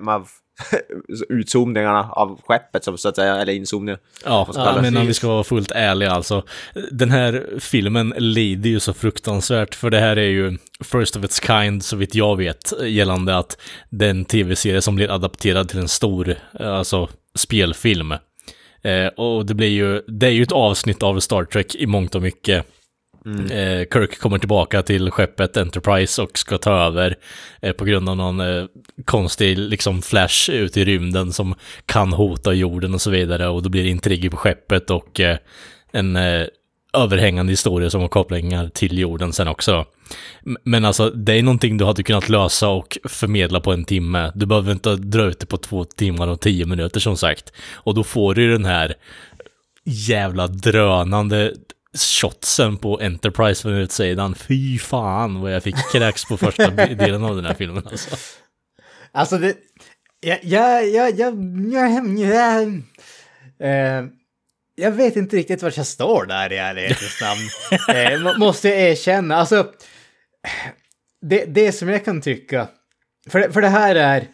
utzoomningarna 1.29 2.09
av 2.11 2.41
skeppet 2.45 2.83
som 2.83 2.97
så 2.97 3.09
att 3.09 3.15
säga, 3.15 3.35
eller 3.35 3.53
inzoomningar. 3.53 3.99
Ja, 4.25 4.49
man 4.55 4.81
men 4.81 4.97
om 4.97 5.07
vi 5.07 5.13
ska 5.13 5.27
vara 5.27 5.43
fullt 5.43 5.71
ärliga 5.71 6.11
alltså. 6.11 6.43
Den 6.91 7.11
här 7.11 7.45
filmen 7.59 8.13
lider 8.17 8.69
ju 8.69 8.79
så 8.79 8.93
fruktansvärt, 8.93 9.75
för 9.75 9.89
det 9.89 9.99
här 9.99 10.17
är 10.17 10.29
ju 10.29 10.57
first 10.83 11.15
of 11.15 11.23
its 11.23 11.41
kind, 11.47 11.83
så 11.83 11.95
vitt 11.95 12.15
jag 12.15 12.37
vet, 12.37 12.73
gällande 12.81 13.37
att 13.37 13.57
den 13.89 14.25
tv-serie 14.25 14.81
som 14.81 14.95
blir 14.95 15.11
adapterad 15.11 15.69
till 15.69 15.79
en 15.79 15.87
stor, 15.87 16.35
eh, 16.59 16.73
alltså 16.73 17.09
spelfilm. 17.35 18.11
Eh, 18.83 19.07
och 19.17 19.45
det 19.45 19.53
blir 19.53 19.69
ju, 19.69 20.01
det 20.07 20.27
är 20.27 20.31
ju 20.31 20.43
ett 20.43 20.51
avsnitt 20.51 21.03
av 21.03 21.19
Star 21.19 21.43
Trek 21.43 21.75
i 21.75 21.85
mångt 21.85 22.15
och 22.15 22.21
mycket. 22.21 22.65
Mm. 23.25 23.45
Eh, 23.45 23.85
Kirk 23.93 24.19
kommer 24.19 24.37
tillbaka 24.37 24.81
till 24.81 25.11
skeppet 25.11 25.57
Enterprise 25.57 26.21
och 26.21 26.37
ska 26.37 26.57
ta 26.57 26.71
över 26.71 27.15
eh, 27.61 27.71
på 27.71 27.85
grund 27.85 28.09
av 28.09 28.17
någon 28.17 28.39
eh, 28.39 28.65
konstig 29.05 29.57
liksom 29.57 30.01
flash 30.01 30.49
ut 30.51 30.77
i 30.77 30.85
rymden 30.85 31.33
som 31.33 31.55
kan 31.85 32.13
hota 32.13 32.53
jorden 32.53 32.93
och 32.93 33.01
så 33.01 33.09
vidare 33.09 33.47
och 33.47 33.63
då 33.63 33.69
blir 33.69 33.83
det 33.83 33.89
intriger 33.89 34.29
på 34.29 34.37
skeppet 34.37 34.89
och 34.89 35.19
eh, 35.19 35.37
en 35.91 36.15
eh, 36.15 36.45
överhängande 36.93 37.51
historia 37.51 37.89
som 37.89 38.01
har 38.01 38.07
kopplingar 38.07 38.69
till 38.69 38.97
jorden 38.97 39.33
sen 39.33 39.47
också. 39.47 39.85
Men 40.63 40.85
alltså, 40.85 41.09
det 41.09 41.33
är 41.33 41.43
någonting 41.43 41.77
du 41.77 41.85
hade 41.85 42.03
kunnat 42.03 42.29
lösa 42.29 42.69
och 42.69 42.97
förmedla 43.03 43.59
på 43.59 43.73
en 43.73 43.85
timme. 43.85 44.31
Du 44.35 44.45
behöver 44.45 44.71
inte 44.71 44.95
dra 44.95 45.23
ut 45.23 45.39
det 45.39 45.45
på 45.45 45.57
två 45.57 45.83
timmar 45.83 46.27
och 46.27 46.41
tio 46.41 46.65
minuter 46.65 46.99
som 46.99 47.17
sagt. 47.17 47.53
Och 47.73 47.93
då 47.93 48.03
får 48.03 48.35
du 48.35 48.41
ju 48.41 48.51
den 48.51 48.65
här 48.65 48.93
jävla 49.85 50.47
drönande 50.47 51.53
shotsen 51.97 52.77
på 52.77 52.99
Enterprise 53.01 53.61
från 53.61 53.73
utsidan. 53.73 54.35
Fy 54.35 54.79
fan 54.79 55.41
vad 55.41 55.53
jag 55.53 55.63
fick 55.63 55.91
kräks 55.91 56.25
på 56.25 56.37
första 56.37 56.69
delen 56.95 57.23
av 57.23 57.35
den 57.35 57.45
här 57.45 57.53
filmen 57.53 57.87
alltså. 57.87 58.15
Alltså 59.11 59.37
det... 59.37 59.57
Jag... 60.19 60.39
Jag... 60.43 60.89
Jag... 60.89 61.19
Jag... 61.19 61.37
jag, 61.71 62.19
jag 62.19 62.81
eh, 63.59 64.05
jag 64.75 64.91
vet 64.91 65.15
inte 65.15 65.35
riktigt 65.35 65.63
vart 65.63 65.77
jag 65.77 65.87
står 65.87 66.25
där 66.25 66.53
i 66.53 66.57
ärlighetens 66.57 67.21
namn. 67.21 67.49
eh, 67.97 68.19
må- 68.19 68.37
måste 68.37 68.69
jag 68.69 68.79
erkänna. 68.79 69.35
Alltså... 69.35 69.71
Det, 71.21 71.45
det 71.45 71.71
som 71.71 71.89
jag 71.89 72.05
kan 72.05 72.21
tycka... 72.21 72.67
För, 73.29 73.49
för 73.49 73.61
det 73.61 73.69
här 73.69 73.95
är... 73.95 74.27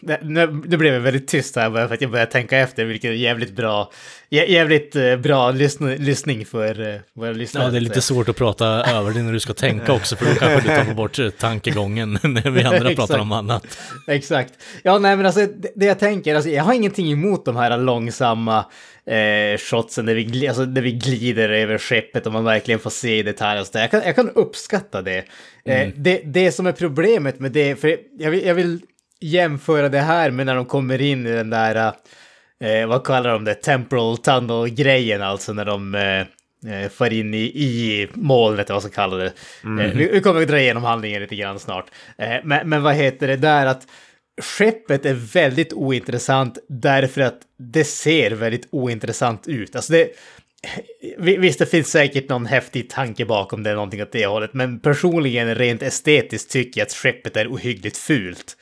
Nu, 0.00 0.60
nu 0.66 0.76
blev 0.76 0.94
jag 0.94 1.00
väldigt 1.00 1.28
tyst 1.28 1.56
här 1.56 1.70
bara 1.70 1.88
för 1.88 1.94
att 1.94 2.00
jag 2.00 2.10
började 2.10 2.30
tänka 2.32 2.58
efter, 2.58 2.84
vilket 2.84 3.08
är 3.08 3.12
jävligt 3.14 3.52
bra, 3.52 3.90
jä- 4.30 4.48
jävligt 4.48 4.96
eh, 4.96 5.16
bra 5.16 5.50
lyssn, 5.50 5.88
lyssning 5.88 6.46
för 6.46 6.94
eh, 6.94 7.00
våra 7.14 7.32
lyssnare. 7.32 7.64
Ja, 7.64 7.70
det 7.70 7.78
är 7.78 7.80
lite 7.80 8.00
svårt 8.00 8.28
att 8.28 8.36
prata 8.36 8.66
över 8.96 9.12
det 9.12 9.22
när 9.22 9.32
du 9.32 9.40
ska 9.40 9.52
tänka 9.54 9.92
också, 9.92 10.16
för 10.16 10.24
då 10.26 10.34
kanske 10.34 10.68
du 10.70 10.76
tappar 10.76 10.94
bort 10.94 11.18
eh, 11.18 11.28
tankegången 11.30 12.12
när 12.22 12.50
vi 12.50 12.62
andra 12.62 12.94
pratar 12.94 13.18
om 13.18 13.32
annat. 13.32 13.78
Exakt. 14.08 14.52
Ja, 14.82 14.98
nej, 14.98 15.16
men 15.16 15.26
alltså 15.26 15.40
det, 15.40 15.72
det 15.74 15.86
jag 15.86 15.98
tänker, 15.98 16.34
alltså, 16.34 16.50
jag 16.50 16.64
har 16.64 16.72
ingenting 16.74 17.12
emot 17.12 17.44
de 17.44 17.56
här 17.56 17.78
långsamma 17.78 18.64
eh, 19.06 19.58
shotsen 19.58 20.06
där 20.06 20.14
vi, 20.14 20.48
alltså, 20.48 20.64
där 20.66 20.82
vi 20.82 20.92
glider 20.92 21.48
över 21.48 21.78
skeppet 21.78 22.26
och 22.26 22.32
man 22.32 22.44
verkligen 22.44 22.80
får 22.80 22.90
se 22.90 23.18
i 23.18 23.22
detalj 23.22 23.60
och 23.60 23.66
så 23.66 23.72
där. 23.72 23.80
Jag 23.80 23.90
kan, 23.90 24.02
jag 24.04 24.16
kan 24.16 24.30
uppskatta 24.30 25.02
det. 25.02 25.24
Eh, 25.64 25.88
det. 25.96 26.20
Det 26.24 26.52
som 26.52 26.66
är 26.66 26.72
problemet 26.72 27.40
med 27.40 27.52
det, 27.52 27.76
för 27.76 27.96
jag 28.18 28.30
vill, 28.30 28.46
jag 28.46 28.54
vill 28.54 28.80
jämföra 29.20 29.88
det 29.88 30.00
här 30.00 30.30
med 30.30 30.46
när 30.46 30.54
de 30.54 30.64
kommer 30.64 31.00
in 31.00 31.26
i 31.26 31.30
den 31.32 31.50
där, 31.50 31.92
eh, 32.64 32.86
vad 32.88 33.04
kallar 33.04 33.30
de 33.32 33.44
det, 33.44 33.54
temporal 33.54 34.18
tunnel-grejen, 34.18 35.22
alltså 35.22 35.52
när 35.52 35.64
de 35.64 35.94
eh, 35.94 36.20
eh, 36.82 36.88
far 36.88 37.12
in 37.12 37.34
i, 37.34 37.38
i 37.38 38.08
molnet, 38.14 38.68
vad 38.68 38.74
man 38.74 38.80
ska 38.82 38.90
kalla 38.90 39.16
det. 39.16 39.32
Eh, 39.80 39.92
vi, 39.94 40.08
vi 40.12 40.20
kommer 40.20 40.42
att 40.42 40.48
dra 40.48 40.60
igenom 40.60 40.82
handlingen 40.84 41.22
lite 41.22 41.36
grann 41.36 41.58
snart. 41.58 41.86
Eh, 42.18 42.36
men, 42.44 42.68
men 42.68 42.82
vad 42.82 42.94
heter 42.94 43.28
det 43.28 43.36
där 43.36 43.66
att 43.66 43.86
skeppet 44.42 45.06
är 45.06 45.14
väldigt 45.14 45.72
ointressant 45.72 46.58
därför 46.68 47.20
att 47.20 47.38
det 47.58 47.84
ser 47.84 48.30
väldigt 48.30 48.68
ointressant 48.70 49.48
ut. 49.48 49.76
Alltså 49.76 49.92
det, 49.92 50.08
vi- 51.18 51.36
visst, 51.36 51.58
det 51.58 51.66
finns 51.66 51.90
säkert 51.90 52.28
någon 52.28 52.46
häftig 52.46 52.90
tanke 52.90 53.24
bakom 53.24 53.62
det, 53.62 53.74
någonting 53.74 54.02
åt 54.02 54.12
det 54.12 54.26
hållet, 54.26 54.54
men 54.54 54.80
personligen 54.80 55.54
rent 55.54 55.82
estetiskt 55.82 56.50
tycker 56.50 56.80
jag 56.80 56.86
att 56.86 56.92
skeppet 56.92 57.36
är 57.36 57.48
ohyggligt 57.48 57.96
fult. 57.96 58.56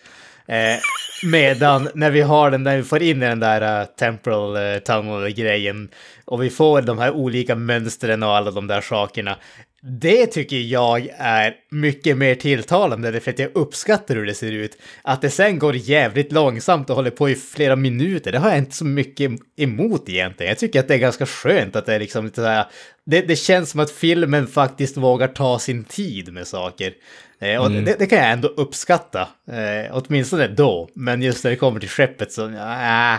Eh, 0.49 0.79
medan 1.23 1.89
när 1.95 2.11
vi 2.11 2.21
har 2.21 2.51
den 2.51 2.65
där, 2.65 2.77
vi 2.77 2.83
får 2.83 3.03
in 3.03 3.21
den 3.21 3.41
där 3.41 3.81
uh, 3.81 3.87
temporal 3.87 4.57
uh, 4.57 4.79
tunnel-grejen 4.79 5.89
och 6.25 6.43
vi 6.43 6.51
får 6.51 6.83
de 6.83 6.99
här 6.99 7.11
olika 7.11 7.55
mönstren 7.55 8.23
och 8.23 8.37
alla 8.37 8.51
de 8.51 8.67
där 8.67 8.81
sakerna. 8.81 9.37
Det 9.83 10.27
tycker 10.27 10.57
jag 10.57 11.09
är 11.19 11.55
mycket 11.71 12.17
mer 12.17 12.35
tilltalande, 12.35 13.21
för 13.21 13.31
att 13.31 13.39
jag 13.39 13.51
uppskattar 13.55 14.15
hur 14.15 14.27
det 14.27 14.35
ser 14.35 14.53
ut. 14.53 14.79
Att 15.03 15.23
det 15.23 15.31
sen 15.31 15.59
går 15.59 15.77
jävligt 15.77 16.33
långsamt 16.33 16.91
och 16.91 16.97
håller 16.97 17.11
på 17.11 17.31
i 17.31 17.35
flera 17.35 17.77
minuter, 17.77 18.33
det 18.33 18.39
har 18.39 18.49
jag 18.49 18.59
inte 18.59 18.77
så 18.77 18.85
mycket 18.85 19.31
emot 19.57 20.09
egentligen. 20.09 20.51
Jag 20.51 20.59
tycker 20.59 20.81
att 20.81 20.89
det 20.89 20.95
är 20.95 20.99
ganska 20.99 21.27
skönt 21.27 21.77
att 21.77 21.87
det 21.87 21.95
är 21.95 21.99
liksom 21.99 22.25
lite 22.25 22.41
så 22.41 22.47
här, 22.47 22.67
det, 23.07 23.21
det 23.21 23.37
känns 23.37 23.71
som 23.71 23.81
att 23.81 23.91
filmen 23.91 24.47
faktiskt 24.47 24.97
vågar 24.97 25.29
ta 25.29 25.59
sin 25.59 25.85
tid 25.85 26.33
med 26.33 26.47
saker. 26.47 26.93
Eh, 27.41 27.63
och 27.63 27.71
det, 27.71 27.99
det 27.99 28.07
kan 28.07 28.19
jag 28.19 28.31
ändå 28.31 28.49
uppskatta, 28.49 29.29
eh, 29.51 29.93
åtminstone 29.93 30.49
då. 30.49 30.89
Men 30.95 31.23
just 31.23 31.45
när 31.45 31.51
det 31.51 31.57
kommer 31.57 31.81
till 31.81 31.89
skeppet 31.89 32.33
så, 32.33 32.49
äh, 32.49 33.17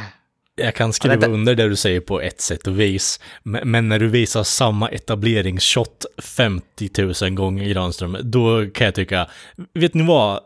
Jag 0.60 0.76
kan 0.76 0.94
skriva 0.94 1.16
vänta. 1.16 1.28
under 1.34 1.56
det 1.56 1.70
du 1.70 1.76
säger 1.76 2.00
på 2.00 2.22
ett 2.22 2.42
sätt 2.42 2.68
och 2.68 2.80
vis. 2.80 3.20
Men, 3.44 3.90
när 3.90 4.00
du 4.00 4.08
visar 4.08 4.44
samma 4.44 4.90
etableringsshot 4.90 6.06
50 6.22 6.90
000 7.22 7.30
gånger 7.34 7.70
Granström, 7.70 8.18
då 8.24 8.66
kan 8.74 8.86
jag 8.86 8.96
tycka, 8.96 9.28
vet 9.74 9.94
ni 9.94 10.04
vad? 10.08 10.40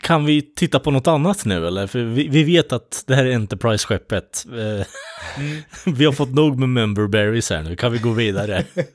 Kan 0.00 0.24
vi 0.24 0.42
titta 0.42 0.80
på 0.80 0.90
något 0.90 1.06
annat 1.06 1.44
nu 1.44 1.66
eller? 1.66 1.86
För 1.86 1.98
vi, 1.98 2.28
vi 2.28 2.44
vet 2.44 2.72
att 2.72 3.04
det 3.06 3.14
här 3.14 3.24
är 3.24 3.32
Enterprise-skeppet. 3.34 4.44
Eh, 4.52 4.86
vi 5.94 6.04
har 6.04 6.12
fått 6.12 6.34
nog 6.34 6.58
med 6.58 6.68
member 6.68 7.06
berries 7.06 7.50
här 7.50 7.62
nu, 7.62 7.76
kan 7.76 7.92
vi 7.92 7.98
gå 7.98 8.10
vidare? 8.10 8.64
Sen, 8.74 8.86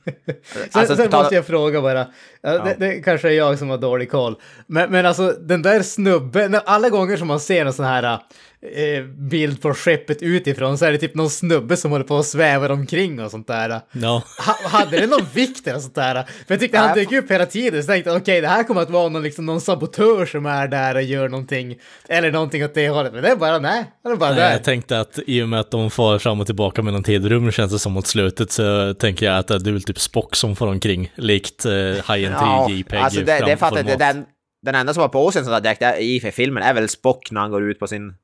Alltså, 0.72 0.96
sen 0.96 1.10
måste 1.12 1.34
jag 1.34 1.46
fråga 1.46 1.80
bara, 1.82 2.06
ja. 2.42 2.64
det, 2.64 2.76
det 2.78 3.02
kanske 3.02 3.28
är 3.28 3.32
jag 3.32 3.58
som 3.58 3.70
har 3.70 3.78
dålig 3.78 4.10
koll, 4.10 4.34
men, 4.66 4.90
men 4.92 5.06
alltså 5.06 5.32
den 5.40 5.62
där 5.62 5.82
snubben, 5.82 6.50
när- 6.50 6.62
alla 6.66 6.88
gånger 6.88 7.16
som 7.16 7.28
man 7.28 7.40
ser 7.40 7.66
en 7.66 7.72
sån 7.72 7.84
här 7.86 8.18
eh, 8.62 9.04
bild 9.04 9.62
på 9.62 9.74
skeppet 9.74 10.22
utifrån 10.22 10.78
så 10.78 10.84
är 10.84 10.92
det 10.92 10.98
typ 10.98 11.14
någon 11.14 11.30
snubbe 11.30 11.76
som 11.76 11.90
håller 11.90 12.04
på 12.04 12.14
och 12.16 12.24
svävar 12.26 12.70
omkring 12.70 13.20
och 13.24 13.30
sånt 13.30 13.46
där. 13.46 13.80
Ja. 13.92 14.22
Ha, 14.46 14.68
hade 14.68 15.00
det 15.00 15.06
någon 15.06 15.26
vikt 15.34 15.66
eller 15.66 15.78
sånt 15.78 15.94
där? 15.94 16.14
För 16.14 16.54
jag 16.54 16.60
tyckte 16.60 16.78
han 16.78 16.94
dök 16.96 17.12
upp 17.12 17.30
hela 17.30 17.46
tiden, 17.46 17.82
så 17.82 17.86
tänkte 17.86 18.10
jag 18.10 18.16
okej, 18.20 18.40
det 18.40 18.48
här 18.48 18.64
kommer 18.64 18.80
att 18.82 18.90
vara 18.90 19.08
någon, 19.08 19.22
liksom, 19.22 19.46
någon 19.46 19.60
sabotör 19.60 20.26
som 20.26 20.46
är 20.46 20.68
där 20.68 20.94
och 20.94 21.02
gör 21.02 21.28
någonting, 21.28 21.76
eller 22.08 22.32
någonting 22.32 22.64
åt 22.64 22.74
det 22.74 22.88
hållet, 22.88 23.12
men 23.12 23.22
det 23.22 23.28
är 23.28 23.36
bara 23.36 23.58
nej, 23.58 23.84
han 24.02 24.12
är 24.12 24.16
bara 24.16 24.30
Nej, 24.30 24.38
där. 24.38 24.52
jag 24.52 24.64
tänkte 24.64 25.00
att 25.00 25.18
i 25.26 25.42
och 25.42 25.48
med 25.48 25.60
att 25.60 25.70
de 25.70 25.90
far 25.90 26.18
fram 26.18 26.40
och 26.40 26.46
tillbaka 26.46 26.82
mellan 26.82 27.02
tidrum 27.02 27.50
känns 27.50 27.72
det 27.72 27.78
som 27.78 27.92
mot 27.92 28.06
slutet 28.06 28.50
så 28.52 28.94
tänker 28.94 29.26
jag 29.26 29.38
att 29.38 29.48
det 29.48 29.54
är 29.54 29.72
väl 29.72 29.82
typ 29.82 30.00
Spock 30.00 30.36
som 30.36 30.56
får 30.56 30.66
omkring, 30.66 31.12
likt 31.14 31.64
eh, 31.64 31.72
High 31.72 32.18
Ja, 32.32 32.70
JPEG 32.70 33.00
alltså 33.00 33.20
det, 33.20 33.26
det 33.38 33.44
det, 33.46 33.56
framformat. 33.56 33.98
den, 33.98 34.24
den 34.62 34.74
enda 34.74 34.94
som 34.94 35.00
har 35.00 35.08
på 35.08 35.30
sig 35.30 35.38
en 35.38 35.44
sån 35.44 35.52
där 35.54 35.60
dräkt 35.60 35.82
är- 35.82 35.96
i 36.00 36.20
för 36.20 36.30
filmen 36.30 36.62
är 36.62 36.74
väl 36.74 36.88
Spock 36.88 37.30
när 37.30 37.40
han 37.40 37.50
går 37.50 37.70
ut 37.70 37.78
på 37.78 37.86
sin 37.86 38.14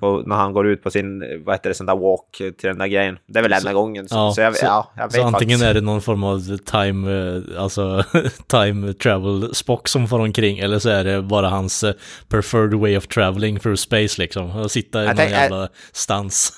på, 0.00 0.22
när 0.26 0.36
han 0.36 0.52
går 0.52 0.66
ut 0.66 0.82
på 0.82 0.90
sin, 0.90 1.22
vad 1.44 1.54
heter 1.54 1.70
det, 1.70 1.74
sån 1.74 1.86
där 1.86 1.96
walk 1.96 2.36
till 2.36 2.68
den 2.68 2.78
där 2.78 2.86
grejen. 2.86 3.18
Det 3.26 3.38
är 3.38 3.42
väl 3.42 3.52
enda 3.52 3.72
gången. 3.72 4.08
Så, 4.08 4.14
ja, 4.14 4.32
så, 4.34 4.40
jag, 4.40 4.56
så- 4.56 4.64
ja, 4.66 4.92
jag 4.96 5.02
vet 5.02 5.12
Så 5.12 5.22
antingen 5.22 5.58
faktiskt. 5.58 5.70
är 5.70 5.74
det 5.74 5.80
någon 5.80 6.00
form 6.02 6.24
av 6.24 6.56
time, 6.58 7.36
eh, 7.36 7.62
alltså 7.62 8.04
time 8.46 8.92
travel 8.92 9.54
spock 9.54 9.88
som 9.88 10.08
får 10.08 10.18
omkring 10.18 10.58
eller 10.58 10.78
så 10.78 10.88
är 10.88 11.04
det 11.04 11.22
bara 11.22 11.48
hans 11.48 11.84
eh, 11.84 11.92
preferred 12.28 12.74
way 12.74 12.96
of 12.96 13.06
traveling 13.06 13.58
through 13.60 13.76
space 13.76 14.22
liksom. 14.22 14.50
Att 14.50 14.70
sitta 14.72 14.98
i 15.02 15.02
Jag 15.02 15.08
någon 15.08 15.16
tänk- 15.16 15.30
jävla 15.30 15.68
stans. 15.92 16.52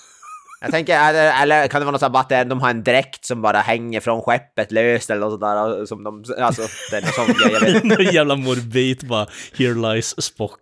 Jag 0.62 0.70
tänker, 0.70 1.08
eller, 1.08 1.42
eller 1.42 1.68
kan 1.68 1.80
det 1.80 1.84
vara 1.84 1.92
något 1.92 2.00
sånt 2.00 2.16
att 2.32 2.48
de 2.48 2.60
har 2.60 2.70
en 2.70 2.82
dräkt 2.84 3.24
som 3.24 3.42
bara 3.42 3.58
hänger 3.60 4.00
från 4.00 4.22
skeppet 4.22 4.72
löst 4.72 5.10
eller 5.10 5.20
något 5.20 5.40
sådär 5.40 5.86
som 5.86 6.04
de, 6.04 6.24
alltså 6.38 6.62
det 6.90 6.96
är 6.96 7.00
någon 7.02 7.12
sån 7.12 7.26
grej, 7.26 7.52
jag 7.52 7.60
vet 7.60 7.84
Någon 7.98 8.14
jävla 8.14 8.36
morbid 8.36 9.06
bara, 9.06 9.26
here 9.58 9.74
lies 9.94 10.22
Spock. 10.24 10.60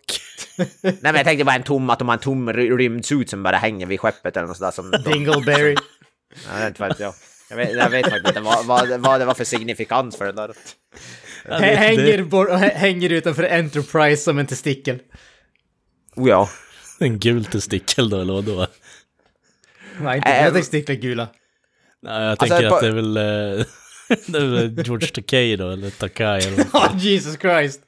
Nej 0.81 0.95
men 1.01 1.15
jag 1.15 1.25
tänkte 1.25 1.45
bara 1.45 1.55
en 1.55 1.63
tom, 1.63 1.89
att 1.89 1.99
de 1.99 2.07
har 2.07 2.15
en 2.15 2.19
tom 2.21 2.49
ry- 2.53 2.77
rymdsuit 2.77 3.29
som 3.29 3.43
bara 3.43 3.57
hänger 3.57 3.85
vid 3.85 3.99
skeppet 3.99 4.37
eller 4.37 4.47
något 4.47 4.57
sådär 4.57 4.71
som... 4.71 4.91
Dingleberry. 4.91 5.75
Ja, 6.49 6.59
det 6.59 6.79
vet 6.79 6.89
inte 6.91 7.03
jag. 7.03 7.13
Jag 7.49 7.57
vet, 7.57 7.73
jag 7.75 7.89
vet 7.89 8.05
faktiskt 8.09 8.27
inte 8.27 8.39
vad, 8.39 8.65
vad, 8.65 8.89
vad 8.99 9.19
det 9.21 9.25
var 9.25 9.33
för 9.33 9.43
signifikans 9.43 10.17
för 10.17 10.25
det 10.25 10.31
där. 10.31 10.51
Hänger, 11.75 12.23
bor- 12.23 12.49
hä- 12.57 12.75
hänger 12.75 13.09
utanför 13.09 13.43
Enterprise 13.43 14.23
som 14.23 14.39
en 14.39 14.47
testikel. 14.47 14.99
Oh 16.15 16.29
ja. 16.29 16.49
En 16.99 17.19
gul 17.19 17.45
testikel 17.45 18.09
då, 18.09 18.21
eller 18.21 18.33
vadå? 18.33 18.67
Nej, 20.03 20.17
inte 20.17 20.29
Äh, 20.31 20.43
mina 20.43 20.55
testiklar 20.59 20.95
gula. 20.95 21.27
Nej, 22.03 22.21
jag 22.21 22.29
Alltså, 22.31 22.45
tänker 22.47 22.69
på- 22.69 22.75
att 22.75 22.81
det 22.81 22.87
är 22.87 22.91
väl... 22.91 23.17
eh, 23.17 23.23
det 24.27 24.37
är 24.37 24.47
väl 24.47 24.85
George 24.85 25.07
Takei 25.07 25.55
då, 25.55 25.69
eller 25.69 25.89
Takai 25.89 26.41
eller 26.47 26.63
Oh, 26.63 26.97
Jesus 26.97 27.37
Christ. 27.39 27.81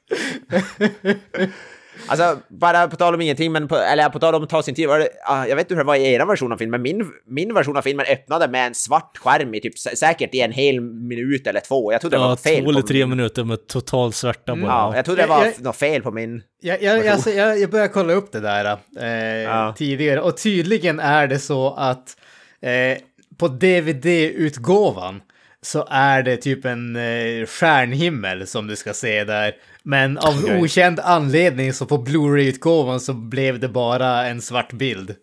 Alltså, 2.06 2.38
bara 2.48 2.88
på 2.88 2.96
tal 2.96 3.14
om 3.14 3.20
ingenting, 3.20 3.52
men 3.52 3.68
på, 3.68 3.76
eller 3.76 4.08
på 4.08 4.18
tal 4.18 4.34
om 4.34 4.42
att 4.42 4.48
ta 4.50 4.62
sin 4.62 4.74
tid, 4.74 4.88
var 4.88 4.98
det, 4.98 5.08
ah, 5.26 5.46
jag 5.46 5.56
vet 5.56 5.64
inte 5.64 5.74
hur 5.74 5.78
det 5.80 5.86
var 5.86 5.96
i 5.96 6.12
era 6.12 6.24
version 6.26 6.52
av 6.52 6.56
filmen, 6.56 6.82
min, 6.82 7.10
min 7.26 7.54
version 7.54 7.76
av 7.76 7.82
filmen 7.82 8.06
öppnade 8.08 8.48
med 8.48 8.66
en 8.66 8.74
svart 8.74 9.18
skärm 9.18 9.54
i 9.54 9.60
typ 9.60 9.74
sä- 9.74 9.94
säkert 9.96 10.34
i 10.34 10.40
en 10.40 10.52
hel 10.52 10.80
minut 10.80 11.46
eller 11.46 11.60
två. 11.60 11.92
Jag 11.92 12.00
trodde 12.00 12.16
det 12.16 12.20
Ja, 12.22 12.28
var 12.28 12.36
fel 12.36 12.64
två 12.64 12.70
eller 12.70 12.82
tre 12.82 13.06
min. 13.06 13.16
minuter 13.16 13.44
med 13.44 13.66
totalt 13.66 14.14
svarta 14.14 14.56
bara. 14.56 14.66
Ja, 14.66 14.96
jag 14.96 15.04
trodde 15.04 15.22
det 15.22 15.28
var 15.28 15.44
Jag- 15.44 15.54
jag- 15.56 15.62
något 15.62 15.76
fel 15.76 16.02
på 16.02 16.10
min. 16.10 16.42
Jag, 16.60 16.82
jag, 16.82 17.06
alltså, 17.06 17.30
jag, 17.30 17.58
jag 17.58 17.70
började 17.70 17.92
kolla 17.92 18.12
upp 18.12 18.32
det 18.32 18.40
där 18.40 18.78
eh, 19.00 19.08
Ja. 19.42 19.74
tidigare 19.78 20.20
och 20.20 20.36
tydligen 20.36 21.00
är 21.00 21.26
det 21.26 21.38
så 21.38 21.74
att 21.74 22.16
eh, 22.62 22.98
på 23.38 23.48
DVD-utgåvan 23.48 25.20
så 25.64 25.86
är 25.90 26.22
det 26.22 26.36
typ 26.36 26.64
en 26.64 26.96
eh, 26.96 27.46
stjärnhimmel 27.46 28.46
som 28.46 28.66
du 28.66 28.76
ska 28.76 28.92
se 28.92 29.24
där. 29.24 29.52
Men 29.82 30.18
av 30.18 30.40
Okej. 30.44 30.60
okänd 30.62 31.00
anledning 31.00 31.72
så 31.72 31.86
på 31.86 31.98
Blu-ray-utgåvan 31.98 33.00
så 33.00 33.12
blev 33.12 33.58
det 33.60 33.68
bara 33.68 34.26
en 34.26 34.42
svart 34.42 34.72
bild. 34.72 35.14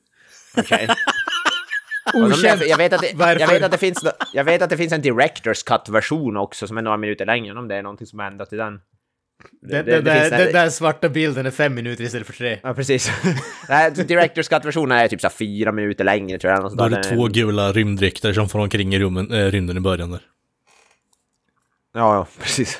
Okänt 2.13 2.67
Jag 2.67 2.77
vet, 2.77 2.93
att 2.93 3.01
det, 3.01 3.09
jag, 3.09 3.15
varför. 3.17 3.47
vet 3.47 3.63
att 3.63 3.71
det 3.71 3.77
finns, 3.77 4.05
jag 4.33 4.43
vet 4.43 4.61
att 4.61 4.69
det 4.69 4.77
finns 4.77 4.93
en 4.93 5.01
Directors 5.01 5.63
Cut-version 5.63 6.37
också 6.37 6.67
som 6.67 6.77
är 6.77 6.81
några 6.81 6.97
minuter 6.97 7.25
längre, 7.25 7.59
om 7.59 7.67
det 7.67 7.75
är 7.75 7.81
någonting 7.81 8.07
som 8.07 8.19
har 8.19 8.27
ändrat 8.27 8.53
i 8.53 8.55
den. 8.55 8.79
Den, 9.61 9.85
det- 9.85 9.91
den, 9.91 10.03
det 10.03 10.11
där, 10.29 10.37
den 10.37 10.53
där 10.53 10.69
svarta 10.69 11.09
bilden 11.09 11.45
är 11.45 11.51
fem 11.51 11.73
minuter 11.73 12.03
istället 12.03 12.27
för 12.27 12.33
tre. 12.33 12.59
Ja, 12.63 12.73
precis. 12.73 13.11
Nej, 13.69 13.91
Directors 13.91 14.47
Cut-versionen 14.47 14.97
är 14.97 15.07
typ 15.07 15.21
så 15.21 15.29
fyra 15.29 15.71
minuter 15.71 16.03
längre 16.03 16.37
tror 16.37 16.53
jag. 16.53 16.77
Då 16.77 16.83
är 16.83 16.89
det 16.89 17.03
två 17.03 17.27
gula 17.27 17.71
rymddräkter 17.71 18.33
som 18.33 18.49
får 18.49 18.59
omkring 18.59 18.93
i 18.93 18.99
rummen, 18.99 19.31
äh, 19.31 19.45
rymden 19.51 19.77
i 19.77 19.79
början 19.79 20.11
där. 20.11 20.21
Ja, 21.93 22.15
ja, 22.15 22.27
precis. 22.39 22.79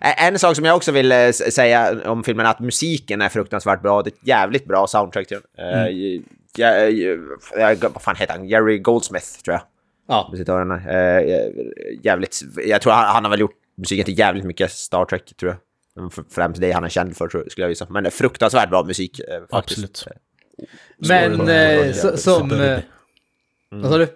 En 0.00 0.38
sak 0.38 0.56
som 0.56 0.64
jag 0.64 0.76
också 0.76 0.92
vill 0.92 1.12
eh, 1.12 1.30
säga 1.30 2.00
om 2.10 2.24
filmen 2.24 2.46
är 2.46 2.50
att 2.50 2.60
musiken 2.60 3.22
är 3.22 3.28
fruktansvärt 3.28 3.82
bra. 3.82 4.02
Det 4.02 4.08
är 4.08 4.12
ett 4.12 4.28
jävligt 4.28 4.64
bra 4.64 4.86
soundtrack 4.86 5.26
till 5.28 5.38
den. 5.56 5.68
Eh, 5.68 6.20
ja, 6.56 6.74
ja, 7.58 7.74
vad 7.94 8.02
fan 8.02 8.16
heter 8.16 8.32
han? 8.34 8.48
Jerry 8.48 8.78
Goldsmith, 8.78 9.26
tror 9.44 9.54
jag. 9.54 9.62
Ja. 10.08 10.32
Eh, 10.88 11.50
jävligt... 12.02 12.40
Jag 12.66 12.80
tror 12.82 12.92
han, 12.92 13.04
han 13.04 13.24
har 13.24 13.30
väl 13.30 13.40
gjort 13.40 13.54
musiken 13.78 14.04
till 14.04 14.18
jävligt 14.18 14.44
mycket 14.44 14.72
Star 14.72 15.04
Trek, 15.04 15.36
tror 15.36 15.52
jag. 15.52 15.58
Främst 16.34 16.60
det 16.60 16.72
han 16.72 16.84
är 16.84 16.88
känd 16.88 17.16
för, 17.16 17.30
jag, 17.32 17.50
skulle 17.52 17.64
jag 17.64 17.70
gissa. 17.70 17.86
Men 17.90 18.02
det 18.02 18.08
är 18.08 18.10
fruktansvärt 18.10 18.70
bra 18.70 18.84
musik, 18.84 19.20
eh, 19.20 19.40
faktiskt. 19.50 19.84
Absolut. 19.84 20.18
men 20.98 21.40
eh, 21.48 21.54
är 21.56 21.92
så, 21.92 22.16
som... 22.16 22.52
Eh, 22.52 22.78
vad 23.70 23.90
sa 23.90 23.98
du? 23.98 24.08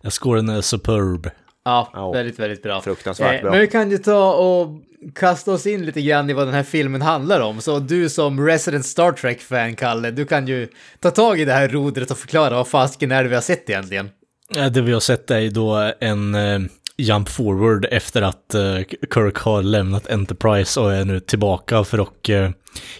Ja, 0.00 0.10
Scoren 0.10 0.48
är 0.48 0.60
superb. 0.60 1.30
Ja, 1.64 1.90
Ja. 1.92 2.12
väldigt, 2.12 2.38
väldigt 2.38 2.62
bra. 2.62 2.80
Fruktansvärt 2.80 3.34
Eh, 3.34 3.42
bra. 3.42 3.50
Men 3.50 3.60
vi 3.60 3.66
kan 3.66 3.90
ju 3.90 3.98
ta 3.98 4.32
och 4.34 4.68
kasta 5.14 5.52
oss 5.52 5.66
in 5.66 5.84
lite 5.86 6.02
grann 6.02 6.30
i 6.30 6.32
vad 6.32 6.46
den 6.46 6.54
här 6.54 6.62
filmen 6.62 7.02
handlar 7.02 7.40
om. 7.40 7.60
Så 7.60 7.78
du 7.78 8.08
som 8.08 8.46
resident 8.46 8.86
Star 8.86 9.12
Trek-fan, 9.12 9.76
Kalle, 9.76 10.10
du 10.10 10.24
kan 10.26 10.46
ju 10.46 10.68
ta 11.00 11.10
tag 11.10 11.40
i 11.40 11.44
det 11.44 11.52
här 11.52 11.68
rodret 11.68 12.10
och 12.10 12.18
förklara 12.18 12.54
vad 12.54 12.68
fasken 12.68 13.12
är 13.12 13.22
det 13.22 13.28
vi 13.28 13.34
har 13.34 13.42
sett 13.42 13.70
egentligen. 13.70 14.10
Ja, 14.54 14.68
Det 14.68 14.80
vi 14.80 14.92
har 14.92 15.00
sett 15.00 15.30
är 15.30 15.38
ju 15.38 15.48
då 15.50 15.92
en 16.00 16.34
eh, 16.34 16.60
jump 17.00 17.28
forward 17.28 17.86
efter 17.90 18.22
att 18.22 18.54
eh, 18.54 18.78
Kirk 19.14 19.36
har 19.36 19.62
lämnat 19.62 20.10
Enterprise 20.10 20.80
och 20.80 20.94
är 20.94 21.04
nu 21.04 21.20
tillbaka 21.20 21.84
för 21.84 21.98
att 21.98 22.28
eh, 22.28 22.50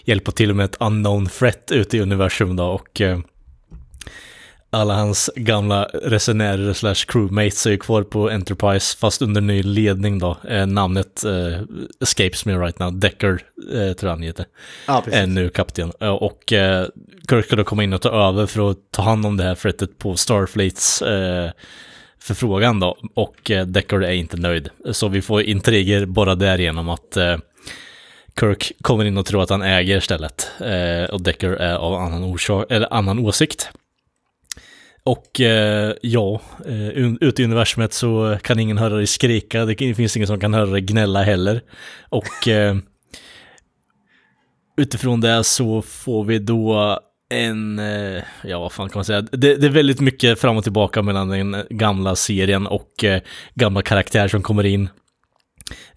hjälpa 0.03 0.31
till 0.31 0.53
med 0.53 0.65
ett 0.65 0.77
unknown 0.79 1.27
threat 1.27 1.71
ute 1.71 1.97
i 1.97 2.01
universum 2.01 2.55
då 2.55 2.65
och 2.65 3.01
eh, 3.01 3.19
alla 4.73 4.93
hans 4.93 5.29
gamla 5.35 5.83
resenärer 5.83 6.73
slash 6.73 6.95
crewmates 7.07 7.65
är 7.65 7.71
ju 7.71 7.77
kvar 7.77 8.03
på 8.03 8.29
Enterprise 8.29 8.97
fast 8.97 9.21
under 9.21 9.41
ny 9.41 9.63
ledning 9.63 10.19
då. 10.19 10.37
Namnet 10.67 11.23
eh, 11.23 11.61
escapes 12.01 12.45
me 12.45 12.57
right 12.57 12.79
now, 12.79 12.99
Decker 12.99 13.39
eh, 13.73 13.93
tror 13.93 13.95
jag 14.01 14.09
han 14.09 14.21
heter 14.21 14.45
Ja, 14.87 15.03
är 15.11 15.27
nu 15.27 15.49
kapten. 15.49 15.91
Och 16.19 16.53
eh, 16.53 16.87
Kirk 17.29 17.45
ska 17.45 17.55
då 17.55 17.63
komma 17.63 17.83
in 17.83 17.93
och 17.93 18.01
ta 18.01 18.27
över 18.29 18.45
för 18.45 18.71
att 18.71 18.77
ta 18.91 19.01
hand 19.01 19.25
om 19.25 19.37
det 19.37 19.43
här 19.43 19.55
frettet 19.55 19.97
på 19.97 20.15
Starfleets 20.15 21.01
eh, 21.01 21.51
förfrågan 22.21 22.79
då. 22.79 22.97
Och 23.13 23.51
eh, 23.51 23.65
Deckard 23.65 24.03
är 24.03 24.11
inte 24.11 24.37
nöjd. 24.37 24.69
Så 24.91 25.07
vi 25.07 25.21
får 25.21 25.41
intriger 25.41 26.05
bara 26.05 26.35
därigenom 26.35 26.89
att 26.89 27.17
eh, 27.17 27.37
Kirk 28.39 28.71
kommer 28.81 29.05
in 29.05 29.17
och 29.17 29.25
tror 29.25 29.43
att 29.43 29.49
han 29.49 29.61
äger 29.61 29.99
stället. 29.99 30.51
Eh, 30.59 31.13
och 31.13 31.21
Deckard 31.21 31.53
är 31.53 31.75
av 31.75 31.93
annan, 31.93 32.23
orsak, 32.23 32.65
eller 32.69 32.93
annan 32.93 33.19
åsikt. 33.19 33.69
Och 35.03 35.41
eh, 35.41 35.93
ja, 36.01 36.41
ute 37.21 37.41
i 37.41 37.45
universumet 37.45 37.93
så 37.93 38.37
kan 38.41 38.59
ingen 38.59 38.77
höra 38.77 38.95
dig 38.95 39.07
skrika, 39.07 39.65
det 39.65 39.95
finns 39.95 40.17
ingen 40.17 40.27
som 40.27 40.39
kan 40.39 40.53
höra 40.53 40.65
dig 40.65 40.81
gnälla 40.81 41.23
heller. 41.23 41.61
Och 42.09 42.47
eh, 42.47 42.75
utifrån 44.77 45.21
det 45.21 45.43
så 45.43 45.81
får 45.81 46.23
vi 46.23 46.39
då 46.39 46.99
en, 47.31 47.79
eh, 47.79 48.23
ja 48.43 48.59
vad 48.59 48.71
fan 48.71 48.89
kan 48.89 48.97
man 48.97 49.05
säga, 49.05 49.21
det, 49.21 49.55
det 49.55 49.67
är 49.67 49.71
väldigt 49.71 49.99
mycket 49.99 50.39
fram 50.39 50.57
och 50.57 50.63
tillbaka 50.63 51.01
mellan 51.01 51.29
den 51.29 51.65
gamla 51.69 52.15
serien 52.15 52.67
och 52.67 53.03
eh, 53.03 53.21
gamla 53.55 53.81
karaktärer 53.81 54.27
som 54.27 54.41
kommer 54.41 54.65
in. 54.65 54.89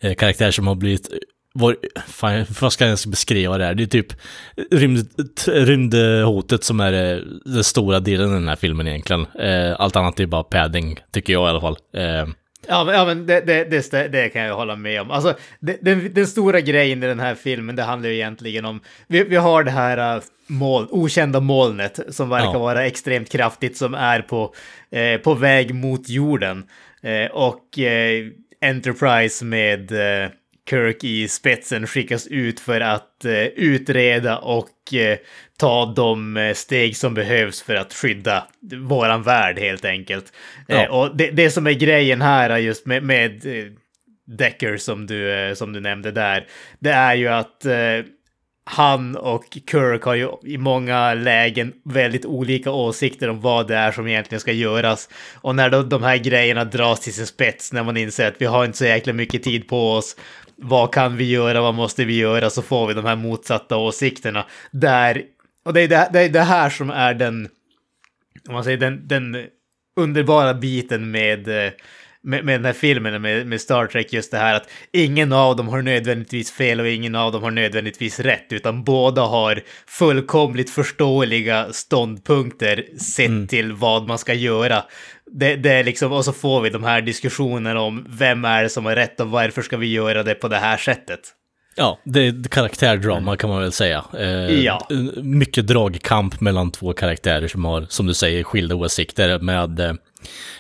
Eh, 0.01 0.15
karaktärer 0.15 0.51
som 0.51 0.67
har 0.67 0.75
blivit, 0.75 1.13
eh, 1.13 1.19
var, 1.55 1.77
fan, 2.07 2.47
vad 2.61 2.73
ska 2.73 2.85
jag 2.85 2.89
ens 2.89 3.07
beskriva 3.07 3.59
det 3.59 3.65
här? 3.65 3.75
Det 3.75 3.83
är 3.83 3.87
typ 3.87 4.13
rymd, 4.71 5.09
rymdhotet 5.47 6.65
som 6.65 6.81
är 6.81 6.93
eh, 6.93 7.23
den 7.45 7.65
stora 7.65 8.01
delen 8.01 8.31
i 8.31 8.35
den 8.35 8.49
här 8.49 8.57
filmen 8.57 8.89
egentligen. 8.89 9.27
Eh, 9.41 9.77
allt 9.79 9.97
annat 9.97 10.21
är 10.21 10.27
bara 10.27 10.45
padding, 10.45 11.01
tycker 11.13 11.33
jag 11.33 11.47
i 11.47 11.51
alla 11.51 11.61
fall. 11.61 11.77
Eh, 11.97 12.27
Ja, 12.69 12.85
men, 12.85 12.95
ja, 12.95 13.05
men 13.05 13.27
det, 13.27 13.41
det, 13.41 13.65
det, 13.91 14.09
det 14.09 14.29
kan 14.29 14.43
jag 14.43 14.55
hålla 14.57 14.77
med 14.77 15.01
om. 15.01 15.11
Alltså, 15.11 15.35
den, 15.61 16.15
den 16.15 16.27
stora 16.27 16.61
grejen 16.61 17.03
i 17.03 17.07
den 17.07 17.21
här 17.21 17.35
filmen, 17.35 17.77
det 17.77 17.83
handlar 17.83 18.09
ju 18.09 18.15
egentligen 18.15 18.65
om... 18.65 18.81
Vi, 19.07 19.25
vi 19.25 19.37
har 19.37 19.65
det 19.65 19.71
här 19.71 20.17
uh, 20.17 20.23
moln, 20.47 20.89
okända 20.91 21.41
molnet 21.41 22.01
som 22.09 22.29
verkar 22.29 22.53
Ja. 22.53 22.59
vara 22.59 22.87
extremt 22.87 23.31
kraftigt, 23.33 23.77
som 23.77 23.95
är 23.95 24.21
på, 24.21 24.55
eh, 24.91 25.21
på 25.21 25.35
väg 25.35 25.75
mot 25.75 26.09
jorden. 26.09 26.65
Eh, 27.03 27.31
och 27.31 27.79
eh, 27.79 28.25
Enterprise 28.61 29.45
med 29.45 29.93
eh, 29.93 30.31
Kirk 30.71 31.05
i 31.05 31.29
spetsen 31.29 31.87
skickas 31.87 32.27
ut 32.27 32.61
för 32.61 32.81
att 32.81 33.25
eh, 33.25 33.45
utreda 33.45 34.39
och 34.39 34.95
eh, 34.95 35.19
ta 35.59 35.93
de 35.97 36.37
eh, 36.37 36.55
steg 36.55 36.97
som 36.97 37.15
behövs 37.15 37.63
för 37.63 37.75
att 37.75 37.95
skydda 37.95 38.47
våran 38.81 39.23
värld 39.23 39.59
helt 39.59 39.85
enkelt. 39.85 40.33
Ja. 40.67 40.83
Eh, 40.83 40.91
och 40.91 41.17
det, 41.17 41.31
det 41.31 41.51
som 41.51 41.67
är 41.67 41.73
grejen 41.73 42.23
här 42.23 42.51
är 42.51 42.59
just 42.59 42.87
med, 42.87 43.03
med 43.03 43.47
eh, 43.47 43.73
Decker 44.27 44.77
som 44.77 45.07
du, 45.07 45.33
eh, 45.33 45.55
som 45.55 45.73
du 45.73 45.81
nämnde 45.81 46.11
där, 46.11 46.47
det 46.79 46.91
är 46.91 47.15
ju 47.15 47.29
att 47.29 47.67
han 48.65 49.17
och 49.17 49.45
Kirk 49.71 50.03
har 50.03 50.15
ju 50.15 50.29
i 50.45 50.59
många 50.59 51.15
lägen 51.15 51.73
väldigt 51.85 52.25
olika 52.25 52.71
åsikter 52.71 53.31
om 53.31 53.41
vad 53.41 53.69
det 53.69 53.77
är 53.77 53.93
som 53.93 54.09
egentligen 54.09 54.41
ska 54.41 54.53
göras. 54.53 55.09
Och 55.35 55.57
när 55.57 55.71
då 55.71 55.83
de 55.83 56.03
här 56.03 56.17
grejerna 56.17 56.65
dras 56.65 57.01
till 57.01 57.15
sin 57.15 57.27
spets, 57.27 57.73
när 57.73 57.83
man 57.83 57.97
inser 57.97 58.29
att 58.29 58.35
vi 58.39 58.47
har 58.47 58.65
inte 58.65 58.79
så 58.79 58.85
jäkla 58.85 59.13
mycket 59.13 59.43
tid 59.43 59.69
på 59.69 59.93
oss, 59.93 60.17
vad 60.57 60.95
kan 60.95 61.17
vi 61.17 61.31
göra, 61.31 61.61
vad 61.61 61.75
måste 61.75 62.05
vi 62.05 62.17
göra, 62.17 62.51
så 62.51 62.63
får 62.63 62.87
vi 62.87 62.95
de 62.95 63.05
här 63.05 63.17
motsatta 63.17 63.77
åsikterna. 63.77 64.47
Där, 64.71 65.23
och 65.65 65.73
det 65.73 65.81
är 65.81 65.89
det, 65.89 66.09
det, 66.13 66.21
är 66.21 66.29
det 66.29 66.41
här 66.41 66.71
som 66.71 66.91
är 66.91 67.15
den, 67.15 67.49
om 68.49 68.55
man 68.55 68.65
säger 68.65 68.79
den, 68.79 69.09
den 69.09 69.47
underbara 69.97 70.55
biten 70.55 71.11
med, 71.11 71.49
eh, 71.49 71.73
med, 72.23 72.45
med 72.45 72.55
den 72.61 72.65
här 72.65 72.73
filmen 72.73 73.23
med, 73.23 73.47
med 73.47 73.61
Star 73.61 73.87
Trek 73.87 74.13
just 74.13 74.31
det 74.31 74.39
här 74.39 74.55
att 74.55 74.71
ingen 74.93 75.33
av 75.33 75.57
dem 75.57 75.69
har 75.69 75.83
nödvändigtvis 75.83 76.53
fel 76.53 76.81
och 76.81 76.89
ingen 76.89 77.15
av 77.15 77.33
dem 77.33 77.43
har 77.43 77.51
nödvändigtvis 77.51 78.21
rätt 78.21 78.53
utan 78.53 78.85
båda 78.85 79.23
har 79.23 79.63
fullkomligt 79.87 80.71
förståeliga 80.71 81.73
ståndpunkter 81.73 82.99
sett 82.99 83.49
till 83.51 83.73
vad 83.73 84.09
man 84.09 84.19
ska 84.19 84.35
göra. 84.35 84.85
Det, 85.39 85.57
det 85.57 85.71
är 85.71 85.85
liksom, 85.85 86.13
och 86.13 86.25
så 86.25 86.33
får 86.33 86.61
vi 86.61 86.71
de 86.71 86.85
här 86.85 87.01
diskussionerna 87.01 87.81
om 87.81 88.07
vem 88.09 88.45
är 88.45 88.63
det 88.63 88.69
som 88.69 88.85
har 88.85 88.97
rätt 88.97 89.21
och 89.21 89.31
varför 89.31 89.63
ska 89.63 89.77
vi 89.77 89.87
göra 89.93 90.23
det 90.23 90.35
på 90.35 90.49
det 90.49 90.57
här 90.57 90.77
sättet. 90.77 91.21
Ja, 91.77 91.99
det 92.05 92.21
är 92.21 92.49
karaktärdrama 92.49 93.37
kan 93.37 93.51
man 93.51 93.61
väl 93.61 93.73
säga. 93.73 94.05
Eh, 94.19 94.61
Ja. 94.65 94.89
Mycket 95.23 95.67
dragkamp 95.67 96.41
mellan 96.41 96.71
två 96.71 96.93
karaktärer 96.93 97.49
som 97.49 97.65
har, 97.65 97.87
som 97.89 98.07
du 98.07 98.15
säger, 98.15 98.43
skilda 98.45 98.75
åsikter 98.75 99.39
med 99.39 99.81
eh, 99.81 99.93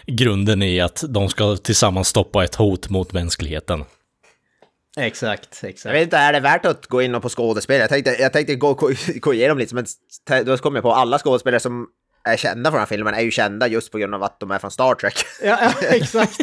grunden 0.06 0.62
i 0.62 0.80
att 0.80 1.04
de 1.08 1.28
ska 1.28 1.56
tillsammans 1.56 2.08
stoppa 2.08 2.44
ett 2.44 2.54
hot 2.54 2.90
mot 2.90 3.12
mänskligheten. 3.12 3.84
Exakt, 4.96 5.58
Jag 5.62 5.70
exakt. 5.70 5.94
vet 5.94 6.02
inte, 6.02 6.16
är 6.16 6.32
det 6.32 6.40
värt 6.40 6.66
att 6.66 6.86
gå 6.86 7.02
in 7.02 7.20
på 7.20 7.28
skådespel? 7.28 7.80
Jag 7.80 7.88
tänkte, 7.88 8.16
jag 8.20 8.32
tänkte 8.32 8.54
gå, 8.54 8.74
gå, 9.20 9.34
igenom 9.34 9.58
lite, 9.58 9.74
men 9.74 9.86
då 10.44 10.56
kom 10.56 10.74
jag 10.74 10.82
på 10.82 10.92
alla 10.92 11.18
skådespelare 11.18 11.60
som 11.60 11.86
är 12.24 12.36
kända 12.36 12.70
från 12.70 12.72
den 12.72 12.80
här 12.80 12.86
filmen 12.86 13.14
är 13.14 13.20
ju 13.20 13.30
kända 13.30 13.68
just 13.68 13.92
på 13.92 13.98
grund 13.98 14.14
av 14.14 14.22
att 14.22 14.40
de 14.40 14.50
är 14.50 14.58
från 14.58 14.70
Star 14.70 14.94
Trek. 14.94 15.14
Ja, 15.42 15.58
ja, 15.62 15.88
exakt. 15.88 16.40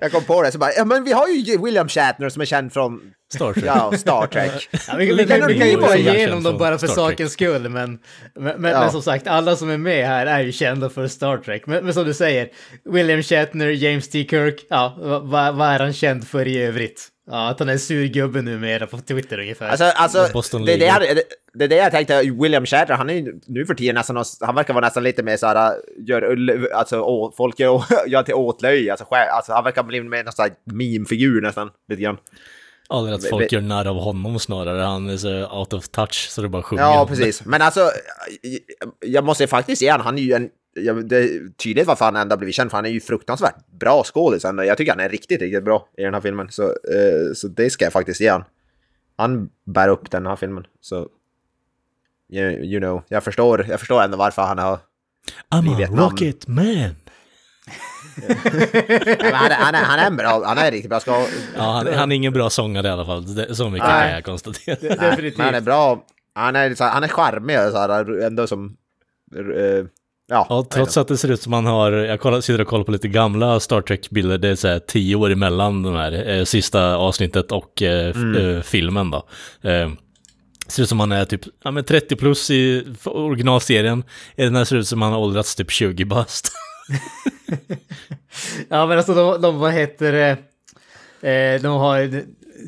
jag 0.00 0.12
kom 0.12 0.24
på 0.24 0.42
det 0.42 0.52
så 0.52 0.58
bara, 0.58 0.72
ja 0.72 0.84
men 0.84 1.04
vi 1.04 1.12
har 1.12 1.28
ju 1.28 1.58
William 1.64 1.88
Shatner 1.88 2.28
som 2.28 2.42
är 2.42 2.46
känd 2.46 2.72
från 2.72 3.00
Star 3.34 3.52
Trek. 3.52 3.64
ja, 3.66 3.92
Star 3.96 4.26
Trek. 4.26 4.68
Ja, 4.88 4.96
vi, 4.96 5.14
vi, 5.14 5.26
kan, 5.26 5.46
vi 5.46 5.58
kan 5.58 5.68
ju 5.68 5.76
bara 5.76 5.96
igenom 5.96 6.42
dem 6.42 6.58
bara 6.58 6.78
för 6.78 6.86
sakens 6.86 7.32
skull, 7.32 7.68
men, 7.68 7.98
men, 8.34 8.60
men, 8.60 8.70
Ja. 8.72 8.80
men 8.80 8.90
som 8.92 9.02
sagt, 9.02 9.26
alla 9.26 9.56
som 9.56 9.70
är 9.70 9.78
med 9.78 10.06
här 10.06 10.26
är 10.26 10.40
ju 10.40 10.52
kända 10.52 10.90
för 10.90 11.08
Star 11.08 11.36
Trek. 11.38 11.66
Men, 11.66 11.84
men 11.84 11.94
som 11.94 12.04
du 12.04 12.14
säger, 12.14 12.48
William 12.84 13.22
Shatner, 13.22 13.66
James 13.68 14.08
T. 14.08 14.26
Kirk, 14.30 14.66
ja, 14.70 14.96
vad 14.98 15.22
va, 15.28 15.52
vad 15.52 15.68
är 15.68 15.78
han 15.78 15.92
känd 15.92 16.28
för 16.28 16.48
i 16.48 16.62
övrigt? 16.62 17.08
Ja, 17.30 17.48
att 17.48 17.58
han 17.58 17.68
är 17.68 17.72
en 17.72 17.78
sur 17.78 18.06
gubbe 18.06 18.42
numera 18.42 18.86
på 18.86 18.98
Twitter 18.98 19.38
ungefär. 19.38 19.68
Alltså, 19.68 19.84
alltså 19.84 20.18
det, 20.66 20.72
är 20.72 20.78
det, 20.78 20.84
jag, 20.86 21.16
det, 21.16 21.22
det 21.54 21.64
är 21.64 21.68
det 21.68 21.76
jag 21.76 21.90
tänkte, 21.92 22.22
William 22.22 22.66
Shatner, 22.66 22.96
han 22.96 23.10
är 23.10 23.14
ju 23.14 23.40
nu 23.46 23.66
för 23.66 23.74
tiden 23.74 23.94
nästan, 23.94 24.14
någon- 24.14 24.24
han 24.40 24.54
verkar 24.54 24.74
vara 24.74 24.84
nästan 24.84 25.02
lite 25.02 25.22
mer 25.22 25.36
såhär, 25.36 25.74
gör, 26.06 26.22
ull- 26.22 26.72
alltså 26.72 27.00
å, 27.00 27.32
folk 27.36 27.58
gör, 27.60 27.84
gör 28.06 28.22
till 28.22 28.34
åtlöje, 28.34 28.90
alltså, 28.92 29.04
själv- 29.10 29.30
alltså 29.32 29.52
han 29.52 29.64
verkar 29.64 29.82
bli 29.82 30.00
mer 30.00 30.24
nästan 30.24 30.50
meme-figur 30.64 31.40
nästan, 31.40 31.70
lite 31.88 32.02
grann. 32.02 32.16
Aldrig 32.88 33.14
att 33.14 33.22
folk 33.30 33.52
gör 33.52 33.60
narr 33.60 33.86
av 33.86 33.96
honom 33.96 34.38
snarare. 34.38 34.82
Han 34.82 35.08
är 35.10 35.16
så 35.16 35.46
out 35.58 35.72
of 35.72 35.88
touch 35.88 36.28
så 36.30 36.42
det 36.42 36.48
bara 36.48 36.62
sjunger. 36.62 36.82
Ja, 36.82 37.06
precis. 37.08 37.44
Men 37.44 37.62
alltså, 37.62 37.80
jag- 38.42 38.92
jag 39.14 39.24
måste 39.24 39.46
faktiskt 39.46 39.82
ge 39.82 39.88
han, 39.90 40.00
han 40.00 40.18
är 40.18 40.22
ju 40.22 40.32
en, 40.32 40.48
jag, 40.76 41.08
det 41.08 41.16
är 41.16 41.48
tydligt 41.56 41.86
varför 41.86 42.04
han 42.04 42.16
ändå 42.16 42.36
blivit 42.36 42.54
känd, 42.54 42.70
för 42.70 42.78
han 42.78 42.86
är 42.86 42.90
ju 42.90 43.00
fruktansvärt 43.00 43.54
bra 43.80 44.04
skådis. 44.04 44.44
Jag 44.44 44.76
tycker 44.78 44.92
han 44.92 45.00
är 45.00 45.08
riktigt, 45.08 45.40
riktigt 45.40 45.64
bra 45.64 45.88
i 45.96 46.02
den 46.02 46.14
här 46.14 46.20
filmen. 46.20 46.48
Så, 46.50 46.62
eh, 46.62 47.32
så 47.34 47.48
det 47.48 47.70
ska 47.70 47.84
jag 47.84 47.92
faktiskt 47.92 48.20
ge 48.20 48.28
han. 48.28 48.44
Han 49.16 49.48
bär 49.64 49.88
upp 49.88 50.10
den 50.10 50.26
här 50.26 50.36
filmen. 50.36 50.66
Så, 50.80 51.08
you, 52.32 52.50
you 52.50 52.80
know, 52.80 53.02
jag 53.08 53.24
förstår, 53.24 53.66
jag 53.68 53.80
förstår 53.80 54.02
ändå 54.02 54.16
varför 54.16 54.42
han 54.42 54.58
har... 54.58 54.78
I'm 55.50 55.84
a 55.84 55.88
rocket 55.90 56.48
man. 56.48 56.66
Ja, 58.28 58.34
han, 59.32 59.50
är, 59.50 59.54
han, 59.54 59.74
är, 59.74 59.82
han 59.82 59.98
är 59.98 60.06
en 60.06 60.16
bra, 60.16 60.42
han 60.46 60.58
är 60.58 60.70
riktigt 60.70 60.90
bra 60.90 61.00
skådis. 61.00 61.48
Ja, 61.56 61.62
han, 61.62 61.94
han 61.94 62.12
är 62.12 62.16
ingen 62.16 62.32
bra 62.32 62.50
sångare 62.50 62.86
i 62.86 62.90
alla 62.90 63.04
fall. 63.04 63.34
Det, 63.34 63.54
så 63.54 63.70
mycket 63.70 63.88
Nej. 63.88 64.02
kan 64.02 64.12
jag 64.12 64.24
konstatera. 64.24 65.10
Definitivt. 65.10 65.36
Men 65.36 65.46
han 65.46 65.54
är 65.54 65.60
bra, 65.60 66.04
han 66.34 66.56
är, 66.56 66.90
han 66.90 67.04
är 67.04 67.08
charmig 67.08 67.58
och 67.60 67.72
så 67.72 67.78
här, 67.78 68.22
ändå 68.22 68.46
som... 68.46 68.76
eh, 69.36 69.86
ja, 70.28 70.46
Ja, 70.48 70.66
trots 70.70 70.96
att 70.96 71.08
det 71.08 71.16
ser 71.16 71.30
ut 71.30 71.42
som 71.42 71.50
man 71.50 71.66
har, 71.66 71.92
jag 71.92 72.20
kollar, 72.20 72.40
sitter 72.40 72.60
och 72.60 72.68
kollar 72.68 72.84
på 72.84 72.92
lite 72.92 73.08
gamla 73.08 73.60
Star 73.60 73.80
Trek-bilder, 73.80 74.38
det 74.38 74.48
är 74.48 74.54
så 74.56 74.68
här 74.68 74.78
tio 74.78 75.16
år 75.16 75.30
emellan 75.30 75.82
de 75.82 75.94
här, 75.94 76.28
eh, 76.38 76.44
sista 76.44 76.96
avsnittet 76.96 77.52
och 77.52 77.82
eh, 77.82 78.16
Mm. 78.16 78.56
eh, 78.56 78.62
filmen 78.62 79.10
då. 79.10 79.16
Eh, 79.70 79.90
ser 80.68 80.82
ut 80.82 80.88
som 80.88 80.98
man 80.98 81.12
är 81.12 81.24
typ, 81.24 81.40
ja 81.64 81.70
men 81.70 81.84
30 81.84 82.16
plus 82.16 82.50
i 82.50 82.84
originalserien, 83.04 84.04
i 84.36 84.42
den 84.44 84.56
här 84.56 84.64
ser 84.64 84.76
ut 84.76 84.88
som 84.88 84.98
man 84.98 85.12
har 85.12 85.18
åldrats 85.20 85.54
typ 85.54 85.70
20 85.70 86.04
bast. 86.04 86.52
Ja, 88.68 88.86
men 88.86 88.98
alltså 88.98 89.14
de, 89.14 89.40
de 89.42 89.58
vad 89.58 89.72
heter 89.72 90.12
det? 90.12 90.30
Eh, 91.30 91.62
de 91.62 91.66
har 91.76 92.22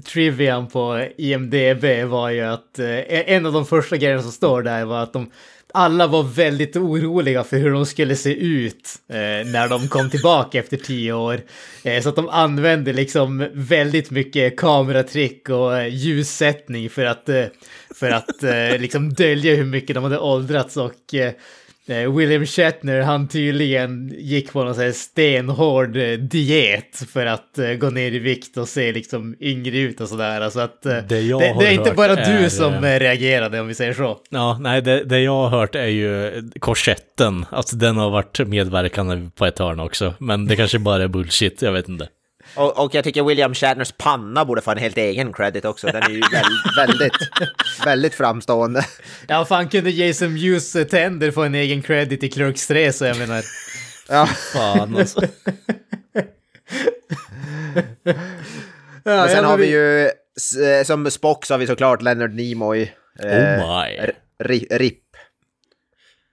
trivian 0.06 0.66
på 0.66 1.06
IMDB 1.18 2.04
var 2.10 2.30
ju 2.30 2.40
att 2.42 2.78
eh, 2.78 3.30
en 3.32 3.46
av 3.46 3.52
de 3.52 3.66
första 3.66 3.96
grejerna 3.96 4.22
som 4.22 4.32
står 4.32 4.62
där 4.62 4.84
var 4.84 5.02
att 5.02 5.12
de 5.12 5.30
alla 5.74 6.07
var 6.07 6.22
väldigt 6.22 6.76
oroliga 6.76 7.44
för 7.44 7.57
hur 7.57 7.70
de 7.70 7.87
skulle 7.87 8.16
se 8.16 8.35
ut 8.35 8.88
eh, 9.09 9.16
när 9.52 9.68
de 9.68 9.88
kom 9.88 10.11
tillbaka 10.11 10.59
efter 10.59 10.76
tio 10.76 11.12
år. 11.12 11.40
Eh, 11.85 12.02
så 12.02 12.09
att 12.09 12.16
de 12.16 12.28
använde 12.28 12.92
liksom 12.92 13.48
väldigt 13.52 14.11
mycket 14.11 14.57
kameratrick 14.57 15.48
och 15.48 15.78
eh, 15.78 15.94
ljussättning 15.94 16.90
för 16.90 17.04
att, 17.04 17.28
eh, 17.28 17.44
för 17.94 18.11
att 18.11 18.42
eh, 18.42 18.78
liksom 18.78 19.12
dölja 19.12 19.54
hur 19.54 19.64
mycket 19.64 19.94
de 19.94 20.04
hade 20.04 20.18
åldrats 20.18 20.76
och 20.76 21.14
eh, 21.14 21.33
William 21.88 22.46
Shatner, 22.46 23.01
han 23.01 23.29
tydligen 23.29 24.14
gick 24.18 24.53
på 24.53 24.64
någon 24.64 24.74
sån 24.74 24.85
här 24.85 24.92
stenhård 24.92 25.96
eh, 25.96 26.12
diet 26.12 27.03
för 27.12 27.27
att 27.27 27.59
eh, 27.59 27.70
gå 27.72 27.90
ner 27.90 28.12
i 28.12 28.18
vikt 28.18 28.57
och 28.57 28.68
se 28.68 28.92
liksom 28.92 29.37
yngre 29.40 29.79
ut 29.79 30.01
och 30.01 30.09
sådär. 30.09 30.40
Alltså 30.40 30.61
att 30.61 30.87
eh, 30.87 30.92
Det 30.92 31.01
det, 31.09 31.57
det 31.59 31.66
är 31.66 31.72
inte 31.72 31.92
bara 31.92 32.12
är, 32.16 32.42
du 32.42 32.51
som 32.51 32.74
eh, 32.74 32.94
eh, 32.94 33.01
reagerade 33.01 33.61
om 33.61 33.66
vi 33.66 33.74
säger 33.74 33.92
så. 33.92 34.18
Ja, 34.31 34.59
nej, 34.61 34.83
det, 34.83 35.05
det 35.05 35.20
jag 35.20 35.33
har 35.33 35.48
hört 35.48 35.74
är 35.74 35.87
ju 35.87 36.42
korsetten, 36.61 37.46
alltså 37.51 37.77
den 37.77 37.96
har 37.96 38.11
varit 38.11 38.48
medverkande 38.48 39.31
på 39.37 39.46
ett 39.46 39.59
hörn 39.59 39.81
också, 39.81 40.14
men 40.18 40.46
det 40.46 40.57
kanske 40.57 40.79
bara 40.79 41.03
är 41.03 41.09
bullshit, 41.09 41.62
jag 41.62 41.72
vet 41.72 41.88
inte. 41.88 42.09
Och, 42.54 42.84
och 42.84 42.94
jag 42.94 43.04
tycker 43.04 43.22
William 43.22 43.54
Shatners 43.54 43.92
panna 43.92 44.44
borde 44.44 44.61
få 44.61 44.70
en 44.70 44.78
helt 44.78 44.96
egen 44.98 45.32
credit 45.32 45.64
också. 45.64 45.87
Den 45.87 46.02
är 46.02 46.08
ju 46.11 46.20
väldigt, 46.20 46.76
väldigt, 46.78 47.30
väldigt 47.87 48.14
framstående. 48.14 48.84
Ja, 49.26 49.44
fan 49.44 49.68
kunde 49.68 49.90
Jason 49.90 50.32
Mewes 50.34 50.76
eh, 50.76 50.84
tänder 50.87 51.30
få 51.30 51.42
en 51.42 51.54
egen 51.54 51.82
credit 51.82 52.22
i 52.22 52.28
Clerks 52.28 52.66
3 52.66 52.92
så 52.92 53.04
jag 53.04 53.18
menar. 53.18 53.44
Ja, 54.08 54.26
Fan 54.26 54.96
alltså. 54.96 55.20
Men 59.04 59.28
sen 59.28 59.44
har 59.44 59.56
vi 59.58 59.66
ju, 59.70 60.04
eh, 60.06 60.84
som 60.84 61.11
Spock 61.11 61.46
så 61.46 61.54
har 61.54 61.58
vi 61.58 61.66
såklart 61.66 62.02
Leonard 62.02 62.34
Nimoy. 62.34 62.82
Oh 63.22 63.26
Eh, 63.26 63.58
my. 63.58 63.96
R- 63.96 64.12
ri- 64.44 64.78
RIP. 64.78 65.02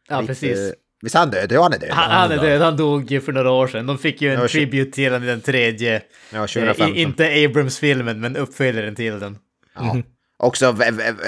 Ja, 0.09 0.23
precis. 0.27 0.73
Eh, 1.01 1.05
Visst 1.05 1.15
är 1.15 1.19
han 1.19 1.29
död? 1.29 1.51
Ja, 1.51 1.61
han 1.63 1.73
är 1.73 1.79
död. 1.79 1.89
Han, 1.91 2.11
han 2.11 2.31
är 2.31 2.37
död, 2.37 2.61
han 2.61 2.77
dog 2.77 3.11
ju 3.11 3.21
för 3.21 3.31
några 3.31 3.51
år 3.51 3.67
sedan. 3.67 3.85
De 3.85 3.97
fick 3.97 4.21
ju 4.21 4.33
en 4.33 4.41
Ja, 4.41 4.47
tribute 4.47 4.91
till 4.91 5.11
honom 5.11 5.23
i 5.23 5.27
den 5.27 5.41
tredje. 5.41 6.01
Ja, 6.31 6.37
Eh, 6.37 6.45
2015. 6.45 6.95
i, 6.95 7.01
inte 7.01 7.45
Abrams-filmen, 7.45 8.19
men 8.21 8.35
uppföljaren 8.37 8.95
till 8.95 9.19
den. 9.19 9.37
Ja. 9.75 9.97
Också, 10.37 10.75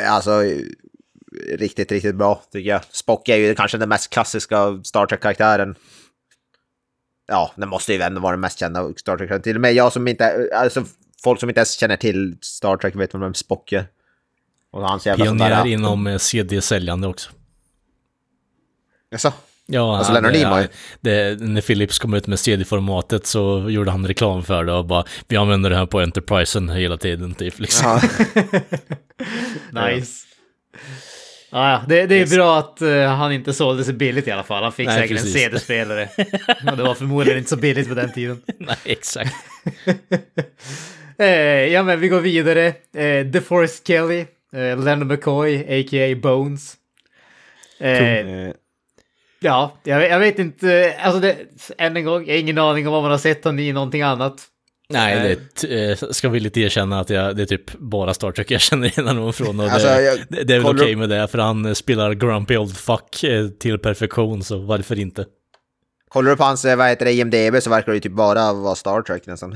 alltså, 0.08 0.44
riktigt, 1.54 1.92
riktigt 1.92 2.16
bra 2.16 2.42
tycker 2.52 2.70
jag. 2.70 2.82
Spock 2.92 3.30
är 3.30 3.36
ju 3.38 3.56
kanske 3.56 3.78
den 3.78 3.90
mest 3.90 4.10
klassiska 4.14 4.80
Star 4.84 5.06
Trek-karaktären. 5.06 5.76
Ja, 7.28 7.52
den 7.56 7.70
måste 7.70 7.94
ju 7.94 8.02
ändå 8.02 8.22
vara 8.22 8.32
den 8.32 8.40
mest 8.40 8.60
kända 8.60 8.80
Star 8.80 8.94
Trek-karaktären. 9.18 9.42
Till 9.42 9.56
och 9.56 9.62
med 9.62 9.74
jag 9.74 9.94
som 9.94 10.08
inte, 10.08 10.50
alltså 10.56 10.86
folk 11.24 11.40
som 11.40 11.50
inte 11.50 11.60
ens 11.60 11.72
känner 11.72 11.96
till 11.98 12.38
Star 12.42 12.78
Trek 12.78 12.96
vet 12.96 13.16
vem 13.16 13.34
Spock 13.34 13.72
är. 13.72 13.86
Och 14.72 14.90
hans 14.90 15.06
jävla 15.06 15.26
Pionjär 15.26 15.50
där... 15.50 15.66
inom 15.68 16.08
eh, 16.08 16.18
CD-säljande 16.18 17.08
också. 17.08 17.30
Jaså? 19.10 19.34
Ja, 19.70 19.98
Alltså 19.98 20.14
Leonard 20.14 20.34
Nimoy? 20.34 20.68
när 21.54 21.62
Philips 21.62 22.00
kom 22.00 22.14
ut 22.14 22.28
med 22.28 22.40
CD-formatet 22.40 23.26
så 23.26 23.70
gjorde 23.70 23.92
han 23.92 24.08
reklam 24.08 24.44
för 24.44 24.64
det 24.64 24.74
och 24.74 24.86
bara 24.86 25.04
vi 25.28 25.38
använder 25.38 25.70
det 25.70 25.76
här 25.76 25.86
på 25.86 26.00
Enterprisen 26.00 26.70
hela 26.70 26.98
tiden 26.98 27.34
typ 27.34 27.60
liksom. 27.60 27.86
Ja. 27.88 28.02
Nice. 29.90 30.24
Ja, 31.52 31.84
det, 31.88 32.06
det 32.06 32.16
är 32.22 32.36
bra 32.36 32.60
att 32.60 32.82
eh, 32.82 33.04
han 33.04 33.32
inte 33.32 33.54
sålde 33.54 33.84
sig 33.84 33.94
billigt 33.94 34.28
i 34.28 34.32
alla 34.32 34.44
fall. 34.44 34.64
Han 34.64 34.72
fick 34.72 34.88
Nej, 34.88 34.98
säkert 35.02 35.18
precis. 35.18 35.36
en 35.36 35.42
CD-spelare. 35.42 36.10
Och 36.72 36.78
det 36.78 36.84
var 36.84 36.94
förmodligen 36.96 37.38
inte 37.38 37.50
så 37.50 37.56
billigt 37.58 37.88
på 37.90 37.94
den 37.96 38.12
tiden. 38.12 38.42
Nej, 38.60 38.76
exakt. 38.86 39.34
Eh, 41.20 41.28
ja, 41.74 41.84
men 41.84 42.00
vi 42.00 42.08
går 42.08 42.20
vidare. 42.22 42.68
Eh, 42.98 43.26
DeForest 43.26 43.88
Kelly, 43.88 44.20
eh, 44.20 44.26
Leonard 44.54 45.08
McCoy, 45.08 45.56
a.k.a. 45.82 46.16
Bones. 46.22 46.74
Eh, 47.80 48.04
Eh, 48.18 48.52
ja, 49.40 49.78
jag, 49.84 50.10
jag 50.10 50.20
vet 50.20 50.40
inte. 50.40 50.96
Alltså, 51.02 51.20
det, 51.20 51.38
än 51.78 51.98
en 51.98 52.06
gång, 52.06 52.26
jag 52.28 52.34
har 52.34 52.40
ingen 52.40 52.58
aning 52.58 52.88
om 52.88 52.94
vad 52.94 53.02
man 53.02 53.12
har 53.12 53.18
sett 53.18 53.44
honom 53.44 53.60
i 53.60 53.74
någonting 53.74 54.02
annat. 54.02 54.42
Nej, 54.90 55.38
det 55.62 55.90
eh, 55.92 55.98
ska 56.12 56.30
villigt 56.30 56.58
erkänna 56.58 57.00
att 57.00 57.10
jag, 57.10 57.36
det 57.36 57.42
är 57.42 57.46
typ 57.46 57.74
bara 57.78 58.14
Star 58.14 58.32
Trek 58.32 58.52
jag 58.52 58.62
känner 58.62 58.88
igen 58.88 59.08
honom 59.08 59.34
från. 59.34 59.60
Och 59.60 59.66
Alltså, 59.72 59.88
det, 59.88 60.02
jag- 60.02 60.20
det, 60.30 60.44
det 60.44 60.54
är 60.56 60.60
väl 60.60 60.76
okej 60.76 60.94
upp- 60.94 61.00
med 61.00 61.10
det, 61.10 61.28
för 61.28 61.38
han 61.38 61.76
spelar 61.76 62.14
grumpy 62.14 62.58
old 62.58 62.78
fuck 62.78 63.24
eh, 63.24 63.48
till 63.48 63.80
perfektion, 63.80 64.44
så 64.44 64.58
varför 64.58 65.00
inte? 65.00 65.26
Kollar 66.10 66.32
du 66.32 66.38
på 66.38 66.44
hans, 66.44 66.66
eh, 66.66 66.76
vad 66.78 66.88
heter 66.90 67.06
det, 67.06 67.14
IMDB 67.14 67.64
så 67.64 67.70
verkar 67.70 67.92
det 67.92 67.96
ju 67.96 68.00
typ 68.02 68.12
bara 68.12 68.54
vara 68.54 68.76
Star 68.76 69.02
Trek 69.02 69.26
nästan. 69.28 69.56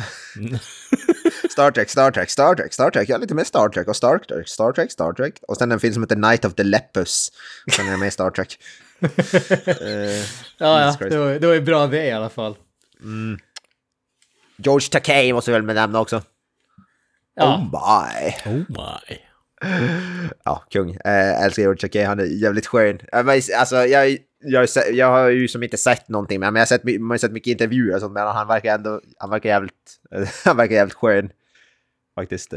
Star 1.51 1.71
Trek, 1.71 1.89
Star 1.89 2.11
Trek, 2.11 2.29
Star 2.29 2.55
Trek, 2.55 2.73
Star 2.73 2.89
Trek, 2.89 3.09
ja 3.09 3.17
lite 3.17 3.33
mer 3.35 3.43
Star 3.43 3.69
Trek 3.69 3.87
och 3.87 3.95
Star 3.95 4.17
Trek, 4.17 4.47
Star 4.49 4.71
Trek, 4.71 4.91
Star 4.91 5.13
Trek. 5.13 5.33
Och 5.47 5.57
sen 5.57 5.71
en 5.71 5.79
film 5.79 5.93
som 5.93 6.03
heter 6.03 6.15
Night 6.15 6.45
of 6.45 6.53
the 6.55 6.63
Lepus. 6.63 7.31
Sen 7.75 7.87
är 7.87 7.91
det 7.91 7.97
mer 7.97 8.09
Star 8.09 8.29
Trek. 8.31 8.57
Eh, 9.01 10.25
Ja, 10.57 10.95
ja, 10.99 11.07
det 11.09 11.17
var, 11.17 11.39
det 11.39 11.47
var 11.47 11.53
ju 11.53 11.61
bra 11.61 11.87
det 11.87 12.05
i 12.05 12.11
alla 12.11 12.29
fall. 12.29 12.55
George 14.57 14.87
Takei 14.91 15.33
måste 15.33 15.51
väl 15.51 15.63
nämna 15.65 15.99
också. 15.99 16.21
Ja. 17.35 17.55
Oh 17.55 17.63
my. 17.63 18.51
Oh 18.51 18.65
my. 18.69 19.17
Ja, 20.43 20.63
kung. 20.71 20.95
Äh, 21.05 21.43
älskar 21.43 21.61
George 21.63 21.79
Takei, 21.81 22.03
han 22.03 22.19
är 22.19 22.23
jävligt 22.25 22.67
skön. 22.67 22.99
Men, 23.11 23.29
alltså, 23.29 23.75
jag, 23.85 24.17
jag, 24.39 24.67
jag 24.91 25.07
har 25.07 25.29
ju 25.29 25.47
som 25.47 25.63
inte 25.63 25.77
sett 25.77 26.09
någonting, 26.09 26.39
men 26.39 26.55
jag 26.55 26.61
har 26.61 26.65
sett, 26.65 26.83
man 26.83 27.09
har 27.09 27.17
sett 27.17 27.31
mycket 27.31 27.51
intervjuer 27.51 27.95
och 27.95 28.01
sånt, 28.01 28.13
men 28.13 28.27
han 28.27 28.47
verkar 28.47 28.75
ändå, 28.75 29.01
han 29.17 29.29
verkar 29.29 29.49
jävligt, 29.49 29.99
han 30.45 30.57
verkar 30.57 30.75
jävligt 30.75 30.97
skön. 30.97 31.29
Faktiskt. 32.15 32.53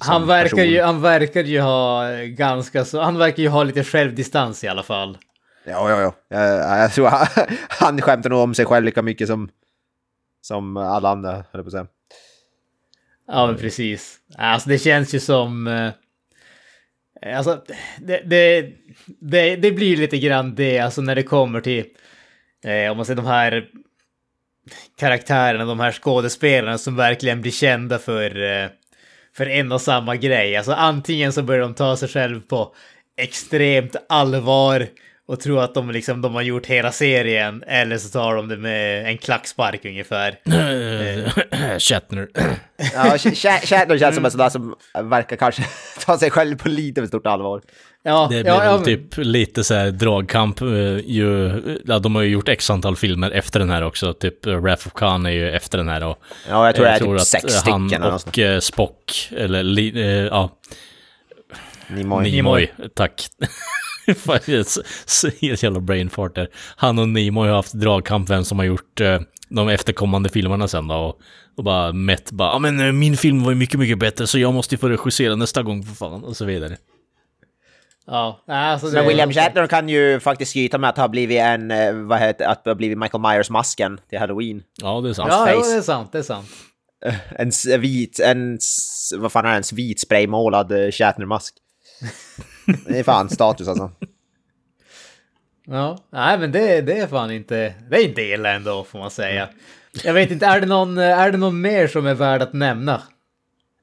Han 0.00 0.26
verkar, 0.26 0.56
person. 0.56 0.68
ju, 0.68 0.80
han 0.82 1.00
verkar 1.00 1.44
ju 1.44 1.60
ha 1.60 2.08
ganska 2.24 2.84
så... 2.84 3.00
Han 3.00 3.18
verkar 3.18 3.42
ju 3.42 3.48
ha 3.48 3.62
lite 3.64 3.84
självdistans 3.84 4.64
i 4.64 4.68
alla 4.68 4.82
fall. 4.82 5.18
Ja, 5.64 5.90
ja, 5.90 6.00
ja. 6.00 6.14
Jag, 6.28 6.78
jag 6.78 6.92
tror 6.92 7.06
han, 7.06 7.26
han 7.68 8.00
skämtar 8.02 8.30
nog 8.30 8.40
om 8.40 8.54
sig 8.54 8.64
själv 8.64 8.84
lika 8.84 9.02
mycket 9.02 9.28
som, 9.28 9.48
som 10.40 10.76
alla 10.76 11.08
andra, 11.10 11.32
höll 11.32 11.44
jag 11.52 11.64
på 11.64 11.68
att 11.68 11.72
säga. 11.72 11.86
Ja, 13.26 13.46
men 13.46 13.56
precis. 13.56 14.18
Alltså 14.38 14.68
det 14.68 14.78
känns 14.78 15.14
ju 15.14 15.20
som... 15.20 15.66
eh, 15.66 15.90
Alltså, 17.36 17.64
det, 17.98 18.22
det, 18.26 18.72
det, 19.20 19.56
det 19.56 19.72
blir 19.72 19.96
lite 19.96 20.18
grann 20.18 20.54
det, 20.54 20.78
alltså 20.78 21.02
när 21.02 21.14
det 21.14 21.22
kommer 21.22 21.60
till... 21.60 21.84
Eh, 22.64 22.90
om 22.90 22.96
man 22.96 23.06
säger 23.06 23.16
de 23.16 23.26
här 23.26 23.68
karaktärerna, 24.98 25.64
de 25.64 25.80
här 25.80 25.92
skådespelarna 25.92 26.78
som 26.78 26.96
verkligen 26.96 27.40
blir 27.40 27.52
kända 27.52 27.98
för, 27.98 28.42
eh, 28.42 28.68
för 29.36 29.46
en 29.48 29.72
och 29.72 29.80
samma 29.80 30.16
grej. 30.16 30.56
Alltså 30.56 30.72
antingen 30.72 31.32
så 31.32 31.42
börjar 31.42 31.60
de 31.60 31.74
ta 31.74 31.96
sig 31.96 32.08
själv 32.08 32.40
på 32.40 32.74
extremt 33.20 33.96
allvar 34.08 34.86
och 35.28 35.40
tro 35.40 35.58
att 35.58 35.74
de, 35.74 35.90
liksom, 35.90 36.22
de 36.22 36.34
har 36.34 36.42
gjort 36.42 36.66
hela 36.66 36.92
serien, 36.92 37.62
eller 37.66 37.98
så 37.98 38.08
tar 38.08 38.36
de 38.36 38.48
det 38.48 38.56
med 38.56 39.06
en 39.06 39.18
klackspark 39.18 39.84
ungefär. 39.84 40.38
Shatner. 41.78 42.28
Ja, 42.94 43.04
Sh- 43.16 43.34
Sh- 43.34 43.66
Shatner 43.66 43.98
känns 43.98 44.14
som 44.16 44.24
en 44.24 44.30
sån 44.30 44.38
där 44.38 44.48
som 44.48 44.74
verkar 45.10 45.36
kanske 45.36 45.62
ta 46.04 46.18
sig 46.18 46.30
själv 46.30 46.56
på 46.56 46.68
lite 46.68 47.00
för 47.00 47.08
stort 47.08 47.26
allvar. 47.26 47.60
Ja, 48.06 48.28
Det 48.30 48.42
blir 48.42 48.52
ja, 48.52 48.58
väl 48.58 48.66
ja, 48.66 48.76
men- 48.76 48.84
typ 48.84 49.16
lite 49.16 49.64
så 49.64 49.74
här 49.74 49.90
dragkamp. 49.90 50.60
eh, 50.60 50.66
Ju, 51.06 51.52
ja, 51.86 51.98
de 51.98 52.14
har 52.14 52.22
ju 52.22 52.28
gjort 52.28 52.48
x 52.48 52.70
antal 52.70 52.96
filmer 52.96 53.30
efter 53.30 53.58
den 53.60 53.70
här 53.70 53.82
också. 53.84 54.12
Typ 54.14 54.46
uh, 54.46 54.56
Wrath 54.56 54.86
of 54.86 54.92
Khan 54.92 55.26
är 55.26 55.30
ju 55.30 55.50
efter 55.50 55.78
den 55.78 55.88
här. 55.88 56.04
Och, 56.04 56.16
Ja, 56.48 56.66
jag 56.66 56.74
tror 56.76 56.84
det 56.86 56.90
är 56.90 56.98
tror 56.98 57.14
typ 57.14 57.20
att 57.20 57.26
sex 57.26 57.44
eh, 57.44 57.50
stycken 57.60 58.02
han 58.02 58.12
och 58.12 58.38
eh, 58.38 58.60
Spock, 58.60 59.28
eller 59.36 59.62
li, 59.62 60.00
eh, 60.02 60.06
ja, 60.08 60.50
Nimoy. 61.88 62.22
Nimoy, 62.32 62.70
tack. 62.94 63.26
Helt 65.40 65.62
jävla 65.62 65.80
brain 65.80 66.10
fart 66.10 66.34
där. 66.34 66.48
Han 66.76 66.98
och 66.98 67.08
Nimoy 67.08 67.48
har 67.48 67.56
haft 67.56 67.72
dragkamp 67.72 68.30
vem 68.30 68.44
som 68.44 68.58
har 68.58 68.66
gjort 68.66 69.00
eh, 69.00 69.20
de 69.48 69.68
efterkommande 69.68 70.28
filmerna 70.28 70.68
sen 70.68 70.88
då. 70.88 70.94
Och, 70.94 71.20
och 71.56 71.64
bara 71.64 71.92
mätt 71.92 72.30
bara, 72.30 72.48
ja 72.52 72.58
men 72.58 72.80
eh, 72.80 72.92
min 72.92 73.16
film 73.16 73.42
var 73.44 73.50
ju 73.50 73.56
mycket, 73.56 73.80
mycket 73.80 73.98
bättre 73.98 74.26
så 74.26 74.38
jag 74.38 74.54
måste 74.54 74.74
ju 74.74 74.78
få 74.78 74.88
regissera 74.88 75.34
nästa 75.36 75.62
gång 75.62 75.82
för 75.82 75.94
fan. 75.94 76.24
Och 76.24 76.36
så 76.36 76.44
vidare. 76.44 76.76
Ja, 78.06 78.40
alltså 78.46 78.86
Men 78.86 79.06
William 79.06 79.32
Shatner 79.32 79.66
kan 79.66 79.88
ju 79.88 80.20
faktiskt 80.20 80.50
skryta 80.50 80.78
med 80.78 80.90
att 80.90 80.96
ha 80.96 81.08
blivit 81.08 81.40
en, 81.40 81.70
eh, 81.70 81.92
vad 81.94 82.18
heter 82.18 82.46
att 82.46 82.66
ha 82.66 82.74
blivit 82.74 82.98
Michael 82.98 83.22
Myers-masken 83.22 84.00
till 84.08 84.18
Halloween. 84.18 84.62
Ja, 84.82 85.00
det 85.00 85.08
är 85.08 85.12
sant. 85.12 85.28
Ja, 85.32 85.46
det 85.46 85.76
är 85.76 85.82
sant, 85.82 86.12
det 86.12 86.18
är 86.18 86.22
sant. 86.22 86.48
En 87.38 87.80
vit, 87.80 88.20
en, 88.20 88.58
vad 89.16 89.32
fan 89.32 89.44
är 89.46 89.50
det, 89.50 89.56
en 89.56 89.76
vit 89.76 90.00
spraymålad 90.00 90.72
eh, 90.72 90.90
Shatner-mask. 90.90 91.54
Det 92.86 92.98
är 92.98 93.02
fan 93.02 93.28
status 93.28 93.68
alltså. 93.68 93.90
Ja, 95.66 95.98
nej 96.12 96.38
men 96.38 96.52
det, 96.52 96.80
det 96.80 96.98
är 96.98 97.06
fan 97.06 97.30
inte, 97.30 97.74
det 97.90 97.96
är 97.96 98.04
inte 98.04 98.22
illa 98.22 98.52
ändå 98.52 98.84
får 98.84 98.98
man 98.98 99.10
säga. 99.10 99.48
Jag 100.04 100.14
vet 100.14 100.30
inte, 100.30 100.46
är 100.46 100.60
det 100.60 100.66
någon, 100.66 100.98
är 100.98 101.32
det 101.32 101.38
någon 101.38 101.60
mer 101.60 101.86
som 101.86 102.06
är 102.06 102.14
värd 102.14 102.42
att 102.42 102.52
nämna? 102.52 103.02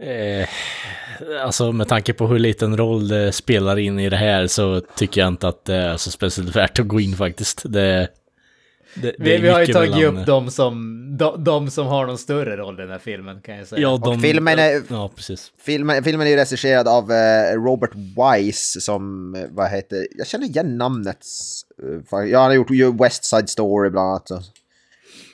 Eh, 0.02 0.48
alltså 1.44 1.72
med 1.72 1.88
tanke 1.88 2.14
på 2.14 2.28
hur 2.28 2.40
liten 2.40 2.78
roll 2.78 3.08
det 3.08 3.32
spelar 3.32 3.80
in 3.80 4.00
i 4.00 4.10
det 4.10 4.18
här 4.18 4.48
så 4.48 4.82
tycker 4.82 5.22
jag 5.22 5.28
inte 5.28 5.48
att 5.48 5.66
det 5.66 5.76
är 5.76 5.98
så 5.98 6.12
speciellt 6.12 6.56
värt 6.56 6.80
att 6.80 6.88
gå 6.88 7.00
in 7.00 7.16
faktiskt. 7.16 7.62
Det, 7.66 8.08
det, 8.96 9.16
det 9.18 9.38
Vi, 9.38 9.50
har 9.50 9.60
ju 9.60 9.74
tagit 9.74 9.92
mellan- 9.96 10.18
upp 10.18 10.26
de 10.26 10.52
som, 10.52 10.98
de, 11.18 11.44
de 11.44 11.70
som 11.72 11.88
har 11.88 12.06
någon 12.06 12.18
större 12.18 12.58
roll 12.58 12.80
i 12.80 12.82
den 12.82 12.92
här 12.92 13.00
filmen 13.00 13.42
kan 13.42 13.56
jag 13.58 13.68
säga. 13.68 13.82
Ja, 13.82 13.98
de, 14.04 14.20
filmen 14.22 14.60
är- 14.60 14.82
Ja, 14.90 15.12
precis. 15.16 15.52
Filmen, 15.62 16.04
filmen 16.04 16.28
är 16.28 16.32
ju 16.32 16.38
regisserad 16.38 16.88
av 16.88 17.12
eh, 17.12 17.54
Robert 17.56 17.92
Wise 17.96 18.82
som, 18.82 19.36
eh, 19.36 19.46
vad 19.50 19.70
heter, 19.70 20.08
jag 20.18 20.28
känner 20.28 20.46
igen 20.46 20.78
namnet. 20.78 21.26
Ja, 22.12 22.40
han 22.40 22.50
har 22.50 22.54
gjort 22.54 22.72
ju 22.72 22.98
West 22.98 23.24
Side 23.26 23.50
Story 23.50 23.90
bland 23.90 24.10
annat. 24.10 24.28
så. 24.28 24.36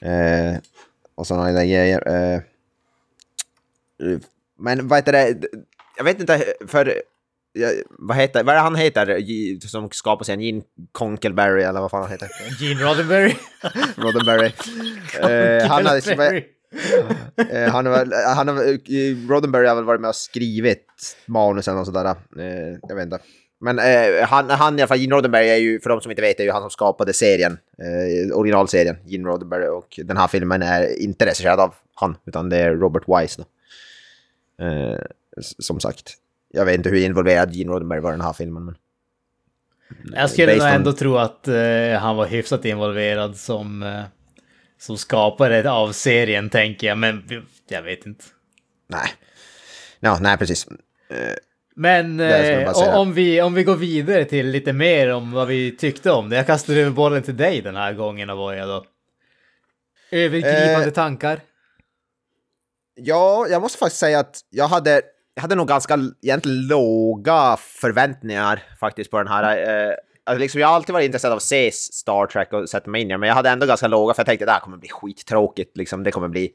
Eh, 0.05 0.57
och 1.15 1.27
sådana 1.27 1.51
grejer. 1.51 2.07
Eh, 2.07 2.39
men 4.59 4.87
vad 4.87 4.97
heter 4.97 5.11
det, 5.11 5.47
jag 5.97 6.03
vet 6.03 6.19
inte, 6.19 6.45
för, 6.67 7.01
vad 7.89 8.17
heter, 8.17 8.43
vad 8.43 8.55
är 8.55 8.57
det 8.57 8.63
han 8.63 8.75
heter 8.75 9.67
som 9.67 9.89
skapar 9.91 10.25
sen 10.25 10.41
Gene 10.41 10.61
Conkelberry 10.91 11.63
eller 11.63 11.81
vad 11.81 11.91
fan 11.91 12.01
han 12.01 12.11
heter? 12.11 12.29
Gene 12.59 12.83
Roddenberry. 12.83 13.35
Roddenberry. 13.95 14.51
Eh, 15.21 15.67
han 15.67 15.83
Roddenberry. 15.83 16.43
Eh, 17.51 17.71
han 17.71 17.85
han 18.35 18.47
Roddenberry 19.29 19.67
har 19.67 19.75
väl 19.75 19.83
varit 19.83 20.01
med 20.01 20.09
och 20.09 20.15
skrivit 20.15 20.85
manusen 21.25 21.77
och 21.77 21.85
sådär. 21.85 22.05
Eh, 22.05 22.77
jag 22.87 22.95
vet 22.95 23.03
inte. 23.03 23.19
Men 23.59 23.79
han, 24.25 24.49
han 24.49 24.79
i 24.79 24.81
alla 24.81 24.87
fall, 24.87 24.97
Gene 24.97 25.15
Roddenberry 25.15 25.49
är 25.49 25.55
ju, 25.55 25.79
för 25.79 25.89
de 25.89 26.01
som 26.01 26.11
inte 26.11 26.21
vet, 26.21 26.39
är 26.39 26.43
ju 26.43 26.51
han 26.51 26.61
som 26.61 26.69
skapade 26.69 27.13
serien. 27.13 27.57
Originalserien, 28.33 28.97
Gene 29.05 29.29
Roddenberry. 29.29 29.67
Och 29.67 29.99
den 30.03 30.17
här 30.17 30.27
filmen 30.27 30.61
är 30.61 31.01
inte 31.01 31.25
regisserad 31.25 31.59
av 31.59 31.73
han, 31.95 32.15
utan 32.25 32.49
det 32.49 32.57
är 32.57 32.71
Robert 32.71 33.03
Wise 33.07 33.41
då. 33.41 33.45
Eh, 34.61 34.99
som 35.59 35.79
sagt. 35.79 36.13
Jag 36.53 36.65
vet 36.65 36.75
inte 36.75 36.89
hur 36.89 36.97
involverad 37.05 37.53
Gene 37.53 37.71
Roddenberry 37.71 37.99
var 37.99 38.09
i 38.09 38.13
den 38.13 38.21
här 38.21 38.33
filmen. 38.33 38.65
Men... 38.65 38.75
Jag 40.15 40.29
skulle 40.29 40.53
nog 40.55 40.61
on- 40.61 40.67
ändå 40.67 40.93
tro 40.93 41.17
att 41.17 41.47
eh, 41.47 41.91
han 41.99 42.15
var 42.15 42.25
hyfsat 42.27 42.65
involverad 42.65 43.37
som, 43.37 43.83
eh, 43.83 44.03
som 44.79 44.97
skapare 44.97 45.71
av 45.71 45.91
serien 45.91 46.49
tänker 46.49 46.87
jag, 46.87 46.97
men 46.97 47.23
jag 47.69 47.81
vet 47.81 48.05
inte. 48.05 48.25
Nej. 48.87 49.09
Ja, 49.99 50.17
nej 50.21 50.37
precis. 50.37 50.67
Men 51.75 52.19
eh, 52.19 52.65
bara 52.65 52.73
säga. 52.73 52.97
om, 52.97 53.13
vi, 53.13 53.41
om 53.41 53.53
vi 53.53 53.63
går 53.63 53.75
vidare 53.75 54.25
till 54.25 54.47
lite 54.47 54.73
mer 54.73 55.13
om 55.13 55.31
vad 55.31 55.47
vi 55.47 55.75
tyckte 55.77 56.11
om 56.11 56.29
det. 56.29 56.35
Jag 56.35 56.45
kastar 56.45 56.73
över 56.75 56.91
bollen 56.91 57.23
till 57.23 57.37
dig 57.37 57.61
den 57.61 57.75
här 57.75 57.93
gången, 57.93 58.29
Avoya 58.29 58.65
då. 58.65 58.85
Övergripande 60.11 60.85
Eh, 60.87 60.93
tankar? 60.93 61.39
Ja, 62.99 63.47
jag 63.49 63.61
måste 63.61 63.77
faktiskt 63.77 63.99
säga 63.99 64.19
att 64.19 64.39
jag 64.49 64.67
hade, 64.67 65.01
jag 65.33 65.41
hade 65.41 65.55
nog 65.55 65.67
ganska 65.67 65.99
egentligen 66.21 66.67
låga 66.67 67.57
förväntningar 67.57 68.63
faktiskt 68.79 69.11
på 69.11 69.17
den 69.17 69.27
här. 69.27 69.57
Eh, 69.57 69.93
alltså 70.23 70.39
liksom, 70.39 70.61
jag 70.61 70.67
har 70.67 70.75
alltid 70.75 70.93
varit 70.93 71.05
intresserad 71.05 71.31
av 71.31 71.37
att 71.37 71.43
se 71.43 71.71
Star 71.71 72.25
Trek 72.25 72.53
och 72.53 72.69
sätta 72.69 72.89
mig 72.89 73.01
in 73.01 73.07
i 73.07 73.13
det, 73.13 73.17
men 73.17 73.27
jag 73.27 73.35
hade 73.35 73.49
ändå 73.49 73.65
ganska 73.65 73.87
låga 73.87 74.13
för 74.13 74.19
jag 74.19 74.25
tänkte 74.25 74.45
att 74.45 74.47
det 74.47 74.51
här 74.51 74.59
kommer 74.59 74.77
bli 74.77 74.89
skittråkigt. 74.89 75.77
Liksom, 75.77 76.03
det 76.03 76.11
kommer 76.11 76.27
bli... 76.27 76.51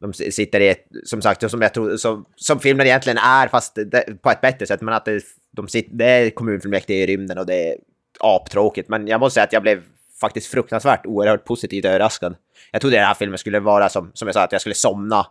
De 0.00 0.12
sitter 0.12 0.60
i 0.60 0.68
ett, 0.68 0.86
som 1.04 1.22
sagt, 1.22 1.50
som 1.50 1.62
jag 1.62 1.74
tror, 1.74 1.96
som, 1.96 2.24
som 2.36 2.60
filmen 2.60 2.86
egentligen 2.86 3.18
är, 3.18 3.48
fast 3.48 3.74
det, 3.74 4.22
på 4.22 4.30
ett 4.30 4.40
bättre 4.40 4.66
sätt, 4.66 4.80
men 4.80 4.94
att 4.94 5.04
det, 5.04 5.22
de 5.52 5.68
sitter, 5.68 5.94
det 5.94 6.04
är 6.04 6.30
kommunfullmäktige 6.30 7.02
i 7.02 7.06
rymden 7.06 7.38
och 7.38 7.46
det 7.46 7.68
är 7.68 7.76
aptråkigt. 8.20 8.88
Men 8.88 9.06
jag 9.06 9.20
måste 9.20 9.34
säga 9.34 9.44
att 9.44 9.52
jag 9.52 9.62
blev 9.62 9.82
faktiskt 10.20 10.46
fruktansvärt 10.46 11.06
oerhört 11.06 11.44
positivt 11.44 11.84
överraskad. 11.84 12.36
Jag 12.72 12.80
trodde 12.80 12.96
den 12.96 13.06
här 13.06 13.14
filmen 13.14 13.38
skulle 13.38 13.60
vara 13.60 13.88
som, 13.88 14.10
som 14.14 14.28
jag 14.28 14.34
sa, 14.34 14.42
att 14.42 14.52
jag 14.52 14.60
skulle 14.60 14.74
somna 14.74 15.26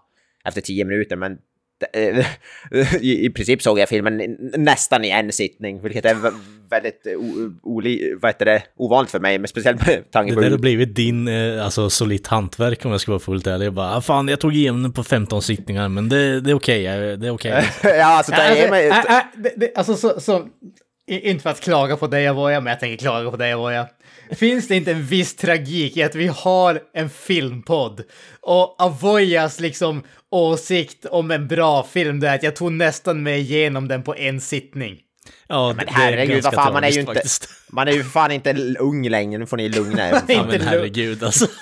efter 0.47 0.61
tio 0.61 0.85
minuter, 0.85 1.15
men 1.15 1.37
det- 1.91 2.25
i, 3.01 3.25
i 3.25 3.29
princip 3.29 3.61
såg 3.61 3.79
jag 3.79 3.89
filmen 3.89 4.37
nästan 4.57 5.05
i 5.05 5.09
en 5.09 5.31
sittning, 5.31 5.81
vilket 5.81 6.05
är 6.05 6.15
vä- 6.15 6.39
väldigt 6.69 7.07
eh, 7.07 7.13
o, 7.13 7.53
oli, 7.63 8.13
vad 8.21 8.29
heter 8.29 8.45
det, 8.45 8.63
ovanligt 8.77 9.11
för 9.11 9.19
mig, 9.19 9.37
men 9.39 9.47
speciellt 9.47 9.87
med 9.87 10.11
tanke 10.11 10.31
Det 10.31 10.35
på 10.35 10.41
där 10.41 10.51
har 10.51 10.57
blivit 10.57 10.95
din, 10.95 11.27
eh, 11.27 11.65
alltså 11.65 11.89
solitt 11.89 12.27
hantverk 12.27 12.85
om 12.85 12.91
jag 12.91 13.01
ska 13.01 13.11
vara 13.11 13.19
fullt 13.19 13.47
ärlig. 13.47 13.65
Jag 13.65 13.73
bara, 13.73 13.95
ah, 13.97 14.01
fan 14.01 14.27
jag 14.27 14.39
tog 14.39 14.55
igenom 14.55 14.83
den 14.83 14.91
på 14.93 15.03
15 15.03 15.41
sittningar, 15.41 15.89
men 15.89 16.09
det, 16.09 16.41
det 16.41 16.51
är 16.51 16.55
okej, 16.55 16.87
eh, 16.87 17.17
det 17.17 17.27
är 17.27 17.31
okej. 17.31 17.51
ja, 17.83 18.05
alltså, 18.05 18.31
det 18.31 18.37
Alltså, 18.43 18.65
är 18.65 18.69
mig, 18.69 18.87
äh, 18.89 18.97
äh, 18.97 19.23
det, 19.37 19.53
det, 19.57 19.71
alltså 19.75 19.95
så, 19.95 20.19
så, 20.19 20.47
inte 21.07 21.43
för 21.43 21.49
att 21.49 21.59
klaga 21.61 21.97
på 21.97 22.07
dig 22.07 22.27
Avoya, 22.27 22.61
men 22.61 22.71
jag 22.71 22.79
tänker 22.79 22.97
klaga 22.97 23.31
på 23.31 23.37
dig 23.37 23.53
Avoya. 23.53 23.87
Finns 24.31 24.67
det 24.67 24.75
inte 24.75 24.91
en 24.91 25.03
viss 25.05 25.35
tragik 25.35 25.97
i 25.97 26.03
att 26.03 26.15
vi 26.15 26.27
har 26.27 26.81
en 26.93 27.09
filmpodd 27.09 28.03
och 28.41 28.75
Avoyas 28.81 29.59
liksom 29.59 30.03
åsikt 30.31 31.05
om 31.05 31.31
en 31.31 31.47
bra 31.47 31.83
film 31.83 32.19
det 32.19 32.29
är 32.29 32.35
att 32.35 32.43
jag 32.43 32.55
tog 32.55 32.71
nästan 32.71 33.23
mig 33.23 33.39
igenom 33.39 33.87
den 33.87 34.03
på 34.03 34.15
en 34.15 34.41
sittning. 34.41 34.99
Ja, 35.47 35.67
Men 35.67 35.85
det 35.85 35.91
är 35.91 35.95
herregud, 35.95 36.29
ganska 36.43 36.49
vad 36.55 36.65
fan, 36.65 36.73
man 36.73 36.83
är 36.83 36.87
ju 36.87 36.93
tragiskt 36.93 37.09
inte, 37.09 37.13
faktiskt. 37.13 37.71
man 37.71 37.87
är 37.87 37.91
ju 37.91 38.03
för 38.03 38.09
fan 38.09 38.31
inte 38.31 38.53
ung 38.79 39.09
längre, 39.09 39.39
nu 39.39 39.45
får 39.45 39.57
ni 39.57 39.69
lugna 39.69 40.09
er. 40.09 40.11
Ja, 40.27 40.33
inte 40.33 40.57
men 40.57 40.67
herregud 40.67 41.23
alltså. 41.23 41.47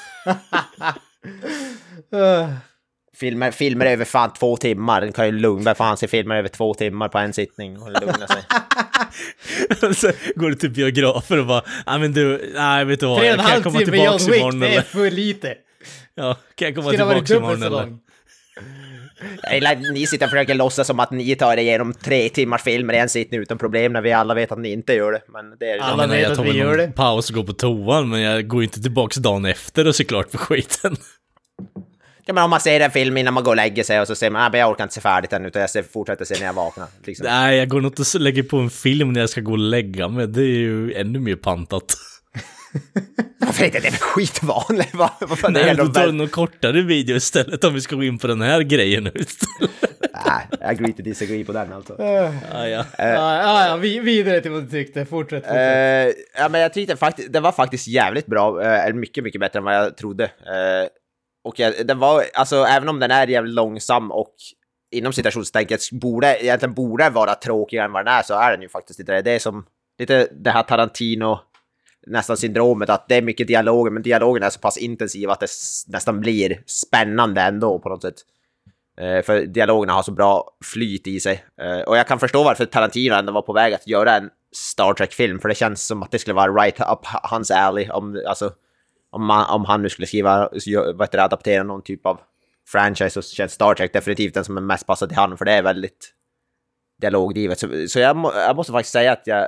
Filmer, 3.16 3.52
filmer 3.52 3.86
över 3.86 4.06
fan 4.06 4.34
två 4.34 4.58
timmar, 4.58 5.02
den 5.02 5.12
kan 5.12 5.26
ju 5.26 5.32
lugna, 5.32 5.64
vem 5.64 5.76
fan 5.76 5.98
ser 5.98 6.08
filmer 6.08 6.36
över 6.36 6.50
två 6.50 6.74
timmar 6.74 7.10
på 7.10 7.18
en 7.18 7.34
sittning 7.34 7.80
och 7.82 7.92
lugna 7.92 8.28
sig. 8.28 8.44
så 9.96 10.12
går 10.36 10.50
du 10.50 10.56
till 10.56 10.70
biografer 10.72 11.40
och 11.40 11.46
bara, 11.46 11.64
nej 11.88 12.00
men 12.00 12.14
du, 12.14 12.52
nej 12.56 12.86
vet 12.86 13.00
du 13.00 13.06
vad, 13.06 13.26
jag 13.26 13.36
kan 13.36 13.46
halv 13.46 13.64
komma 13.64 13.80
tillbaks 13.80 14.24
John 14.24 14.32
Wick, 14.32 14.40
imorgon 14.42 14.60
det 14.60 14.68
är 14.68 14.72
eller? 14.72 14.82
för 14.82 15.12
lite. 15.12 15.56
Ja, 16.16 16.38
kan 16.56 16.66
jag 16.68 16.76
komma 16.76 16.88
Skulle 16.88 17.04
ha 17.04 17.14
varit 17.14 17.26
tillbaka 17.26 17.54
dubbelt 17.56 17.64
imorgon 17.66 17.72
så 17.72 17.78
eller? 17.80 17.92
lång. 17.92 18.00
Eller 19.44 19.94
ni 19.94 20.08
sitter 20.08 20.26
och 20.26 20.30
försöker 20.30 20.56
låtsas 20.56 20.88
som 20.88 21.00
att 21.00 21.12
ni 21.12 21.36
tar 21.36 21.54
er 21.54 21.58
igenom 21.58 21.94
tre 21.94 22.30
timmars 22.30 22.62
filmer 22.64 22.94
i 22.94 22.98
en 22.98 23.10
sittning 23.10 23.42
utan 23.42 23.58
problem 23.58 23.94
när 23.94 24.02
vi 24.02 24.12
alla 24.12 24.34
vet 24.34 24.52
att 24.52 24.60
ni 24.60 24.72
inte 24.72 24.94
gör 24.94 25.12
det. 25.12 25.22
Men 25.28 25.58
det 25.60 25.66
är 25.72 25.78
Alla 25.80 25.92
Ja, 25.92 25.98
men 25.98 26.10
vet 26.10 26.22
jag 26.22 26.32
att 26.32 26.38
tar 26.38 26.44
vi 26.44 26.50
väl 26.50 26.60
gör 26.60 26.78
det. 26.78 26.88
paus 26.88 27.30
och 27.30 27.36
går 27.36 27.44
på 27.44 27.54
toan, 27.54 28.10
men 28.10 28.22
jag 28.22 28.48
går 28.48 28.64
inte 28.64 28.82
tillbaks 28.82 29.16
dagen 29.18 29.46
efter 29.46 29.88
och 29.88 29.96
ser 29.96 30.04
klart 30.04 30.32
på 30.32 30.38
skiten. 30.38 30.96
Ja, 32.26 32.34
men 32.34 32.44
om 32.44 32.50
man 32.50 32.60
ser 32.60 32.80
en 32.80 32.92
film 32.92 33.18
innan 33.18 33.34
man 33.34 33.44
går 33.44 33.52
och 33.52 33.56
lägger 33.56 33.84
sig 33.84 34.02
och 34.02 34.08
så 34.08 34.16
säger 34.16 34.32
man 34.32 34.42
att 34.42 34.58
jag 34.58 34.70
orkar 34.72 34.84
inte 34.84 34.96
se 34.96 35.02
färdigt 35.02 35.34
än 35.34 35.46
utan 35.46 35.62
jag 35.62 35.70
ser, 35.70 35.84
fortsätter 35.84 36.26
se 36.26 36.36
när 36.40 36.46
jag 36.46 36.54
vaknar. 36.54 36.88
Liksom. 37.06 37.26
Nej, 37.30 37.58
jag 37.58 37.70
går 37.70 37.82
nog 37.82 37.92
inte 37.92 38.18
och 38.18 38.22
lägger 38.22 38.44
på 38.44 38.58
en 38.58 38.70
film 38.70 39.14
när 39.14 39.20
jag 39.20 39.30
ska 39.30 39.42
gå 39.42 39.52
och 39.52 39.58
lägga 39.58 40.08
mig. 40.08 40.28
Det 40.28 40.42
är 40.42 40.46
ju 40.46 40.94
ännu 40.94 41.20
mer 41.20 41.36
pantat. 41.36 41.96
Varför 43.40 43.66
inte? 43.66 43.80
Det 43.80 43.88
är 43.88 43.92
väl 43.92 44.00
skitvanligt? 44.00 44.90
Vad 44.94 45.10
vad 45.20 45.54
Nej, 45.54 45.76
då 45.76 45.88
tar 45.88 46.06
du 46.06 46.12
någon 46.12 46.30
kortare 46.30 46.82
video 46.82 47.16
istället 47.16 47.64
om 47.64 47.74
vi 47.74 47.82
ska 47.82 47.96
gå 47.96 48.04
in 48.04 48.18
på 48.18 48.28
den 48.28 48.42
här 48.42 48.62
grejen 48.62 49.04
nu. 49.04 49.12
Nej, 50.26 50.48
jag 50.60 50.70
agree 50.70 50.94
to 50.94 51.02
disagree 51.04 51.44
på 51.46 51.52
den 51.52 51.74
alltså. 51.74 51.96
ja, 52.00 52.34
ja. 52.54 52.68
Ja, 52.68 52.86
ja, 52.98 53.68
ja, 53.68 53.76
vi- 53.76 54.00
vidare 54.00 54.42
till 54.42 54.52
vad 54.52 54.64
du 54.64 54.70
tyckte. 54.70 55.06
Fortsätt, 55.06 55.44
fortsätt. 55.44 56.08
Eh, 56.08 56.14
ja, 56.42 56.50
men 56.50 56.62
jag 56.62 56.74
tyckte 56.74 56.96
faktiskt, 56.98 57.34
det 57.34 57.40
var 57.40 57.52
faktiskt 57.52 57.88
jävligt 57.88 58.26
bra, 58.26 58.62
eh, 58.64 58.86
eller 58.86 58.94
mycket, 58.94 59.24
mycket 59.24 59.42
bättre 59.42 59.60
än 59.60 59.66
vad 59.66 59.76
jag 59.76 59.98
trodde. 59.98 60.32
Och 61.44 61.60
jag, 61.60 61.88
den 61.88 62.00
var, 62.00 62.24
alltså 62.34 62.56
även 62.56 62.90
om 62.90 63.00
den 63.00 63.12
är 63.12 63.28
jävligt 63.28 63.54
långsam 63.54 64.12
och 64.12 64.36
inom 64.92 65.14
citationstänket 65.14 65.92
borde, 65.92 66.44
egentligen 66.44 66.74
borde 66.74 67.10
vara 67.10 67.36
tråkigare 67.36 67.86
än 67.86 67.92
vad 67.92 68.06
den 68.06 68.14
är, 68.14 68.24
så 68.24 68.34
är 68.34 68.52
den 68.52 68.62
ju 68.62 68.70
faktiskt 68.70 69.00
inte 69.00 69.12
det. 69.12 69.22
Det 69.22 69.32
är 69.32 69.40
som 69.40 69.66
lite 70.00 70.28
det 70.32 70.52
här 70.52 70.64
Tarantino, 70.64 71.40
nästan 72.08 72.38
syndromet, 72.38 72.90
att 72.90 73.08
det 73.08 73.16
är 73.16 73.22
mycket 73.22 73.48
dialoger, 73.48 73.92
men 73.92 74.04
dialogen 74.04 74.44
är 74.44 74.50
så 74.50 74.60
pass 74.60 74.78
intensiv 74.78 75.30
att 75.30 75.40
det 75.40 75.50
nästan 75.88 76.20
blir 76.20 76.64
spännande 76.66 77.42
ändå 77.42 77.80
på 77.80 77.90
något 77.90 78.02
sätt. 78.02 78.16
Eh, 78.98 79.22
för 79.22 79.42
dialogerna 79.46 79.94
har 79.94 80.04
så 80.04 80.12
bra 80.12 80.52
flyt 80.74 81.08
i 81.08 81.20
sig. 81.20 81.44
Eh, 81.62 81.80
och 81.80 81.98
jag 81.98 82.08
kan 82.08 82.20
förstå 82.20 82.44
varför 82.44 82.66
Tarantino 82.66 83.16
ändå 83.16 83.34
var 83.34 83.42
på 83.42 83.54
väg 83.54 83.74
att 83.74 83.88
göra 83.88 84.16
en 84.16 84.30
Star 84.56 84.94
Trek-film, 84.94 85.40
för 85.40 85.50
det 85.50 85.56
känns 85.56 85.88
som 85.88 86.04
att 86.04 86.12
det 86.12 86.20
skulle 86.20 86.34
vara 86.34 86.52
right 86.52 86.80
up 86.80 87.00
hans 87.04 87.52
alley. 87.52 87.90
Om, 87.90 88.24
alltså, 88.28 88.52
om, 89.12 89.26
man, 89.26 89.50
om 89.50 89.66
han 89.66 89.82
nu 89.82 89.90
skulle 89.90 90.08
skriva, 90.08 90.50
vad 90.94 91.02
heter 91.02 91.18
det, 91.18 91.24
adaptera 91.24 91.64
någon 91.64 91.82
typ 91.82 92.06
av 92.06 92.20
franchise 92.68 93.22
så 93.22 93.36
känns 93.36 93.52
Star 93.52 93.74
Trek 93.74 93.94
definitivt 93.94 94.34
den 94.34 94.46
som 94.46 94.58
är 94.58 94.62
mest 94.62 94.88
passad 94.88 95.10
till 95.10 95.18
han 95.18 95.38
för 95.38 95.46
det 95.46 95.52
är 95.52 95.64
väldigt 95.64 96.14
dialogdrivet. 97.02 97.60
Så, 97.60 97.88
så 97.88 98.00
jag, 98.00 98.16
må, 98.16 98.34
jag 98.34 98.56
måste 98.56 98.72
faktiskt 98.72 98.94
säga 98.94 99.12
att 99.12 99.28
jag, 99.28 99.42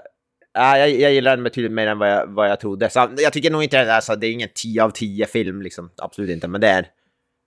äh, 0.58 0.80
jag, 0.80 0.90
jag 0.90 1.14
gillar 1.14 1.36
den 1.36 1.44
betydligt 1.44 1.72
mer 1.72 1.88
än 1.88 2.00
vad 2.00 2.12
jag, 2.12 2.28
vad 2.28 2.50
jag 2.50 2.60
trodde. 2.60 2.90
Så, 2.90 3.10
jag 3.18 3.34
tycker 3.34 3.52
nog 3.52 3.64
inte 3.64 3.94
alltså, 3.96 4.16
det 4.16 4.28
är 4.28 4.32
ingen 4.32 4.50
10 4.56 4.84
av 4.84 4.90
10 4.90 5.26
film, 5.26 5.62
liksom. 5.62 5.92
absolut 5.98 6.30
inte, 6.30 6.48
men 6.48 6.62
det 6.62 6.68
är 6.68 6.88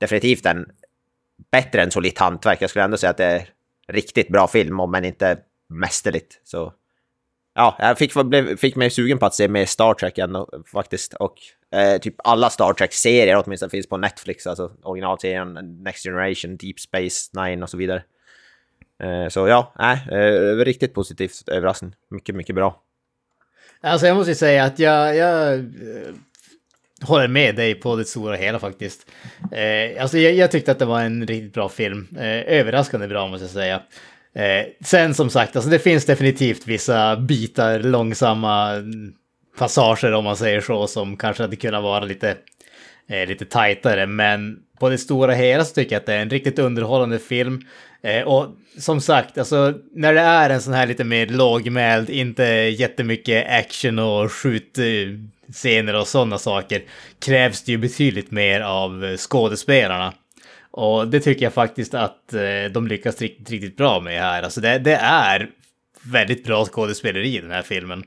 definitivt 0.01 0.47
en 0.47 0.67
bättre 1.51 1.83
än 1.83 1.91
solitt 1.91 2.19
hantverk. 2.19 2.63
Jag 2.63 2.71
skulle 2.71 2.85
ändå 2.85 2.97
säga 2.97 3.11
att 3.11 3.17
det 3.17 3.25
är 3.25 3.49
riktigt 3.89 4.29
bra 4.29 4.49
film, 4.49 4.81
om 4.81 4.91
men 4.91 5.05
inte 5.05 5.39
mästerligt. 5.69 6.41
Så 6.45 6.73
ja, 7.57 7.77
jag 7.79 7.99
fick, 7.99 8.15
blev, 8.15 8.57
fick 8.57 8.77
mig 8.77 8.91
sugen 8.91 9.19
på 9.19 9.27
att 9.27 9.35
se 9.35 9.49
mer 9.49 9.67
Star 9.67 9.95
Trek 9.95 10.19
ändå 10.19 10.49
faktiskt. 10.73 11.15
Och 11.15 11.35
eh, 11.75 11.99
typ 11.99 12.15
alla 12.25 12.51
Star 12.51 12.73
Trek-serier 12.73 13.43
åtminstone 13.45 13.71
finns 13.71 13.89
på 13.89 13.97
Netflix, 13.97 14.47
alltså 14.47 14.73
originalserien 14.83 15.83
Next 15.83 16.05
Generation, 16.05 16.57
Deep 16.57 16.81
Space 16.81 17.31
Nine 17.33 17.63
och 17.63 17.71
så 17.71 17.77
vidare. 17.77 18.03
Eh, 19.03 19.29
så 19.29 19.49
ja, 19.49 19.73
eh, 20.11 20.57
riktigt 20.57 20.95
positivt 20.95 21.49
överraskning. 21.49 21.95
Mycket, 22.11 22.35
mycket 22.35 22.55
bra. 22.55 22.83
Alltså 23.81 24.07
jag 24.07 24.17
måste 24.17 24.31
ju 24.31 24.35
säga 24.35 24.65
att 24.65 24.79
jag, 24.79 25.17
jag 25.17 25.55
eh, 25.55 25.65
håller 27.03 27.29
med 27.29 27.57
dig 27.57 27.75
på 27.75 27.97
det 27.97 28.05
stora 28.05 28.37
hela 28.37 28.59
faktiskt. 28.59 29.11
Eh, 29.53 30.03
alltså 30.03 30.19
jag, 30.19 30.35
jag 30.35 30.51
tyckte 30.51 30.73
att 30.73 30.79
det 30.79 30.85
var 30.85 31.01
en 31.01 31.27
riktigt 31.27 31.53
bra 31.53 31.69
film. 31.69 32.09
Eh, 32.17 32.59
överraskande 32.59 33.09
bra 33.09 33.29
måste 33.29 33.45
jag 33.45 33.51
säga. 33.51 33.83
Eh, 34.37 34.67
sen 34.85 35.15
som 35.15 35.31
sagt, 35.31 35.57
alltså 35.57 35.71
det 35.71 35.79
finns 35.79 36.05
definitivt 36.05 36.67
vissa 36.67 37.17
bitar, 37.17 37.79
långsamma 37.79 38.71
passager 39.59 40.13
om 40.13 40.25
man 40.25 40.37
säger 40.37 40.61
så, 40.61 40.87
som 40.87 41.17
kanske 41.17 41.43
hade 41.43 41.57
kunnat 41.57 41.83
vara 41.83 42.05
lite, 42.05 42.37
eh, 43.09 43.29
lite 43.29 43.45
tajtare. 43.45 44.07
Men 44.07 44.59
på 44.81 44.89
det 44.89 44.99
stora 44.99 45.35
hela 45.35 45.65
så 45.65 45.75
tycker 45.75 45.95
jag 45.95 46.01
att 46.01 46.07
det 46.07 46.15
är 46.15 46.23
en 46.23 46.31
riktigt 46.31 46.59
underhållande 46.59 47.19
film. 47.19 47.61
Eh, 48.03 48.23
och 48.23 48.47
som 48.79 49.01
sagt, 49.01 49.39
alltså 49.39 49.75
när 49.95 50.15
det 50.15 50.21
är 50.21 50.51
en 50.51 50.63
sån 50.63 50.75
här 50.75 50.87
lite 50.87 51.05
mer 51.05 51.27
lågmäld, 51.27 52.11
inte 52.11 52.45
jättemycket 52.45 53.47
action 53.51 53.99
och 53.99 54.33
skjutscener 54.33 55.95
och 55.95 56.09
sådana 56.09 56.39
saker, 56.39 56.83
krävs 57.25 57.63
det 57.63 57.73
ju 57.73 57.79
betydligt 57.79 58.31
mer 58.31 58.61
av 58.61 59.05
eh, 59.05 59.17
skådespelarna. 59.17 60.13
Och 60.77 61.09
det 61.09 61.21
tycker 61.21 61.47
jag 61.47 61.53
faktiskt 61.53 61.95
att 61.95 62.35
eh, 62.35 62.73
de 62.73 62.87
lyckas 62.87 63.21
riktigt, 63.21 63.51
riktigt 63.51 63.77
bra 63.77 64.01
med 64.01 64.21
här. 64.21 64.43
Alltså 64.43 64.61
det, 64.61 64.79
det 64.79 64.95
är 65.03 65.51
väldigt 66.03 66.45
bra 66.45 66.65
skådespeleri 66.65 67.37
i 67.37 67.41
den 67.41 67.51
här 67.51 67.63
filmen. 67.63 68.05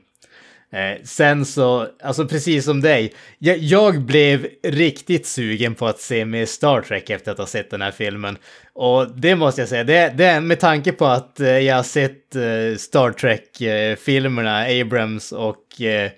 Eh, 0.72 1.02
sen 1.04 1.44
så, 1.46 1.86
alltså 2.02 2.26
precis 2.26 2.64
som 2.64 2.80
dig, 2.80 3.12
jag, 3.38 3.58
jag 3.58 4.00
blev 4.00 4.46
riktigt 4.62 5.26
sugen 5.26 5.74
på 5.74 5.86
att 5.86 6.00
se 6.00 6.24
mer 6.24 6.46
Star 6.46 6.80
Trek 6.80 7.10
efter 7.10 7.32
att 7.32 7.38
ha 7.38 7.46
sett 7.46 7.70
den 7.70 7.82
här 7.82 7.90
filmen. 7.90 8.38
Och 8.72 9.10
det 9.16 9.36
måste 9.36 9.60
jag 9.60 9.68
säga, 9.68 9.84
det, 9.84 10.12
det 10.16 10.40
med 10.40 10.60
tanke 10.60 10.92
på 10.92 11.06
att 11.06 11.40
eh, 11.40 11.58
jag 11.58 11.76
har 11.76 11.82
sett 11.82 12.36
eh, 12.36 12.78
Star 12.78 13.12
Trek-filmerna, 13.12 14.68
eh, 14.68 14.82
Abrams 14.82 15.32
och 15.32 15.80
eh, 15.80 16.10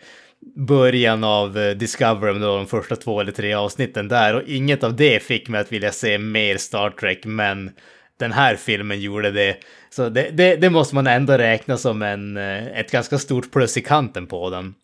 början 0.57 1.25
av 1.25 1.59
eh, 1.59 1.71
Discovery, 1.71 2.39
då, 2.39 2.57
de 2.57 2.67
första 2.67 2.97
två 2.97 3.21
eller 3.21 3.33
tre 3.33 3.55
avsnitten 3.55 4.09
där. 4.09 4.35
Och 4.35 4.43
inget 4.47 4.85
av 4.85 4.97
det 4.97 5.23
fick 5.23 5.49
mig 5.49 5.61
att 5.61 5.73
vilja 5.73 5.93
se 5.93 6.19
mer 6.19 6.57
Star 6.57 6.91
Trek, 6.91 7.25
men 7.25 7.71
den 8.19 8.33
här 8.33 8.57
filmen 8.57 9.01
gjorde 9.01 9.31
det. 9.31 9.57
Så 9.91 10.09
det, 10.09 10.31
det, 10.33 10.57
det 10.57 10.71
måste 10.71 10.95
man 10.95 11.07
ändå 11.07 11.33
räkna 11.33 11.77
som 11.77 12.03
en, 12.03 12.37
eh, 12.37 12.67
ett 12.67 12.91
ganska 12.91 13.19
stort 13.19 13.53
plus 13.53 13.77
i 13.77 13.81
kanten 13.81 14.27
på 14.27 14.51
den. 14.51 14.75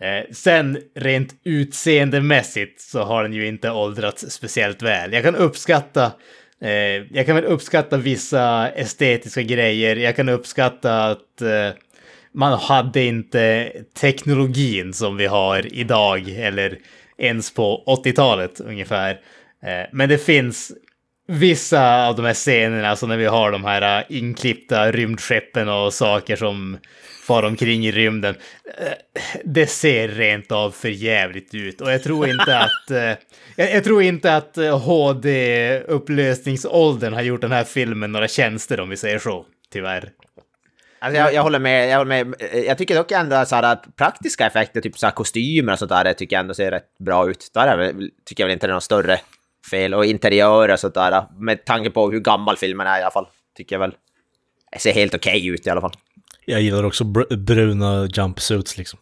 Eh, 0.00 0.32
sen 0.32 0.78
rent 0.94 1.34
utseendemässigt 1.44 2.80
så 2.80 3.02
har 3.02 3.22
den 3.22 3.32
ju 3.32 3.46
inte 3.46 3.70
åldrats 3.70 4.30
speciellt 4.30 4.82
väl. 4.82 5.12
Jag 5.12 5.22
kan 5.22 5.36
uppskatta 5.36 6.12
eh, 6.60 6.70
jag 7.16 7.26
kan 7.26 7.36
väl 7.36 7.44
uppskatta 7.44 7.96
vissa 7.96 8.68
estetiska 8.68 9.42
grejer. 9.42 9.96
Jag 9.96 10.16
kan 10.16 10.28
uppskatta 10.28 11.04
att 11.04 11.42
eh, 11.42 11.70
man 12.34 12.58
hade 12.58 13.02
inte 13.02 13.72
teknologin 14.00 14.92
som 14.92 15.16
vi 15.16 15.26
har 15.26 15.74
idag 15.74 16.28
eller 16.28 16.78
ens 17.18 17.54
på 17.54 17.84
80-talet 18.04 18.60
ungefär. 18.60 19.10
Eh, 19.62 19.86
men 19.92 20.08
det 20.08 20.18
finns 20.18 20.72
vissa 21.28 22.06
av 22.06 22.16
de 22.16 22.24
här 22.24 22.34
scenerna, 22.34 22.88
alltså 22.88 23.06
när 23.06 23.16
vi 23.16 23.26
har 23.26 23.52
de 23.52 23.64
här 23.64 23.98
äh, 23.98 24.04
inklippta 24.18 24.92
rymdskeppen 24.92 25.68
och 25.68 25.94
saker 25.94 26.36
som 26.36 26.78
far 27.26 27.42
omkring 27.42 27.86
i 27.86 27.92
rymden. 27.92 28.34
eh, 28.78 28.92
Det 29.44 29.66
ser 29.66 30.08
rent 30.08 30.52
av 30.52 30.70
för 30.70 30.88
jävligt 30.88 31.54
ut 31.54 31.80
och 31.80 31.92
jag 31.92 32.02
tror 32.02 32.28
inte 32.28 32.58
att 32.64 32.90
eh, 32.90 33.12
jag, 33.56 33.84
tror 33.84 34.02
inte 34.02 34.36
att 34.36 34.58
eh, 34.58 34.78
HD-upplösningsåldern 34.78 37.12
har 37.12 37.22
gjort 37.22 37.40
den 37.40 37.52
här 37.52 37.64
filmen 37.64 38.12
några 38.12 38.28
tjänster 38.28 38.80
om 38.80 38.88
vi 38.88 38.96
säger 38.96 39.18
så, 39.18 39.44
tyvärr. 39.72 40.10
Alltså 41.02 41.18
jag, 41.20 41.34
jag 41.34 41.42
håller 41.42 41.58
med, 41.58 41.88
jag 41.88 41.98
håller 41.98 42.24
med. 42.24 42.34
Jag 42.66 42.78
tycker 42.78 42.94
dock 42.94 43.10
ändå 43.12 43.44
så 43.44 43.54
här 43.54 43.62
att 43.62 43.96
praktiska 43.96 44.46
effekter, 44.46 44.80
typ 44.80 44.98
så 44.98 45.06
här 45.06 45.12
kostymer 45.12 45.72
och 45.72 45.78
sånt 45.78 45.88
där, 45.88 46.04
det 46.04 46.14
tycker 46.14 46.36
jag 46.36 46.40
ändå 46.40 46.54
ser 46.54 46.70
rätt 46.70 46.98
bra 46.98 47.30
ut. 47.30 47.50
Där 47.54 47.66
är 47.66 47.76
väl, 47.76 48.10
tycker 48.24 48.42
jag 48.42 48.46
väl 48.46 48.52
inte 48.52 48.66
det 48.66 48.70
är 48.70 48.74
något 48.74 48.82
större 48.82 49.20
fel. 49.70 49.94
Och 49.94 50.04
interiörer 50.04 50.72
och 50.72 50.80
sånt 50.80 50.94
där, 50.94 51.24
med 51.38 51.64
tanke 51.64 51.90
på 51.90 52.10
hur 52.10 52.20
gammal 52.20 52.56
filmen 52.56 52.86
är 52.86 52.98
i 52.98 53.02
alla 53.02 53.10
fall, 53.10 53.26
tycker 53.56 53.76
jag 53.76 53.80
väl. 53.80 53.94
Det 54.72 54.78
ser 54.78 54.92
helt 54.92 55.14
okej 55.14 55.46
ut 55.46 55.66
i 55.66 55.70
alla 55.70 55.80
fall. 55.80 55.92
Jag 56.44 56.60
gillar 56.60 56.84
också 56.84 57.04
br 57.04 57.36
bruna 57.36 58.08
jumpsuits 58.12 58.78
liksom. 58.78 58.98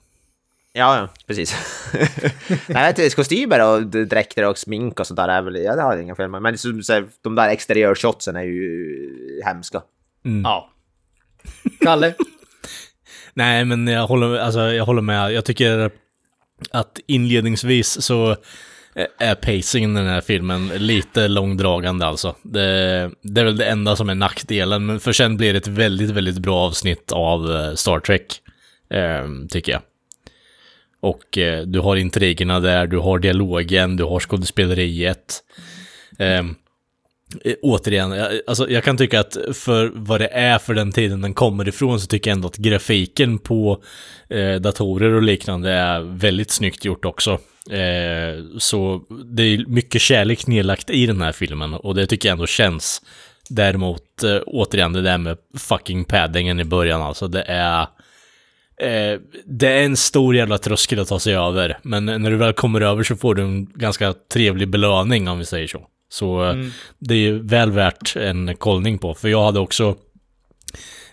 Ja, 0.72 0.98
ja, 0.98 1.08
precis. 1.26 1.56
Nej, 2.66 2.92
det 2.96 3.06
är 3.06 3.16
kostymer 3.16 3.66
och 3.66 3.86
dräkter 3.86 4.44
och 4.44 4.58
smink 4.58 5.00
och 5.00 5.06
sånt 5.06 5.16
där 5.16 5.28
är 5.28 5.42
väl, 5.42 5.56
ja 5.56 5.76
det 5.76 5.82
har 5.82 5.92
jag 5.92 6.02
inga 6.02 6.14
fel 6.14 6.28
med. 6.28 6.42
Men 6.42 6.58
så 6.58 6.92
här, 6.92 7.06
de 7.22 7.34
där 7.34 7.48
exteriörshotsen 7.48 8.36
är 8.36 8.42
ju 8.42 9.42
hemska. 9.44 9.82
Ja. 10.44 10.70
Kalle? 11.80 12.14
Nej, 13.34 13.64
men 13.64 13.86
jag 13.86 14.06
håller, 14.06 14.38
alltså, 14.38 14.60
jag 14.60 14.84
håller 14.84 15.02
med. 15.02 15.32
Jag 15.32 15.44
tycker 15.44 15.90
att 16.70 17.00
inledningsvis 17.06 18.02
så 18.02 18.30
eh, 18.94 19.06
är 19.18 19.34
pacingen 19.34 19.96
i 19.96 20.00
den 20.00 20.08
här 20.08 20.20
filmen 20.20 20.68
lite 20.68 21.28
långdragande 21.28 22.06
alltså. 22.06 22.36
Det, 22.42 23.10
det 23.22 23.40
är 23.40 23.44
väl 23.44 23.56
det 23.56 23.66
enda 23.66 23.96
som 23.96 24.08
är 24.08 24.14
nackdelen, 24.14 24.86
men 24.86 25.00
för 25.00 25.12
sen 25.12 25.36
blir 25.36 25.52
det 25.52 25.58
ett 25.58 25.66
väldigt, 25.66 26.10
väldigt 26.10 26.38
bra 26.38 26.56
avsnitt 26.56 27.12
av 27.12 27.52
eh, 27.52 27.74
Star 27.74 28.00
Trek, 28.00 28.40
eh, 28.90 29.26
tycker 29.50 29.72
jag. 29.72 29.82
Och 31.00 31.38
eh, 31.38 31.62
du 31.62 31.80
har 31.80 31.96
intrigerna 31.96 32.60
där, 32.60 32.86
du 32.86 32.98
har 32.98 33.18
dialogen, 33.18 33.96
du 33.96 34.04
har 34.04 34.20
skådespeleriet. 34.20 35.44
Eh, 36.18 36.44
Eh, 37.44 37.54
återigen, 37.62 38.10
jag, 38.10 38.40
alltså 38.46 38.70
jag 38.70 38.84
kan 38.84 38.96
tycka 38.96 39.20
att 39.20 39.36
för 39.52 39.92
vad 39.94 40.20
det 40.20 40.28
är 40.28 40.58
för 40.58 40.74
den 40.74 40.92
tiden 40.92 41.20
den 41.20 41.34
kommer 41.34 41.68
ifrån 41.68 42.00
så 42.00 42.06
tycker 42.06 42.30
jag 42.30 42.36
ändå 42.36 42.48
att 42.48 42.56
grafiken 42.56 43.38
på 43.38 43.82
eh, 44.28 44.54
datorer 44.54 45.12
och 45.12 45.22
liknande 45.22 45.72
är 45.72 46.00
väldigt 46.00 46.50
snyggt 46.50 46.84
gjort 46.84 47.04
också. 47.04 47.30
Eh, 47.70 48.58
så 48.58 49.02
det 49.24 49.42
är 49.42 49.66
mycket 49.66 50.02
kärlek 50.02 50.46
nedlagt 50.46 50.90
i 50.90 51.06
den 51.06 51.22
här 51.22 51.32
filmen 51.32 51.74
och 51.74 51.94
det 51.94 52.06
tycker 52.06 52.28
jag 52.28 52.32
ändå 52.32 52.46
känns. 52.46 53.02
Däremot, 53.48 54.22
eh, 54.22 54.40
återigen, 54.46 54.92
det 54.92 55.02
där 55.02 55.18
med 55.18 55.38
fucking 55.58 56.04
paddingen 56.04 56.60
i 56.60 56.64
början 56.64 57.02
alltså, 57.02 57.28
det 57.28 57.42
är... 57.42 57.80
Eh, 58.80 59.20
det 59.44 59.68
är 59.68 59.84
en 59.84 59.96
stor 59.96 60.36
jävla 60.36 60.58
tröskel 60.58 61.00
att 61.00 61.08
ta 61.08 61.18
sig 61.18 61.34
över, 61.34 61.78
men 61.82 62.04
när 62.04 62.30
du 62.30 62.36
väl 62.36 62.52
kommer 62.52 62.80
över 62.80 63.02
så 63.02 63.16
får 63.16 63.34
du 63.34 63.42
en 63.42 63.66
ganska 63.66 64.14
trevlig 64.32 64.68
belöning 64.68 65.28
om 65.28 65.38
vi 65.38 65.44
säger 65.44 65.66
så. 65.66 65.86
Så 66.08 66.50
eh, 66.50 66.56
det 66.98 67.14
är 67.14 67.32
väl 67.32 67.70
värt 67.70 68.16
en 68.16 68.56
kollning 68.56 68.98
på, 68.98 69.14
för 69.14 69.28
jag 69.28 69.44
hade 69.44 69.60
också 69.60 69.96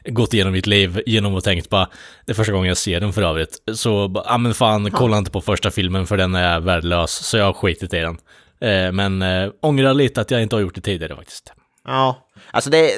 gått 0.05 0.33
igenom 0.33 0.53
mitt 0.53 0.67
liv 0.67 1.01
genom 1.05 1.35
att 1.35 1.43
tänkt 1.43 1.69
bara, 1.69 1.89
det 2.25 2.31
är 2.31 2.35
första 2.35 2.53
gången 2.53 2.67
jag 2.67 2.77
ser 2.77 2.99
den 2.99 3.13
för 3.13 3.21
övrigt, 3.21 3.57
så 3.73 4.11
ja 4.13 4.23
ah, 4.25 4.37
men 4.37 4.53
fan, 4.53 4.91
kolla 4.91 5.17
inte 5.17 5.31
på 5.31 5.41
första 5.41 5.71
filmen 5.71 6.07
för 6.07 6.17
den 6.17 6.35
är 6.35 6.59
värdelös, 6.59 7.11
så 7.11 7.37
jag 7.37 7.45
har 7.45 7.53
skitit 7.53 7.93
i 7.93 7.99
den. 7.99 8.17
Eh, 8.61 8.91
men 8.91 9.21
eh, 9.21 9.49
ångrar 9.61 9.93
lite 9.93 10.21
att 10.21 10.31
jag 10.31 10.41
inte 10.41 10.55
har 10.55 10.61
gjort 10.61 10.75
det 10.75 10.81
tidigare 10.81 11.15
faktiskt. 11.15 11.53
Ja, 11.85 12.27
alltså 12.51 12.69
det, 12.69 12.91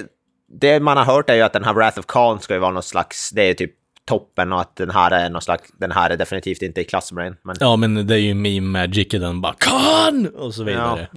det 0.62 0.80
man 0.80 0.98
har 0.98 1.06
hört 1.06 1.30
är 1.30 1.36
ju 1.36 1.41
att 1.41 1.54
den 1.54 1.64
här 1.64 1.74
Wrath 1.74 2.00
of 2.00 2.06
Khan 2.06 2.39
ska 2.39 2.54
ju 2.54 2.60
vara 2.60 2.72
något 2.72 2.86
slags, 2.86 3.30
det 3.30 3.41
är 3.41 3.54
typ 3.54 3.72
toppen 4.08 4.53
och 4.53 4.62
att 4.62 4.76
den 4.76 4.89
här 4.89 5.12
är 5.12 5.30
någon 5.30 5.41
slags, 5.41 5.70
den 5.78 5.91
här 5.91 6.10
är 6.10 6.18
definitivt 6.18 6.62
inte 6.62 6.82
i 6.82 6.84
klass 6.84 7.12
med 7.12 7.26
den. 7.26 7.36
Men, 7.43 7.55
Ja, 7.60 7.76
men 7.76 8.08
det 8.08 8.16
är 8.16 8.20
ju 8.20 8.34
meme 8.34 8.62
magic 8.62 9.14
i 9.14 9.18
den 9.18 9.41
bara 9.41 9.53
Khan! 9.53 10.28
Och 10.36 10.53
så 10.53 10.64
vidare. 10.64 11.08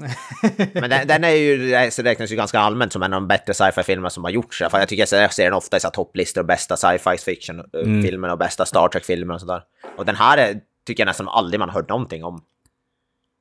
men 0.72 0.90
den, 0.90 1.06
den 1.06 1.24
är 1.24 1.30
ju, 1.30 1.70
det 1.70 1.98
räknas 1.98 2.32
ju 2.32 2.36
ganska 2.36 2.60
allmänt 2.60 2.92
som 2.92 3.02
en 3.02 3.12
av 3.12 3.20
de 3.20 3.28
bättre 3.28 3.54
sci-fi 3.54 3.82
filmer 3.82 4.08
som 4.08 4.24
har 4.24 4.30
gjorts. 4.30 4.58
För 4.58 4.78
jag 4.78 4.88
tycker 4.88 5.16
jag 5.16 5.32
ser 5.32 5.44
den 5.44 5.54
ofta 5.54 5.76
i 5.76 5.80
så 5.80 5.90
topplistor, 5.90 6.42
bästa 6.42 6.76
sci-fi 6.76 7.16
fiction-filmer 7.18 8.28
och 8.30 8.38
bästa 8.38 8.66
Star 8.66 8.88
Trek-filmer 8.88 9.34
och 9.34 9.40
sådär. 9.40 9.62
Och 9.96 10.04
den 10.06 10.16
här 10.16 10.38
är, 10.38 10.60
tycker 10.86 11.00
jag 11.00 11.06
nästan 11.06 11.28
aldrig 11.28 11.60
man 11.60 11.68
har 11.68 11.74
hört 11.74 11.88
någonting 11.88 12.24
om. 12.24 12.42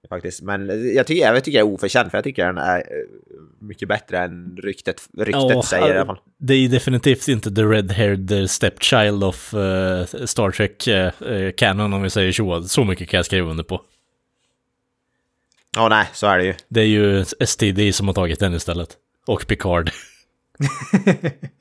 Faktiskt. 0.09 0.41
Men 0.41 0.93
jag 0.95 1.07
tycker, 1.07 1.33
jag 1.33 1.43
tycker 1.43 1.59
jag 1.59 1.67
är 1.67 1.73
oförtjänt, 1.73 2.11
för 2.11 2.17
jag 2.17 2.23
tycker 2.23 2.45
den 2.45 2.57
är 2.57 2.77
eh, 2.77 2.83
mycket 3.59 3.87
bättre 3.87 4.19
än 4.19 4.57
ryktet, 4.63 5.01
ryktet 5.17 5.43
Ja, 5.49 5.63
säger 5.63 5.95
i 5.95 5.97
alla 5.97 6.05
fall. 6.05 6.19
Det 6.37 6.53
är 6.53 6.69
definitivt 6.69 7.27
inte 7.27 7.51
the 7.51 7.61
red-haired 7.61 8.47
stepchild 8.47 9.23
of 9.23 9.53
eh, 9.53 10.05
Star 10.25 10.51
Trek 10.51 10.87
uh, 10.87 11.51
canon 11.51 11.93
om 11.93 12.01
vi 12.01 12.09
säger 12.09 12.31
så. 12.31 12.63
Så 12.63 12.83
mycket 12.83 13.09
kan 13.09 13.17
jag 13.17 13.25
skriva 13.25 13.49
under 13.49 13.63
på. 13.63 13.81
Ja, 15.75 15.89
nej, 15.89 16.07
så 16.13 16.27
är 16.27 16.37
det 16.37 16.43
ju. 16.43 16.53
Det 16.67 16.81
är 16.81 16.85
ju 16.85 17.25
STD 17.25 17.95
som 17.95 18.07
har 18.07 18.13
tagit 18.13 18.39
den 18.39 18.53
istället. 18.53 18.97
Och 19.25 19.47
Picard. 19.47 19.91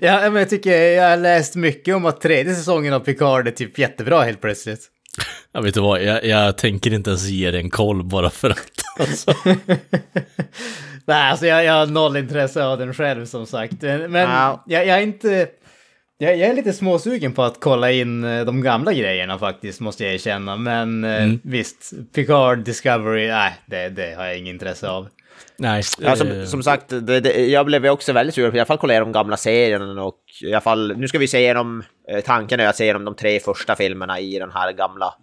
Ja, 0.00 0.20
men 0.20 0.34
jag 0.34 0.50
tycker 0.50 0.82
jag 0.82 1.10
har 1.10 1.16
läst 1.16 1.56
mycket 1.56 1.94
om 1.94 2.04
att 2.06 2.20
tredje 2.20 2.54
säsongen 2.54 2.92
av 2.92 3.00
Picard 3.00 3.48
är 3.48 3.52
typ 3.52 3.78
jättebra 3.78 4.22
helt 4.22 4.40
plötsligt. 4.40 4.90
Jag 5.52 5.62
vet 5.62 5.74
du 5.74 5.80
vad, 5.80 6.02
jag, 6.02 6.24
jag 6.24 6.58
tänker 6.58 6.92
inte 6.92 7.10
ens 7.10 7.24
ge 7.28 7.50
det 7.50 7.58
en 7.58 7.70
koll 7.70 8.04
bara 8.04 8.30
för 8.30 8.50
att. 8.50 8.58
Alltså. 9.00 9.34
Nej, 11.04 11.30
alltså 11.30 11.46
jag, 11.46 11.64
jag 11.64 11.72
har 11.72 11.86
noll 11.86 12.16
intresse 12.16 12.64
av 12.64 12.78
den 12.78 12.94
själv 12.94 13.26
som 13.26 13.46
sagt. 13.46 13.82
Men 13.82 14.14
Ja. 14.14 14.64
jag, 14.66 14.86
jag 14.86 14.98
är 14.98 15.02
inte... 15.02 15.48
Jag, 16.18 16.36
jag 16.36 16.48
är 16.48 16.54
lite 16.54 16.72
småsugen 16.72 17.32
på 17.32 17.42
att 17.42 17.60
kolla 17.60 17.90
in 17.92 18.24
eh, 18.24 18.44
de 18.44 18.62
gamla 18.62 18.92
grejerna 18.92 19.38
faktiskt, 19.38 19.80
måste 19.80 20.04
jag 20.04 20.14
erkänna. 20.14 20.56
Men 20.56 21.04
eh, 21.04 21.32
visst, 21.42 21.92
Picard, 22.14 22.58
Discovery, 22.58 23.28
nej, 23.28 23.52
det, 23.66 23.88
det 23.88 24.14
har 24.16 24.24
jag 24.26 24.38
inget 24.38 24.52
intresse 24.52 24.88
av. 24.88 25.08
Nej. 25.56 25.82
Ja, 25.98 26.08
eh, 26.08 26.14
som, 26.14 26.46
som 26.46 26.62
sagt, 26.62 26.88
det, 26.88 27.20
det, 27.20 27.46
jag 27.46 27.66
blev 27.66 27.86
också 27.86 28.12
väldigt 28.12 28.34
sugen 28.34 28.50
på 28.50 28.56
i 28.56 28.60
alla 28.60 28.66
fall 28.66 28.78
kolla 28.78 28.92
igenom 28.92 29.12
gamla 29.12 29.36
serien 29.36 29.98
och 29.98 30.18
i 30.42 30.52
alla 30.52 30.60
fall, 30.60 30.96
nu 30.96 31.08
ska 31.08 31.18
vi 31.18 31.28
se 31.28 31.38
igenom, 31.38 31.82
eh, 32.10 32.20
tanken 32.20 32.60
är 32.60 32.66
att 32.66 32.76
se 32.76 32.84
igenom 32.84 33.04
de 33.04 33.14
tre 33.14 33.40
första 33.40 33.76
filmerna 33.76 34.20
i 34.20 34.38
den 34.38 34.50
här 34.50 34.72
gamla. 34.72 35.14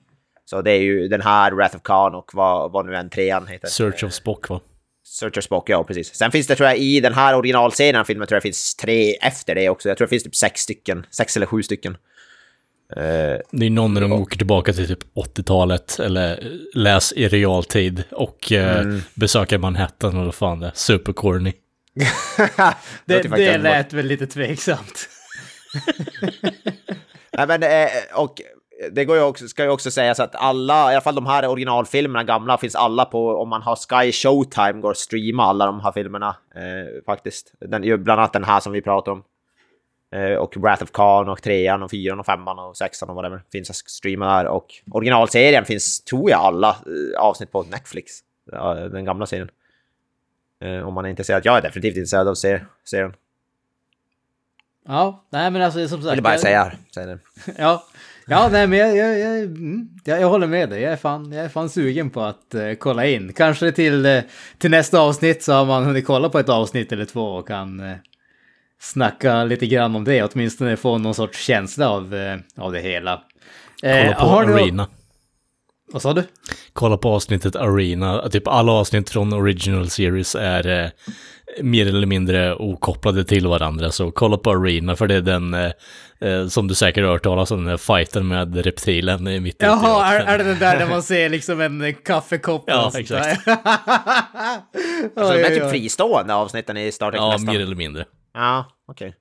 Så 0.46 0.62
det 0.62 0.72
är 0.72 0.82
ju 0.82 1.08
den 1.08 1.22
här, 1.22 1.52
Wrath 1.52 1.76
of 1.76 1.82
Khan 1.84 2.16
och 2.16 2.32
vad, 2.34 2.72
vad 2.72 2.86
nu 2.86 2.96
än 2.96 3.10
trean 3.10 3.48
heter. 3.48 3.68
Search 3.68 4.04
of 4.04 4.14
Spock 4.14 4.50
va? 4.50 4.62
Searcher 5.10 5.42
Spock, 5.42 5.70
ja 5.70 5.84
precis. 5.84 6.16
Sen 6.16 6.32
finns 6.32 6.48
det 6.48 6.56
tror 6.56 6.70
jag 6.70 6.78
i 6.78 7.00
den 7.00 7.14
här 7.14 7.36
originalserien 7.36 8.06
filmen 8.06 8.28
tror 8.28 8.36
jag 8.36 8.44
finns 8.44 8.76
tre 8.76 9.14
efter 9.14 9.56
det 9.56 9.70
också. 9.70 9.90
Jag 9.90 9.98
tror 9.98 10.08
det 10.08 10.10
finns 10.10 10.24
typ 10.24 10.36
sex 10.36 10.62
stycken, 10.62 11.06
sex 11.12 11.36
eller 11.36 11.46
sju 11.46 11.64
stycken. 11.64 11.98
Eh, 12.96 13.38
Det 13.52 13.66
är 13.66 13.70
någon 13.70 13.94
när 13.94 14.02
de 14.02 14.12
åker 14.12 14.38
tillbaka 14.38 14.74
till 14.74 14.88
typ 14.88 15.04
80-talet 15.16 16.00
eller 16.00 16.44
läs 16.76 17.14
i 17.14 17.28
realtid 17.28 18.04
och 18.12 18.52
eh, 18.52 18.86
besöker 19.14 19.58
Manhattan 19.58 20.14
eller 20.14 20.26
vad 20.26 20.36
fan 20.36 20.60
det 20.60 20.68
är. 20.68 20.72
Supercorny. 20.76 21.54
Det, 23.06 23.22
det 23.22 23.26
underbart. 23.30 23.62
lät 23.62 23.94
väl 23.94 24.06
lite 24.06 24.28
tveksamt. 24.28 25.10
Nej, 27.38 27.48
men, 27.48 27.64
eh, 27.64 27.90
och 28.16 28.42
det 28.92 29.06
går 29.06 29.18
ju 29.18 29.24
också, 29.24 29.48
ska 29.48 29.64
ju 29.64 29.70
också 29.70 29.92
sägas 29.92 30.20
att 30.20 30.36
alla, 30.36 30.92
i 30.92 30.96
alla 30.96 31.02
fall 31.02 31.16
de 31.16 31.26
här 31.26 31.48
originalfilmerna, 31.48 32.24
gamla, 32.24 32.58
finns 32.58 32.76
alla 32.76 33.06
på, 33.06 33.30
om 33.42 33.50
man 33.50 33.62
har 33.62 33.76
Sky 33.76 34.12
Showtime, 34.12 34.82
går 34.82 34.92
att 34.92 34.98
streama 34.98 35.44
alla 35.44 35.66
de 35.66 35.80
här 35.80 35.92
filmerna 35.92 36.36
eh, 36.56 37.04
faktiskt. 37.06 37.54
Den, 37.60 37.82
bland 38.04 38.20
annat 38.20 38.34
den 38.34 38.44
här 38.44 38.60
som 38.60 38.72
vi 38.72 38.82
pratar 38.82 39.12
om. 39.12 39.24
Eh, 40.16 40.34
och 40.38 40.58
Wrath 40.58 40.84
of 40.84 40.92
Khan 40.92 41.30
och 41.30 41.42
trean 41.42 41.84
och 41.84 41.92
fyran 41.92 42.20
och 42.20 42.26
femman 42.26 42.60
och 42.60 42.78
sexan 42.78 43.10
och 43.10 43.16
whatever 43.16 43.42
finns 43.52 43.70
att 43.70 43.76
streama 43.76 44.38
där. 44.44 44.46
Och 44.50 44.66
originalserien 44.92 45.66
finns, 45.66 46.04
tror 46.04 46.30
jag, 46.32 46.40
alla 46.40 46.70
eh, 46.70 47.20
avsnitt 47.22 47.52
på 47.52 47.64
Netflix. 47.64 48.12
Den 48.92 49.06
gamla 49.06 49.26
serien. 49.26 49.50
Eh, 50.64 50.88
om 50.88 50.94
man 50.94 51.06
är 51.06 51.10
intresserad. 51.10 51.42
Jag 51.46 51.58
är 51.58 51.62
definitivt 51.62 51.96
intresserad 51.98 52.28
av 52.28 52.36
ser- 52.36 52.66
serien. 52.86 53.14
Ja, 54.88 55.26
nej 55.30 55.52
men 55.52 55.62
alltså 55.62 55.88
som 55.88 55.98
sagt. 56.02 56.06
Jag 56.08 56.12
vill 56.16 56.24
bara 56.24 56.34
jag- 56.34 56.40
säga, 56.42 56.72
säga 56.94 57.06
det. 57.08 57.20
Ja, 57.58 57.84
ja 58.28 58.50
nej, 58.52 58.68
men 58.68 58.80
jag, 58.80 58.98
jag, 58.98 59.20
jag, 59.20 59.38
mm, 59.44 59.90
jag, 60.06 60.22
jag 60.22 60.30
håller 60.30 60.48
med 60.48 60.70
dig. 60.70 60.82
Jag 60.82 60.92
är 60.94 60.98
fan, 60.98 61.32
jag 61.32 61.46
är 61.46 61.50
fan 61.50 61.70
sugen 61.70 62.10
på 62.10 62.22
att 62.22 62.54
eh, 62.56 62.74
kolla 62.74 63.06
in. 63.06 63.34
Kanske 63.34 63.72
till, 63.72 64.06
eh, 64.06 64.22
till 64.58 64.72
nästa 64.72 65.00
avsnitt 65.00 65.44
så 65.44 65.54
har 65.54 65.66
man 65.66 65.84
hunnit 65.86 66.06
kolla 66.08 66.30
på 66.30 66.40
ett 66.40 66.50
avsnitt 66.50 66.92
eller 66.92 67.06
två 67.06 67.22
och 67.36 67.48
kan 67.48 67.80
eh, 67.80 67.96
snacka 68.80 69.44
lite 69.44 69.68
grann 69.68 69.96
om 69.96 70.04
det. 70.04 70.24
Åtminstone 70.24 70.78
få 70.78 70.98
någon 70.98 71.16
sorts 71.16 71.46
känsla 71.46 71.90
av, 71.90 72.16
eh, 72.16 72.38
av 72.58 72.72
det 72.72 72.80
hela. 72.82 73.14
Eh, 73.84 74.02
Kolla 74.04 74.16
på 74.16 74.26
har 74.26 74.46
du- 74.46 74.54
Arena. 74.54 74.88
Vad 75.92 76.02
sa 76.02 76.14
du? 76.14 76.24
Kolla 76.74 76.98
på 76.98 77.10
avsnittet 77.10 77.56
Arena. 77.56 78.30
Typ 78.30 78.48
alla 78.48 78.72
avsnitt 78.72 79.10
från 79.10 79.34
Original 79.34 79.90
Series 79.90 80.36
är 80.36 80.68
eh, 80.84 80.90
mer 81.62 81.88
eller 81.88 82.08
mindre 82.08 82.56
okopplade 82.56 83.24
till 83.24 83.48
varandra. 83.48 83.92
Så 83.92 84.12
kolla 84.12 84.38
på 84.38 84.52
Arena 84.52 84.96
för 84.96 85.08
det 85.08 85.16
är 85.16 85.22
den 85.22 85.54
eh, 85.54 85.72
eh, 86.22 86.48
som 86.48 86.68
du 86.68 86.76
säkert 86.76 87.04
har 87.04 87.12
hört 87.12 87.24
talas 87.24 87.52
om, 87.52 87.58
den 87.58 87.68
där 87.68 87.78
fighten 87.78 88.28
med 88.28 88.56
reptilen 88.66 89.28
i 89.28 89.40
mitten. 89.40 89.70
Jaha, 89.70 90.14
är, 90.16 90.20
är 90.26 90.38
det 90.38 90.44
den 90.44 90.60
där 90.60 90.80
där 90.80 90.88
man 90.90 91.04
ser 91.04 91.30
liksom 91.30 91.62
en 91.62 91.94
kaffekopp? 92.06 92.64
Ja, 92.68 92.92
exakt. 92.96 93.48
Alltså, 95.16 95.34
de 95.34 95.44
är 95.44 95.50
typ 95.50 95.70
fristående 95.70 96.34
avsnitten 96.34 96.78
i 96.78 96.92
Star 96.92 97.12
Trek 97.12 97.22
Ja, 97.22 97.32
nästan. 97.32 97.54
mer 97.54 97.62
eller 97.62 97.76
mindre. 97.76 98.06
Ja, 98.40 98.66
okej. 98.88 99.16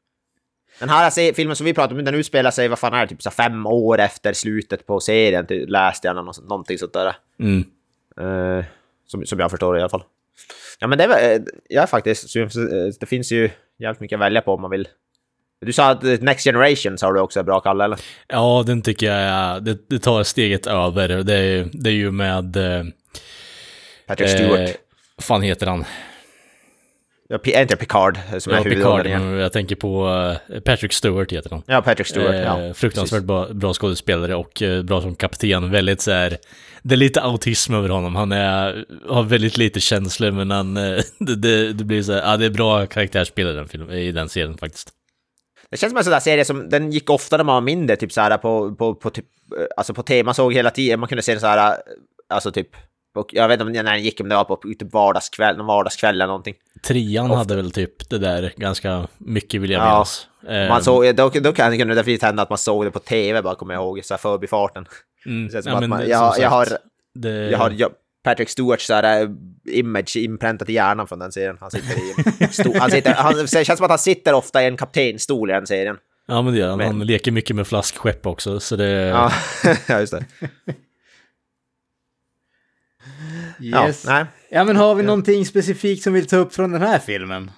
Den 0.78 0.88
här 0.88 1.10
se- 1.10 1.34
filmen 1.34 1.56
som 1.56 1.66
vi 1.66 1.74
pratar 1.74 1.96
om, 1.98 2.04
den 2.04 2.14
utspelar 2.14 2.50
sig, 2.50 2.68
vad 2.68 2.78
fan 2.78 2.94
är 2.94 3.00
det, 3.00 3.06
typ 3.06 3.22
så 3.22 3.30
fem 3.30 3.66
år 3.66 3.98
efter 4.00 4.32
slutet 4.32 4.86
på 4.86 5.00
serien, 5.00 5.46
typ, 5.46 5.70
läste 5.70 6.08
jag 6.08 6.16
någon, 6.16 6.34
någonting 6.48 6.78
sånt 6.78 6.92
där. 6.92 7.16
Mm. 7.40 7.64
Eh, 8.20 8.64
som, 9.06 9.26
som 9.26 9.38
jag 9.40 9.50
förstår 9.50 9.74
det 9.74 9.78
i 9.78 9.82
alla 9.82 9.88
fall. 9.88 10.04
Ja, 10.78 10.86
men 10.86 10.98
det 10.98 11.04
är, 11.04 11.34
eh, 11.34 11.40
jag 11.68 11.82
är 11.82 11.86
faktiskt, 11.86 12.36
eh, 12.36 12.46
det 13.00 13.06
finns 13.06 13.32
ju 13.32 13.50
jävligt 13.78 14.00
mycket 14.00 14.16
att 14.16 14.20
välja 14.20 14.40
på 14.40 14.54
om 14.54 14.60
man 14.62 14.70
vill. 14.70 14.88
Du 15.60 15.72
sa 15.72 15.90
att 15.90 16.02
Next 16.02 16.44
Generation 16.44 16.98
sa 16.98 17.12
du 17.12 17.20
också 17.20 17.40
är 17.40 17.44
bra 17.44 17.60
Kalle, 17.60 17.84
eller? 17.84 17.98
Ja, 18.28 18.64
den 18.66 18.82
tycker 18.82 19.06
jag 19.12 19.64
det, 19.64 19.78
det 19.88 19.98
tar 19.98 20.22
steget 20.22 20.66
över. 20.66 21.08
Det 21.08 21.34
är, 21.34 21.68
det 21.72 21.90
är 21.90 21.94
ju 21.94 22.10
med... 22.10 22.56
Patrick 24.06 24.30
Stewart. 24.30 24.68
eh, 24.68 24.74
fan 25.18 25.42
heter 25.42 25.66
han? 25.66 25.84
Ja, 27.28 27.38
P- 27.38 27.60
inte 27.62 27.76
Picard 27.76 28.18
som 28.38 28.52
Ja, 28.52 28.58
är 28.58 28.62
Picard, 28.64 29.06
igen? 29.06 29.22
jag 29.32 29.52
tänker 29.52 29.76
på 29.76 30.08
eh, 30.48 30.60
Patrick 30.60 30.92
Stewart 30.92 31.32
heter 31.32 31.50
han. 31.50 31.62
Ja, 31.66 31.82
Patrick 31.82 32.06
Stewart, 32.06 32.34
Eh, 32.34 32.40
ja. 32.42 32.74
fruktansvärt 32.74 33.22
bra, 33.22 33.48
bra 33.52 33.72
skådespelare 33.74 34.34
och 34.34 34.62
eh, 34.62 34.82
bra 34.82 35.00
som 35.00 35.14
kapten. 35.14 35.70
Väldigt 35.70 36.00
så 36.00 36.10
här, 36.10 36.38
det 36.82 36.94
är 36.94 36.96
lite 36.96 37.22
autism 37.22 37.74
över 37.74 37.88
honom. 37.88 38.16
Han 38.16 38.32
är, 38.32 38.84
har 39.08 39.22
väldigt 39.22 39.56
lite 39.56 39.80
känslor 39.80 40.30
men 40.30 40.50
han, 40.50 40.76
eh, 40.76 41.00
det, 41.18 41.36
det, 41.36 41.72
det 41.72 41.84
blir 41.84 42.02
så 42.02 42.12
här, 42.12 42.30
ja 42.30 42.36
det 42.36 42.46
är 42.46 42.50
bra 42.50 42.86
karaktärsspel 42.86 43.48
i 43.48 43.52
den, 43.52 43.68
film, 43.68 43.90
i 43.90 44.12
den 44.12 44.28
serien 44.28 44.58
faktiskt. 44.58 44.90
Det 45.70 45.76
känns 45.76 45.90
som 45.90 45.98
en 45.98 46.04
sån 46.04 46.10
där 46.10 46.20
serie 46.20 46.44
som, 46.44 46.68
den 46.68 46.92
gick 46.92 47.10
ofta 47.10 47.36
när 47.36 47.44
man 47.44 47.54
var 47.54 47.60
mindre, 47.60 47.96
typ 47.96 48.12
så 48.12 48.20
här 48.20 48.38
på, 48.38 48.74
på, 48.74 48.94
på, 48.94 49.10
typ, 49.10 49.24
alltså 49.76 49.94
på 49.94 50.02
tema 50.02 50.34
såg 50.34 50.54
hela 50.54 50.70
tiden, 50.70 51.00
man 51.00 51.08
kunde 51.08 51.22
se 51.22 51.32
den 51.32 51.40
så 51.40 51.46
här, 51.46 51.76
alltså 52.28 52.52
typ, 52.52 52.68
och 53.14 53.28
jag 53.32 53.48
vet 53.48 53.60
inte 53.60 53.82
när 53.82 53.92
den 53.92 54.02
gick, 54.02 54.20
om 54.20 54.28
det 54.28 54.34
var 54.34 54.44
på 54.44 54.56
typ 54.56 54.92
vardagskväll, 54.92 55.56
någon 55.56 55.66
vardagskväll 55.66 56.14
eller 56.14 56.26
någonting. 56.26 56.54
Trean 56.86 57.30
hade 57.30 57.56
väl 57.56 57.70
typ 57.70 58.08
det 58.10 58.18
där 58.18 58.52
ganska 58.56 59.08
mycket 59.18 59.60
vill 59.60 59.70
jag 59.70 59.80
Ja. 59.82 59.90
minnas. 59.92 60.26
Man 60.68 60.84
såg, 60.84 61.14
då, 61.16 61.28
då 61.28 61.52
kan 61.52 61.70
det 61.78 61.84
definitivt 61.84 62.22
hända 62.22 62.42
att 62.42 62.48
man 62.50 62.58
såg 62.58 62.84
det 62.84 62.90
på 62.90 62.98
tv, 62.98 63.42
bara 63.42 63.54
kommer 63.54 63.74
jag 63.74 63.80
ihåg, 63.82 64.04
så 64.04 64.14
här 64.14 64.18
förbifarten. 64.18 64.86
mm, 65.26 65.50
ja, 65.64 65.80
men 65.80 65.90
man, 65.90 66.08
jag, 66.08 66.18
sagt, 66.28 66.42
jag 66.42 66.50
har, 66.50 66.66
det, 67.14 67.30
jag 67.50 67.58
har 67.58 67.70
ja, 67.76 67.90
Patrick 68.24 68.48
Stewarts 68.48 68.86
så 68.86 68.94
här, 68.94 69.22
eh, 69.22 69.28
image 69.78 70.16
inpräntat 70.16 70.68
i 70.68 70.72
hjärnan 70.72 71.06
från 71.06 71.18
den 71.18 71.32
serien. 71.32 71.56
Han 71.60 71.70
sitter 71.70 71.96
i 71.98 72.14
en 72.74 72.80
han 72.80 72.90
sitter, 72.90 73.14
han, 73.14 73.34
det 73.34 73.64
känns 73.64 73.76
som 73.78 73.84
att 73.84 73.90
han 73.90 73.98
sitter 73.98 74.32
ofta 74.34 74.62
i 74.62 74.66
en 74.66 74.76
kaptenstol 74.76 75.50
i 75.50 75.52
den 75.52 75.66
serien. 75.66 75.96
Ja 76.26 76.42
men 76.42 76.52
det 76.52 76.58
gör 76.58 76.68
han. 76.68 76.78
Men- 76.78 76.86
Han 76.86 77.06
leker 77.06 77.32
mycket 77.32 77.56
med 77.56 77.66
flaskskepp 77.66 78.26
också 78.26 78.60
så 78.60 78.76
det... 78.76 78.86
Ja, 78.90 79.32
ja 79.88 80.00
just 80.00 80.12
det. 80.12 80.24
Yes. 83.60 84.04
Ja, 84.06 84.12
nej. 84.12 84.24
Ja, 84.50 84.64
men 84.64 84.76
har 84.76 84.94
vi 84.94 85.02
någonting 85.02 85.46
specifikt 85.46 86.02
som 86.02 86.12
vill 86.12 86.26
ta 86.26 86.36
upp 86.36 86.54
från 86.54 86.72
den 86.72 86.82
här 86.82 86.98
filmen? 86.98 87.50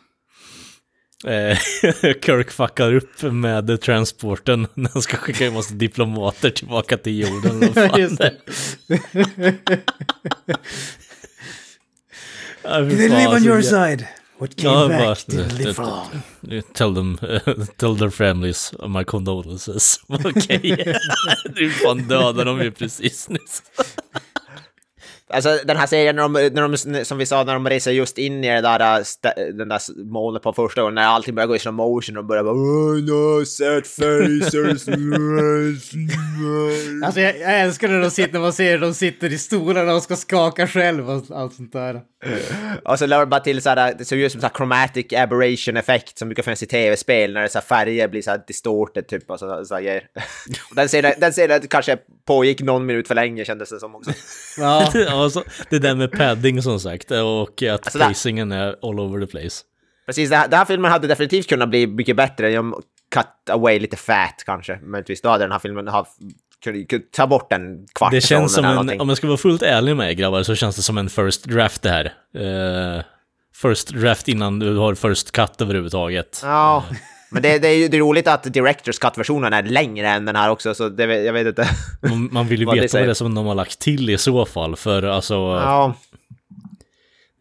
Eh, 1.26 1.59
Kirk 2.22 2.51
fuckar 2.51 2.94
upp 2.94 3.22
med 3.22 3.80
transporten 3.80 4.66
när 4.74 4.90
han 4.92 5.03
ska 5.03 5.16
skicka 5.16 5.46
en 5.46 5.53
massa 5.55 5.74
diplomater 5.74 6.51
tillbaka 6.51 6.96
till 6.96 7.18
jorden. 7.18 7.74
Fan 7.74 8.01
Just 8.01 8.18
det. 8.18 8.34
Ja, 12.62 12.80
Did 12.80 12.98
they 12.98 13.09
live 13.09 13.28
on 13.36 13.44
your 13.44 13.62
side? 13.62 14.07
What 14.38 14.57
came 14.57 14.68
Ja, 14.74 14.88
back 14.88 14.98
bara- 15.01 15.14
didn't 15.14 15.53
live 15.59 15.74
for 15.74 15.84
long. 15.84 16.62
Tell 16.74 16.94
them, 16.94 17.18
tell 17.76 17.96
their 17.98 18.11
families 18.11 18.72
my 18.88 19.05
condolences. 19.05 20.01
Okej, 20.09 20.94
du 21.57 21.70
fan 21.70 21.98
dödade 22.09 22.44
dem 22.44 22.61
ju 22.62 22.70
precis 22.70 23.28
nyss. 23.28 23.62
Alltså 25.32 25.58
den 25.64 25.76
här 25.76 25.86
serien, 25.86 26.16
när 26.16 26.22
de, 26.22 26.32
när 26.32 26.92
de, 26.92 27.04
som 27.04 27.18
vi 27.18 27.26
sa, 27.26 27.44
när 27.44 27.54
de 27.54 27.68
reser 27.68 27.90
just 27.90 28.18
in 28.18 28.44
i 28.44 28.48
det 28.48 28.60
där, 28.60 28.98
äh, 28.98 29.04
den 29.54 29.68
där 29.68 30.04
molnet 30.12 30.42
på 30.42 30.52
första 30.52 30.80
gången, 30.80 30.94
när 30.94 31.02
allting 31.02 31.34
börjar 31.34 31.46
gå 31.46 31.56
i 31.56 31.58
slow 31.58 31.74
motion 31.74 32.16
och 32.16 32.24
börjar 32.24 32.44
bara 32.44 32.54
oh 32.54 33.02
no, 33.02 33.44
sad 33.44 33.86
faces. 33.86 34.88
Alltså 37.04 37.20
jag, 37.20 37.38
jag 37.38 37.60
älskar 37.60 37.88
när 37.88 38.00
de 38.00 38.10
sitter, 38.10 38.32
när 38.32 38.40
man 38.40 38.52
ser 38.52 38.78
de 38.78 38.94
sitter 38.94 39.32
i 39.32 39.38
stolarna 39.38 39.94
och 39.94 40.02
ska 40.02 40.16
skaka 40.16 40.66
själv 40.66 41.10
och 41.10 41.24
allt 41.30 41.54
sånt 41.54 41.72
där 41.72 42.00
och 42.84 42.98
så 42.98 43.06
lägger 43.06 43.20
de 43.20 43.30
bara 43.30 43.40
till 43.40 43.62
så 43.62 43.68
här, 43.68 43.94
det 43.98 44.04
ser 44.04 44.16
ut 44.16 44.32
som 44.32 44.40
så 44.40 44.46
här 44.46 44.54
chromatic 44.54 45.12
aberration 45.12 45.76
effekt 45.76 46.18
som 46.18 46.28
brukar 46.28 46.42
finnas 46.42 46.62
i 46.62 46.66
tv-spel 46.66 47.32
när 47.32 47.42
det 47.42 47.48
så 47.48 47.58
här 47.58 47.66
färger 47.66 48.08
blir 48.08 48.22
så 48.22 48.30
här 48.30 48.42
distorted 48.46 49.08
typ 49.08 49.30
och 49.30 49.38
så, 49.38 49.64
så 49.64 49.74
här 49.74 50.02
den 50.74 50.88
serien, 50.88 51.14
den 51.18 51.32
serien 51.32 51.60
kanske 51.68 51.98
pågick 52.26 52.60
någon 52.60 52.86
minut 52.86 53.08
för 53.08 53.14
länge 53.14 53.44
kändes 53.44 53.70
det 53.70 53.80
som 53.80 53.94
också. 53.94 54.10
Ja, 54.58 54.90
Ja, 54.94 55.30
så, 55.30 55.42
det 55.70 55.78
där 55.78 55.94
med 55.94 56.12
padding 56.12 56.62
som 56.62 56.80
sagt 56.80 57.10
och 57.10 57.62
att 57.62 57.86
Alltså, 57.86 57.98
pacingen 57.98 58.52
är 58.52 58.76
all 58.82 59.00
over 59.00 59.26
the 59.26 59.30
place. 59.30 59.64
Precis, 60.06 60.30
det 60.30 60.36
här, 60.36 60.48
den 60.48 60.58
här 60.58 60.64
filmen 60.64 60.90
hade 60.90 61.06
definitivt 61.06 61.48
kunnat 61.48 61.68
bli 61.68 61.86
mycket 61.86 62.16
bättre 62.16 62.58
om 62.58 62.82
cut 63.14 63.50
away 63.50 63.78
lite 63.78 63.96
fat 63.96 64.42
kanske. 64.46 64.78
Möjligtvis, 64.82 65.22
då 65.22 65.28
hade 65.28 65.44
den 65.44 65.52
här 65.52 65.58
filmen 65.58 65.88
haft, 65.88 66.12
ta 67.16 67.26
bort 67.26 67.52
en 67.52 67.86
kvart 67.94 68.12
Det 68.12 68.20
känns 68.20 68.54
som 68.54 68.64
en, 68.64 69.00
om 69.00 69.08
jag 69.08 69.18
ska 69.18 69.26
vara 69.26 69.36
fullt 69.36 69.62
ärlig 69.62 69.96
med 69.96 70.11
er 70.11 70.14
grabbar, 70.14 70.42
så 70.42 70.54
känns 70.54 70.76
det 70.76 70.82
som 70.82 70.98
en 70.98 71.08
first 71.08 71.44
draft 71.44 71.82
det 71.82 71.90
här. 71.90 72.04
Eh, 72.34 73.02
first 73.62 73.88
draft 73.88 74.28
innan 74.28 74.58
du 74.58 74.76
har 74.76 74.94
first 74.94 75.32
cut 75.32 75.61
överhuvudtaget. 75.61 76.40
Ja, 76.44 76.84
men 77.30 77.42
det, 77.42 77.58
det 77.58 77.68
är 77.68 77.76
ju 77.76 77.88
det 77.88 77.96
är 77.96 78.00
roligt 78.00 78.28
att 78.28 78.42
Directors 78.42 78.98
Cut-versionen 78.98 79.52
är 79.52 79.62
längre 79.62 80.08
än 80.08 80.24
den 80.24 80.36
här 80.36 80.50
också, 80.50 80.74
så 80.74 80.88
det, 80.88 81.04
jag 81.04 81.32
vet 81.32 81.46
inte. 81.46 81.68
Man, 82.02 82.28
man 82.32 82.46
vill 82.46 82.61
ju 82.61 82.66
veta 82.74 82.98
vad 82.98 83.06
det 83.06 83.11
är 83.11 83.14
som 83.14 83.34
de 83.34 83.46
har 83.46 83.54
lagt 83.54 83.78
till 83.78 84.11
i 84.11 84.18
så 84.18 84.46
fall, 84.46 84.76
för 84.76 85.02
alltså... 85.02 85.34
Ja, 85.34 85.94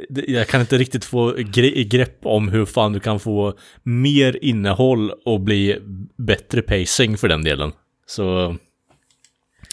Jag 0.09 0.47
kan 0.47 0.61
inte 0.61 0.77
riktigt 0.77 1.05
få 1.05 1.33
gre 1.37 1.83
grepp 1.83 2.19
om 2.23 2.49
hur 2.49 2.65
fan 2.65 2.93
du 2.93 2.99
kan 2.99 3.19
få 3.19 3.53
mer 3.83 4.39
innehåll 4.41 5.11
och 5.25 5.41
bli 5.41 5.79
bättre 6.17 6.61
pacing 6.61 7.17
för 7.17 7.27
den 7.27 7.43
delen. 7.43 7.71
Så... 8.05 8.55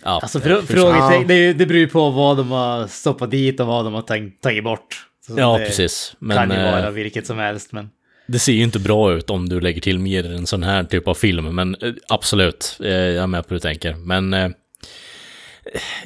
Ja, 0.06 0.20
alltså 0.22 0.38
det- 0.38 0.44
frå, 0.44 0.62
frågetecken, 0.62 1.26
det, 1.28 1.34
är 1.34 1.38
ju- 1.46 1.52
det 1.54 1.66
beror 1.66 1.78
ju 1.80 1.88
på 1.88 2.10
vad 2.10 2.36
de 2.36 2.50
har 2.50 2.86
stoppat 2.86 3.30
dit 3.30 3.60
och 3.60 3.66
vad 3.66 3.84
de 3.84 3.94
har 3.94 4.02
tagit, 4.02 4.40
tagit 4.42 4.64
bort. 4.64 5.06
Så 5.26 5.34
Ja, 5.38 5.58
det 5.58 5.64
precis. 5.66 6.16
kan 6.20 6.28
Men 6.28 6.50
ju 6.50 6.56
eh, 6.56 6.72
vara 6.72 6.90
vilket 6.90 7.26
som 7.26 7.38
helst, 7.38 7.72
men... 7.72 7.90
det 8.26 8.38
ser 8.38 8.52
ju 8.52 8.62
inte 8.62 8.78
bra 8.78 9.12
ut 9.12 9.30
om 9.30 9.48
du 9.48 9.60
lägger 9.60 9.80
till 9.80 9.98
mer 9.98 10.32
en 10.32 10.46
sån 10.46 10.62
här 10.62 10.84
typ 10.84 11.08
av 11.08 11.14
film. 11.14 11.54
Men 11.54 11.74
eh, 11.74 11.92
absolut, 12.08 12.76
eh, 12.82 12.88
jag 12.90 13.22
är 13.22 13.26
med 13.26 13.42
på 13.48 13.54
hur 13.54 13.56
du 13.56 13.60
tänker. 13.60 13.94
Men 13.94 14.54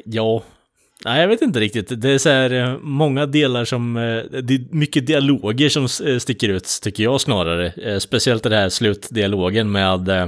ja, 0.05 0.42
nej 1.05 1.20
jag 1.20 1.28
vet 1.28 1.42
inte 1.42 1.61
riktigt. 1.61 2.01
Det 2.01 2.11
är 2.11 2.18
så 2.18 2.28
här 2.28 2.78
många 2.82 3.26
delar 3.26 3.64
som, 3.64 3.94
det 4.42 4.55
är 4.55 4.74
mycket 4.74 5.07
dialoger 5.07 5.68
som 5.68 5.88
sticker 6.20 6.48
ut 6.48 6.78
tycker 6.82 7.03
jag 7.05 7.20
snarare. 7.20 8.01
Speciellt 8.01 8.42
den 8.42 8.53
här 8.53 8.68
slutdialogen 8.68 9.72
med 9.72 10.09
eh, 10.09 10.26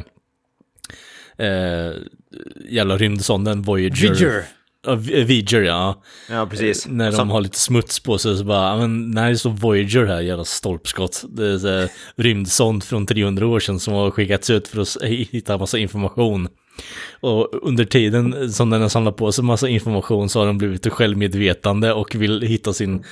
jävla 2.71 2.97
rymdsonden 2.97 3.63
Voyager. 3.63 4.09
Vidger. 4.11 4.45
Ja, 4.87 4.95
Voyager, 4.95 5.61
ja. 5.63 6.03
ja 6.31 6.47
precis. 6.51 6.87
När 6.89 7.11
de 7.11 7.17
Som- 7.17 7.31
har 7.31 7.41
lite 7.41 7.59
smuts 7.59 8.01
på 8.01 8.19
sig 8.19 8.37
så 8.37 8.45
bara, 8.45 8.69
"Ja, 8.69 8.77
men 8.77 9.11
när 9.11 9.31
det 9.31 9.39
står 9.39 9.51
Voyager 9.51 10.05
här, 10.07 10.21
jävla 10.21 10.45
stolpskott. 10.45 11.25
Det 11.29 11.47
är 11.47 11.59
så 11.59 11.89
rymdsond 12.17 12.85
från 12.85 13.07
300 13.07 13.47
år 13.47 13.61
sedan 13.61 13.81
som 13.81 13.95
har 13.95 14.11
skickats 14.11 14.51
ut 14.51 14.69
för 14.69 14.81
att 14.81 14.97
hitta 15.03 15.59
massa 15.59 15.79
information. 15.79 16.49
Och 17.21 17.49
under 17.69 17.85
tiden 17.85 18.53
som 18.53 18.71
den 18.71 18.83
har 18.83 18.89
samlat 18.89 19.17
på 19.17 19.33
sig 19.33 19.45
massa 19.45 19.69
information 19.69 20.29
så 20.29 20.39
har 20.39 20.47
den 20.47 20.59
blivit 20.59 20.93
självmedvetande 20.93 21.93
och 21.93 22.15
vill 22.15 22.43
hitta 22.43 22.73
sin... 22.73 23.05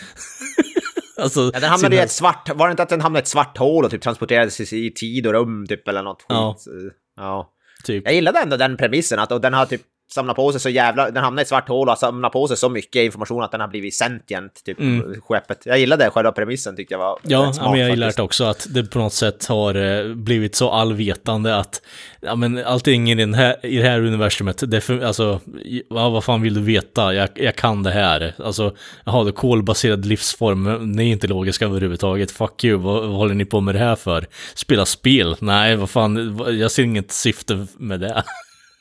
alltså, 1.23 1.51
Ja, 1.55 1.61
den 1.61 1.71
hamnade 1.71 1.95
i 1.95 1.99
sina- 1.99 2.05
ett 2.05 2.11
svart, 2.11 2.51
var 2.55 2.69
det 2.69 2.71
inte 2.71 2.83
att 2.83 2.89
den 2.89 3.01
hamnade 3.01 3.21
i 3.21 3.23
ett 3.23 3.29
svart 3.29 3.59
hål 3.59 3.85
och 3.85 3.91
typ 3.91 4.03
transporterades 4.03 4.73
i 4.73 4.91
tid 4.91 5.27
och 5.27 5.33
rum 5.33 5.67
typ 5.67 5.89
eller 5.89 6.03
något 6.03 6.25
Ja. 6.29 6.57
skit? 6.59 6.73
Ja. 7.17 7.51
Typ. 7.83 8.05
Jag 8.05 8.15
gillade 8.15 8.39
ändå 8.39 8.57
den 8.57 8.77
premissen 8.77 9.19
att 9.19 9.33
och 9.33 9.41
den 9.41 9.55
har 9.55 9.67
typ 9.67 9.83
samlat 10.15 10.37
på 10.37 10.53
sig 10.53 10.61
så 10.61 10.69
jävla, 10.69 11.11
den 11.11 11.25
hamnade 11.25 11.41
i 11.41 11.43
ett 11.43 11.49
svart 11.49 11.69
hål 11.69 11.89
och 11.89 11.93
har 11.93 11.97
samlat 11.97 12.33
på 12.33 12.49
sig 12.49 12.57
så 12.57 12.69
mycket 12.69 13.03
information 13.03 13.43
att 13.43 13.51
den 13.51 13.61
har 13.61 13.69
blivit 13.69 13.95
sentient, 13.95 14.65
typ 14.65 14.79
skeppet. 15.25 15.63
Jag 15.65 15.79
gillade 15.79 16.11
själva 16.11 16.33
premissen 16.33 16.77
tyckte 16.77 16.95
jag 16.95 16.99
var 16.99 17.11
Mm. 17.11 17.33
Ja, 17.33 17.53
ja 17.57 17.71
men 17.71 17.81
jag 17.81 17.91
gillar 17.91 18.13
det 18.17 18.23
också 18.23 18.45
att 18.45 18.67
det 18.71 18.85
på 18.85 18.99
något 18.99 19.13
sätt 19.13 19.47
har 19.47 19.75
eh, 19.75 20.15
blivit 20.15 20.55
så 20.55 20.71
allvetande 20.71 21.57
att 21.57 21.83
ja, 22.21 22.35
men 22.35 22.65
allting 22.65 23.11
i, 23.11 23.15
den 23.15 23.35
här, 23.35 23.67
i 23.67 23.77
det 23.77 23.89
här 23.89 24.01
universumet, 24.01 24.63
det 24.71 24.81
för, 24.81 25.01
alltså, 25.01 25.41
ja, 25.89 26.09
vad 26.09 26.25
fan 26.25 26.43
vill 26.43 26.55
du 26.55 26.61
veta? 26.61 27.15
Jag, 27.15 27.29
jag 27.35 27.57
kan 27.57 27.83
det 27.83 27.91
här. 27.91 28.35
Alltså, 28.39 28.75
jaha, 29.05 29.25
det 29.25 29.33
kolbaserad 29.33 30.07
livsform, 30.07 30.93
ni 30.93 31.09
är 31.09 31.13
inte 31.13 31.27
logiska 31.27 31.65
överhuvudtaget. 31.65 32.31
Fuck 32.31 32.65
you, 32.65 32.79
vad, 32.79 33.03
vad 33.03 33.17
håller 33.17 33.35
ni 33.35 33.45
på 33.45 33.61
med 33.61 33.75
det 33.75 33.79
här 33.79 33.97
för? 33.97 34.27
Spela 34.55 34.87
spel? 34.87 35.37
Nej, 35.41 35.77
vad 35.77 35.91
fan, 35.91 36.41
jag 36.59 36.71
ser 36.71 36.83
inget 36.83 37.13
syfte 37.13 37.67
med 37.79 38.01
det. 38.01 38.25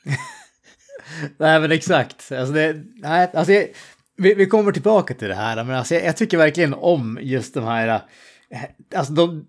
Nej 1.38 1.60
men 1.60 1.72
exakt. 1.72 2.32
Alltså 2.32 2.52
det, 2.54 2.76
nej, 2.96 3.30
alltså 3.34 3.52
jag, 3.52 3.66
vi, 4.16 4.34
vi 4.34 4.46
kommer 4.46 4.72
tillbaka 4.72 5.14
till 5.14 5.28
det 5.28 5.34
här, 5.34 5.64
men 5.64 5.76
alltså 5.76 5.94
jag, 5.94 6.04
jag 6.04 6.16
tycker 6.16 6.36
verkligen 6.38 6.74
om 6.74 7.18
just 7.22 7.54
de 7.54 7.64
här, 7.64 7.88
eh, 7.88 8.60
alltså 8.98 9.12
de 9.12 9.44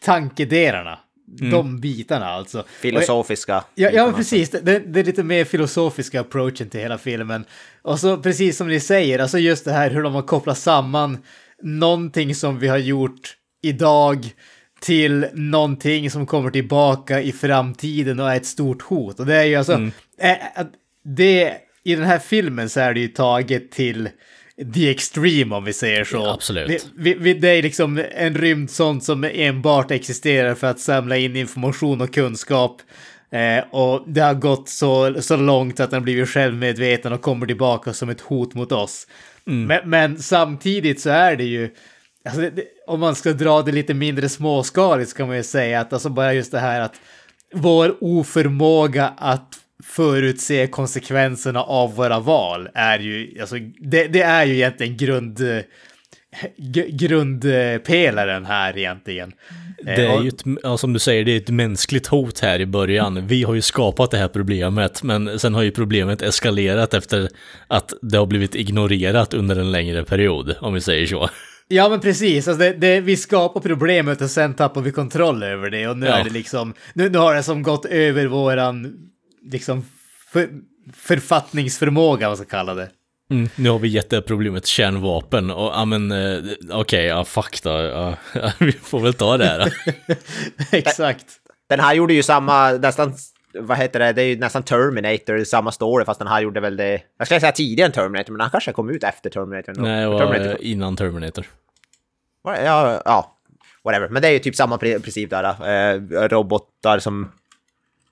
tankedelarna. 0.00 0.98
De 1.50 1.80
bitarna 1.80 2.26
alltså. 2.26 2.58
Och 2.58 2.64
jag- 2.66 2.80
Filosofiska. 2.80 3.64
Ja, 3.74 3.90
ja 3.90 4.12
precis. 4.16 4.50
Det, 4.50 4.60
det, 4.60 4.78
det 4.78 5.00
är 5.00 5.04
lite 5.04 5.22
mer 5.22 5.44
filosofiska 5.44 6.20
approachen 6.20 6.68
till 6.70 6.80
hela 6.80 6.98
filmen. 6.98 7.44
Och 7.82 8.00
så 8.00 8.16
precis 8.18 8.56
som 8.56 8.68
ni 8.68 8.80
säger, 8.80 9.18
alltså 9.18 9.38
just 9.38 9.64
det 9.64 9.72
här 9.72 9.90
hur 9.90 10.02
de 10.02 10.14
har 10.14 10.22
kopplat 10.22 10.58
samman 10.58 11.18
någonting 11.62 12.34
som 12.34 12.58
vi 12.58 12.68
har 12.68 12.78
gjort 12.78 13.36
idag 13.62 14.30
till 14.80 15.26
någonting 15.32 16.10
som 16.10 16.26
kommer 16.26 16.50
tillbaka 16.50 17.20
i 17.22 17.32
framtiden 17.32 18.20
och 18.20 18.30
är 18.32 18.36
ett 18.36 18.46
stort 18.46 18.82
hot. 18.82 19.20
Och 19.20 19.26
det 19.26 19.34
är 19.36 19.44
ju 19.44 19.54
alltså, 19.56 19.72
eh, 20.18 20.36
att 20.54 20.70
det, 21.06 21.54
i 21.84 21.94
den 21.94 22.04
här 22.04 22.18
filmen 22.18 22.68
så 22.68 22.80
är 22.80 22.94
det 22.94 23.00
ju 23.00 23.08
taget 23.08 23.70
till 23.70 24.08
the 24.74 24.90
extreme 24.90 25.54
om 25.54 25.64
vi 25.64 25.72
säger 25.72 26.04
så. 26.04 26.16
Ja, 26.16 26.34
absolut. 26.34 26.88
Vi, 26.96 27.14
vi, 27.14 27.34
det 27.34 27.48
är 27.48 27.62
liksom 27.62 28.04
en 28.12 28.34
rymd 28.34 28.70
sånt 28.70 29.04
som 29.04 29.24
enbart 29.24 29.90
existerar 29.90 30.54
för 30.54 30.66
att 30.66 30.80
samla 30.80 31.16
in 31.16 31.36
information 31.36 32.00
och 32.00 32.14
kunskap. 32.14 32.82
Eh, 33.30 33.64
och 33.70 34.04
det 34.06 34.20
har 34.20 34.34
gått 34.34 34.68
så, 34.68 35.22
så 35.22 35.36
långt 35.36 35.80
att 35.80 35.90
den 35.90 36.02
blivit 36.02 36.28
självmedveten 36.28 37.12
och 37.12 37.22
kommer 37.22 37.46
tillbaka 37.46 37.92
som 37.92 38.08
ett 38.08 38.20
hot 38.20 38.54
mot 38.54 38.72
oss. 38.72 39.06
Men, 39.44 39.90
men 39.90 40.18
samtidigt 40.18 41.00
så 41.00 41.10
är 41.10 41.36
det 41.36 41.44
ju, 41.44 41.70
alltså 42.24 42.40
det, 42.40 42.64
om 42.86 43.00
man 43.00 43.14
ska 43.14 43.32
dra 43.32 43.62
det 43.62 43.72
lite 43.72 43.94
mindre 43.94 44.28
småskaligt 44.28 45.10
så 45.10 45.16
kan 45.16 45.26
man 45.26 45.36
ju 45.36 45.42
säga 45.42 45.80
att 45.80 45.92
alltså 45.92 46.08
bara 46.08 46.34
just 46.34 46.52
det 46.52 46.58
här 46.58 46.80
att 46.80 46.94
vår 47.54 47.96
oförmåga 48.00 49.14
att 49.16 49.54
förutse 49.84 50.66
konsekvenserna 50.66 51.62
av 51.62 51.94
våra 51.94 52.20
val 52.20 52.68
är 52.74 52.98
ju, 52.98 53.40
alltså 53.40 53.56
det, 53.80 54.06
det 54.06 54.22
är 54.22 54.44
ju 54.44 54.54
egentligen 54.54 54.96
grund, 54.96 55.40
grundpelaren 56.88 58.44
här 58.46 58.78
egentligen. 58.78 59.32
Det 59.84 59.90
Eh, 60.04 60.10
är 60.10 60.16
och- 60.16 60.22
ju 60.22 60.28
ett, 60.28 60.42
ja, 60.62 60.76
som 60.78 60.92
du 60.92 60.98
säger, 60.98 61.24
det 61.24 61.32
är 61.32 61.36
ett 61.36 61.48
mänskligt 61.50 62.06
hot 62.06 62.38
här 62.40 62.60
i 62.60 62.66
början. 62.66 63.26
Vi 63.26 63.42
har 63.42 63.54
ju 63.54 63.60
skapat 63.60 64.10
det 64.10 64.18
här 64.18 64.28
problemet, 64.28 65.02
men 65.02 65.38
sen 65.38 65.54
har 65.54 65.62
ju 65.62 65.70
problemet 65.70 66.22
eskalerat 66.22 66.94
efter 66.94 67.28
att 67.68 67.92
det 68.02 68.18
har 68.18 68.26
blivit 68.26 68.54
ignorerat 68.54 69.34
under 69.34 69.56
en 69.56 69.72
längre 69.72 70.04
period, 70.04 70.54
om 70.60 70.74
vi 70.74 70.80
säger 70.80 71.06
så. 71.06 71.28
Ja 71.68 71.88
men 71.88 72.00
precis, 72.00 72.48
alltså 72.48 72.62
det, 72.64 72.72
det, 72.72 73.00
vi 73.00 73.16
skapar 73.16 73.60
problemet 73.60 74.20
och 74.20 74.30
sen 74.30 74.54
tappar 74.54 74.80
vi 74.80 74.92
kontroll 74.92 75.42
över 75.42 75.70
det 75.70 75.88
och 75.88 75.96
nu 75.98 76.06
Ja. 76.06 76.12
är 76.18 76.24
det 76.24 76.30
liksom, 76.30 76.74
nu, 76.94 77.08
nu 77.08 77.18
har 77.18 77.34
det 77.34 77.42
som 77.42 77.62
gått 77.62 77.84
över 77.84 78.26
våran, 78.26 78.94
liksom, 79.52 79.84
för, 80.32 80.48
författningsförmåga, 80.94 82.28
vad 82.28 82.38
man 82.38 82.46
ska 82.46 82.56
kalla 82.56 82.74
det. 82.74 82.90
Mm, 83.30 83.48
nu 83.56 83.70
har 83.70 83.78
vi 83.78 83.88
gett 83.88 84.10
det 84.10 84.22
problemet 84.22 84.66
kärnvapen 84.66 85.50
och 85.50 85.72
ja 85.74 85.84
men 85.84 86.12
eh, 86.12 86.38
okej, 86.72 87.04
ja 87.04 87.24
fuck 87.24 87.62
då, 87.62 87.70
ja, 87.70 88.16
vi 88.58 88.72
får 88.72 89.00
väl 89.00 89.14
ta 89.14 89.36
det 89.36 89.44
här. 89.44 89.72
Exakt. 90.72 91.26
Den 91.68 91.80
här 91.80 91.94
gjorde 91.94 92.14
ju 92.14 92.22
samma, 92.22 92.70
nästan 92.72 93.14
vad 93.60 93.78
heter 93.78 93.98
det, 93.98 94.12
det 94.12 94.22
är 94.22 94.26
ju 94.26 94.38
nästan 94.38 94.62
Terminator, 94.62 95.44
samma 95.44 95.72
story 95.72 96.04
fast 96.04 96.18
den 96.18 96.28
här 96.28 96.40
gjorde 96.40 96.60
väl 96.60 96.76
det, 96.76 97.00
jag 97.18 97.26
skulle 97.26 97.40
säga 97.40 97.52
tidigare 97.52 97.86
än 97.86 97.92
Terminator, 97.92 98.32
men 98.32 98.40
han 98.40 98.50
kanske 98.50 98.72
kom 98.72 98.90
ut 98.90 99.04
efter 99.04 99.30
Terminator. 99.30 99.72
Nej, 99.76 100.00
det 100.02 100.08
var 100.08 100.18
Terminator 100.18 100.60
innan 100.62 100.96
Terminator. 100.96 101.46
Ja, 102.44 103.00
ja, 103.04 103.36
whatever. 103.84 104.08
Men 104.08 104.22
det 104.22 104.28
är 104.28 104.32
ju 104.32 104.38
typ 104.38 104.54
samma 104.56 104.76
pri- 104.76 105.02
princip 105.02 105.30
där. 105.30 105.44
Eh, 105.44 106.28
robotar 106.28 106.98
som, 106.98 107.32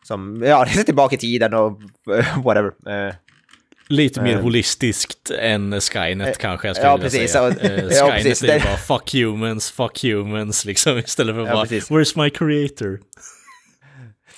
som, 0.04 0.42
ja, 0.46 0.64
reser 0.68 0.82
tillbaka 0.84 1.14
i 1.14 1.18
tiden 1.18 1.54
och 1.54 1.80
eh, 2.18 2.42
whatever. 2.44 2.72
Eh, 3.08 3.14
Lite 3.88 4.20
mer 4.22 4.34
Eh. 4.36 4.40
holistiskt 4.42 5.30
än 5.38 5.80
Skynet 5.80 6.38
kanske 6.38 6.68
jag 6.68 6.76
skulle 6.76 6.90
ja, 6.90 6.98
precis. 6.98 7.32
säga. 7.32 7.44
Ja, 7.62 7.68
Eh, 7.68 7.84
ja, 7.90 8.06
Skynet 8.06 8.22
precis. 8.22 8.48
är 8.48 8.60
bara 8.60 8.76
fuck 8.76 9.12
humans, 9.14 9.70
fuck 9.70 10.02
humans 10.02 10.64
liksom 10.64 10.98
istället 10.98 11.34
för 11.34 11.46
Ja, 11.46 11.52
bara 11.52 11.62
precis. 11.66 11.90
where's 11.90 12.22
my 12.22 12.30
creator? 12.30 13.00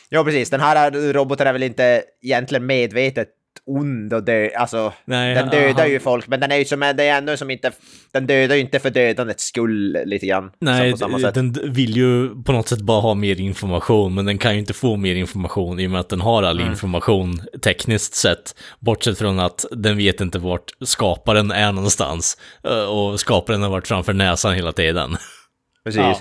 ja, 0.09 0.25
precis. 0.25 0.51
Den 0.51 0.61
här 0.61 1.13
roboten 1.13 1.47
är 1.47 1.53
väl 1.53 1.63
inte 1.63 2.03
egentligen 2.23 2.67
medvetet 2.67 3.29
ond 3.67 4.13
och 4.13 4.23
dö, 4.23 4.49
alltså, 4.57 4.93
Nej, 5.05 5.35
den 5.35 5.49
dödar 5.51 5.81
han- 5.83 5.91
ju 5.91 6.01
folk, 6.01 6.27
men 6.29 6.41
den 6.41 6.53
är 6.53 6.57
ju 6.57 6.65
som, 6.65 6.81
det 6.81 7.05
är 7.05 7.19
ändå 7.19 7.37
som 7.37 7.51
inte, 7.51 7.73
den 8.13 8.27
dödar 8.27 8.55
ju 8.55 8.61
inte 8.61 8.79
för 8.79 8.91
dödandets 8.91 9.45
skull 9.45 9.99
lite 10.05 10.27
grann. 10.27 10.51
Nej, 10.61 10.95
den 11.35 11.53
vill 11.73 11.97
ju 11.97 12.43
på 12.43 12.53
något 12.53 12.69
sätt 12.69 12.81
bara 12.81 13.01
ha 13.01 13.15
mer 13.15 13.41
information, 13.41 14.15
men 14.15 14.25
den 14.25 14.39
kan 14.39 14.53
ju 14.55 14.59
inte 14.61 14.73
få 14.73 14.97
mer 14.97 15.15
information 15.15 15.81
i 15.81 15.87
och 15.87 15.91
med 15.91 16.01
att 16.01 16.09
den 16.09 16.21
har 16.21 16.43
all 16.43 16.61
Mm. 16.61 16.71
information 16.73 17.41
tekniskt 17.63 18.15
sett. 18.15 18.55
Bortsett 18.81 19.19
från 19.19 19.41
att 19.41 19.65
den 19.71 19.97
vet 19.97 20.21
inte 20.21 20.39
vart 20.39 20.71
skaparen 20.85 21.51
är 21.51 21.73
någonstans. 21.73 22.37
Eh, 22.65 22.85
Och 22.87 23.21
skaparen 23.21 23.63
har 23.63 23.71
varit 23.71 23.89
framför 23.89 24.13
näsan 24.13 24.55
hela 24.55 24.73
tiden. 24.73 25.17
Precis. 25.85 26.01
Ja. 26.01 26.19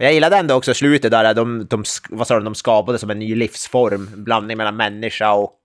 Jag 0.00 0.14
gillade 0.14 0.36
ändå 0.36 0.54
också 0.54 0.74
slutet 0.74 1.10
där, 1.10 1.34
de, 1.34 1.66
de, 1.70 1.84
vad 2.10 2.26
sa 2.26 2.34
de, 2.34 2.44
de 2.44 2.54
skapade 2.54 2.98
som 2.98 3.10
en 3.10 3.18
ny 3.18 3.34
livsform, 3.34 4.10
blandning 4.24 4.56
mellan 4.56 4.76
människa 4.76 5.32
och 5.32 5.58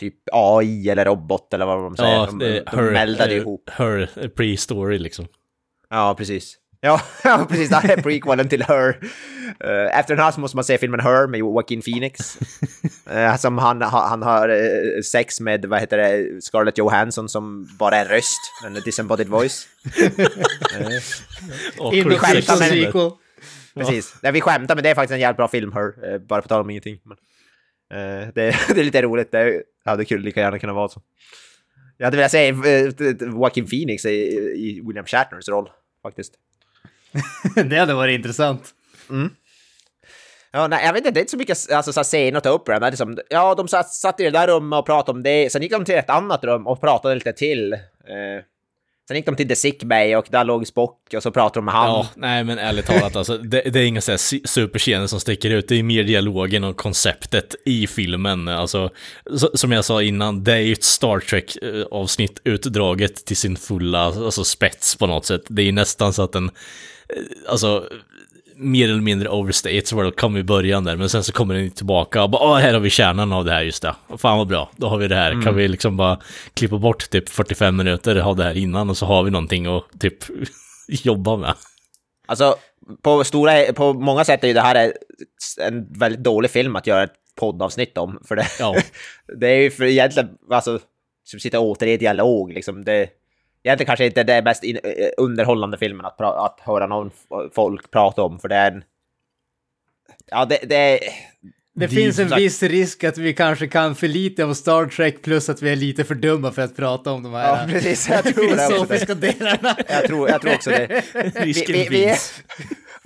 typ 0.00 0.14
AI 0.32 0.88
eller 0.88 1.04
robot 1.04 1.54
eller 1.54 1.66
vad 1.66 1.78
de 1.78 1.96
säger. 1.96 2.12
Ja, 2.14 2.28
de, 2.40 2.60
de 2.76 2.82
meldade 2.92 3.30
eh, 3.32 3.36
ihop. 3.36 3.70
Her 3.72 4.10
eh, 4.16 4.28
pre-story 4.28 4.98
liksom. 4.98 5.26
Ja, 5.90 6.14
precis. 6.18 6.56
Ja, 7.24 7.46
precis. 7.48 7.68
Det 7.68 7.76
här 7.76 7.98
är 7.98 8.02
prequelen 8.02 8.48
till 8.48 8.62
Her. 8.62 8.98
Eh, 9.60 9.98
efter 9.98 10.16
den 10.16 10.24
här 10.24 10.30
så 10.32 10.40
måste 10.40 10.56
man 10.56 10.64
se 10.64 10.78
filmen 10.78 11.00
Her 11.00 11.26
med 11.26 11.38
Joaquin 11.40 11.82
Phoenix. 11.82 12.38
Uh, 13.12 13.36
som 13.38 13.58
han, 13.58 13.82
ha- 13.82 14.08
han 14.08 14.22
har 14.22 14.48
eh, 14.48 15.00
sex 15.12 15.40
med, 15.40 15.64
vad 15.64 15.80
heter 15.80 15.96
det, 15.98 16.42
Scarlett 16.42 16.78
Johansson 16.78 17.28
som 17.28 17.68
bara 17.78 17.96
är 17.96 18.00
en 18.04 18.08
röst, 18.08 18.40
en 18.66 18.74
disembodied 18.74 19.28
voice. 19.28 19.68
The 21.90 22.18
skämtar 22.18 22.58
med- 22.58 22.68
sequel. 22.68 23.10
Precis. 23.74 24.14
Nej, 24.22 24.32
vi 24.32 24.40
skämtar, 24.40 24.74
men 24.74 24.84
det 24.84 24.90
är 24.90 24.94
faktiskt 24.94 25.12
en 25.12 25.20
jävligt 25.20 25.36
bra 25.36 25.48
film, 25.48 25.72
Her. 25.72 26.12
Eh, 26.12 26.18
bara 26.18 26.42
på 26.42 26.48
tal 26.48 26.60
om 26.60 26.70
ingenting. 26.70 26.98
Men, 27.04 27.16
eh, 27.90 28.28
det, 28.34 28.56
det 28.74 28.80
är 28.80 28.84
lite 28.84 29.02
roligt. 29.02 29.32
Det 29.32 29.62
hade 29.84 30.04
kul, 30.04 30.22
lika 30.22 30.40
gärna 30.40 30.58
kunnat 30.58 30.76
vara 30.76 30.88
så. 30.88 31.02
Jag 31.96 32.06
hade 32.06 32.16
velat 32.16 32.30
se 32.30 32.52
uh, 32.52 33.32
Joaquin 33.32 33.66
Phoenix 33.66 34.04
i, 34.04 34.10
i 34.56 34.82
William 34.86 35.06
Shatners 35.06 35.48
roll, 35.48 35.70
faktiskt. 36.02 36.34
det 37.64 37.76
hade 37.76 37.94
varit 37.94 38.14
intressant. 38.14 38.74
Ja, 40.56 40.66
nej, 40.66 40.84
jag 40.84 40.92
vet 40.92 41.00
inte, 41.00 41.10
det 41.10 41.20
är 41.20 41.22
inte 41.22 41.30
så 41.30 41.36
mycket 41.36 41.72
alltså, 41.72 41.92
så 41.92 42.02
scener 42.02 42.38
att 42.38 42.44
ta 42.44 42.50
upp. 42.50 42.66
Det 42.66 42.90
liksom, 42.90 43.18
ja, 43.30 43.54
de 43.54 43.68
satt, 43.68 43.90
satt 43.90 44.20
i 44.20 44.24
det 44.24 44.30
där 44.30 44.46
rummet 44.48 44.78
och 44.78 44.86
pratade 44.86 45.16
om 45.16 45.22
det. 45.22 45.52
Sen 45.52 45.62
gick 45.62 45.72
de 45.72 45.84
till 45.84 45.94
ett 45.94 46.10
annat 46.10 46.44
rum 46.44 46.66
och 46.66 46.80
pratade 46.80 47.14
lite 47.14 47.32
till. 47.32 47.72
Eh, 47.72 47.78
sen 49.08 49.16
gick 49.16 49.26
de 49.26 49.36
till 49.36 49.48
The 49.48 49.56
Sick 49.56 49.84
Bay 49.84 50.16
och 50.16 50.26
där 50.30 50.44
låg 50.44 50.66
Spock 50.66 51.14
och 51.16 51.22
så 51.22 51.30
pratade 51.30 51.58
de 51.58 51.64
med 51.64 51.74
han. 51.74 51.88
Ja, 51.88 52.08
nej 52.16 52.44
men 52.44 52.58
ärligt 52.58 52.86
talat 52.86 53.16
alltså, 53.16 53.38
det, 53.38 53.60
det 53.60 53.80
är 53.80 53.84
inga 53.84 54.00
så 54.00 54.10
här 54.10 54.46
superscener 54.46 55.06
som 55.06 55.20
sticker 55.20 55.50
ut, 55.50 55.68
det 55.68 55.78
är 55.78 55.82
mer 55.82 56.04
dialogen 56.04 56.64
och 56.64 56.76
konceptet 56.76 57.54
i 57.64 57.86
filmen. 57.86 58.48
Alltså, 58.48 58.90
så, 59.36 59.50
som 59.54 59.72
jag 59.72 59.84
sa 59.84 60.02
innan, 60.02 60.44
det 60.44 60.52
är 60.52 60.60
ju 60.60 60.72
ett 60.72 60.84
Star 60.84 61.20
Trek-avsnitt 61.20 62.40
eh, 62.44 62.52
utdraget 62.52 63.24
till 63.24 63.36
sin 63.36 63.56
fulla 63.56 64.04
alltså, 64.04 64.44
spets 64.44 64.96
på 64.96 65.06
något 65.06 65.26
sätt. 65.26 65.42
Det 65.48 65.62
är 65.62 65.66
ju 65.66 65.72
nästan 65.72 66.12
så 66.12 66.22
att 66.22 66.32
den, 66.32 66.44
eh, 67.08 67.22
alltså, 67.48 67.88
mer 68.56 68.88
eller 68.88 69.00
mindre 69.00 69.28
overstates 69.28 69.92
welcome 69.92 70.38
i 70.38 70.42
början 70.42 70.84
där, 70.84 70.96
men 70.96 71.08
sen 71.08 71.24
så 71.24 71.32
kommer 71.32 71.54
den 71.54 71.70
tillbaka 71.70 72.22
och 72.22 72.30
bara 72.30 72.42
Åh, 72.42 72.56
här 72.56 72.72
har 72.72 72.80
vi 72.80 72.90
kärnan 72.90 73.32
av 73.32 73.44
det 73.44 73.52
här 73.52 73.62
just 73.62 73.82
det. 73.82 73.94
Fan 74.18 74.38
vad 74.38 74.46
bra, 74.46 74.70
då 74.76 74.88
har 74.88 74.98
vi 74.98 75.08
det 75.08 75.14
här. 75.14 75.42
Kan 75.42 75.56
vi 75.56 75.68
liksom 75.68 75.96
bara 75.96 76.20
klippa 76.54 76.78
bort 76.78 77.10
typ 77.10 77.28
45 77.28 77.76
minuter 77.76 78.16
av 78.16 78.36
det 78.36 78.44
här 78.44 78.56
innan 78.56 78.90
och 78.90 78.96
så 78.96 79.06
har 79.06 79.22
vi 79.22 79.30
någonting 79.30 79.66
att 79.66 80.00
typ 80.00 80.16
jobba 80.88 81.36
med. 81.36 81.54
Alltså, 82.26 82.56
på, 83.02 83.24
stora, 83.24 83.72
på 83.72 83.92
många 83.92 84.24
sätt 84.24 84.44
är 84.44 84.48
ju 84.48 84.54
det 84.54 84.60
här 84.60 84.92
en 85.60 85.92
väldigt 85.98 86.24
dålig 86.24 86.50
film 86.50 86.76
att 86.76 86.86
göra 86.86 87.02
ett 87.02 87.14
poddavsnitt 87.40 87.98
om. 87.98 88.22
För 88.28 88.36
det, 88.36 88.46
Ja. 88.58 88.76
det 89.40 89.48
är 89.48 89.60
ju 89.60 89.70
för 89.70 89.84
egentligen, 89.84 90.28
alltså, 90.50 90.78
som 91.24 91.40
sitta 91.40 91.60
och 91.60 91.66
återge 91.66 91.92
i 91.92 91.96
dialog 91.96 92.52
liksom. 92.52 92.84
Det, 92.84 93.08
egentligen 93.62 93.86
kanske 93.86 94.06
inte 94.06 94.22
det 94.22 94.42
mest 94.42 94.64
in, 94.64 94.78
eh, 94.84 95.08
underhållande 95.16 95.78
filmen 95.78 96.06
att, 96.06 96.20
att 96.20 96.60
höra 96.60 96.86
någon 96.86 97.10
folk 97.54 97.90
prata 97.90 98.22
om, 98.22 98.38
för 98.38 98.48
det 98.48 98.54
är 98.56 98.70
en... 98.72 98.84
Ja, 100.26 100.44
det, 100.44 100.58
det 100.62 100.76
är... 100.76 100.98
Det 101.78 101.88
finns 101.88 102.18
en 102.18 102.28
viss 102.28 102.62
risk 102.62 103.04
att 103.04 103.18
vi 103.18 103.34
kanske 103.34 103.68
kan 103.68 103.94
för 103.94 104.08
lite 104.08 104.44
om 104.44 104.54
Star 104.54 104.86
Trek 104.86 105.22
plus 105.22 105.48
att 105.48 105.62
vi 105.62 105.72
är 105.72 105.76
lite 105.76 106.04
för 106.04 106.14
dumma 106.14 106.52
för 106.52 106.62
att 106.62 106.76
prata 106.76 107.12
om 107.12 107.22
de 107.22 107.32
Ja, 107.32 107.38
här 107.38 107.68
precis. 107.68 108.08
Jag 108.08 108.24
tror 108.34 108.48
filosofiska 108.48 109.14
Det. 109.14 109.38
delarna. 109.38 109.76
Jag 109.88 110.04
tror, 110.04 110.28
jag 110.28 110.40
tror 110.40 110.54
också 110.54 110.70
det. 110.70 111.02
Risken 111.34 111.72
vi, 111.72 111.88
vi, 111.88 112.06
finns. 112.06 112.42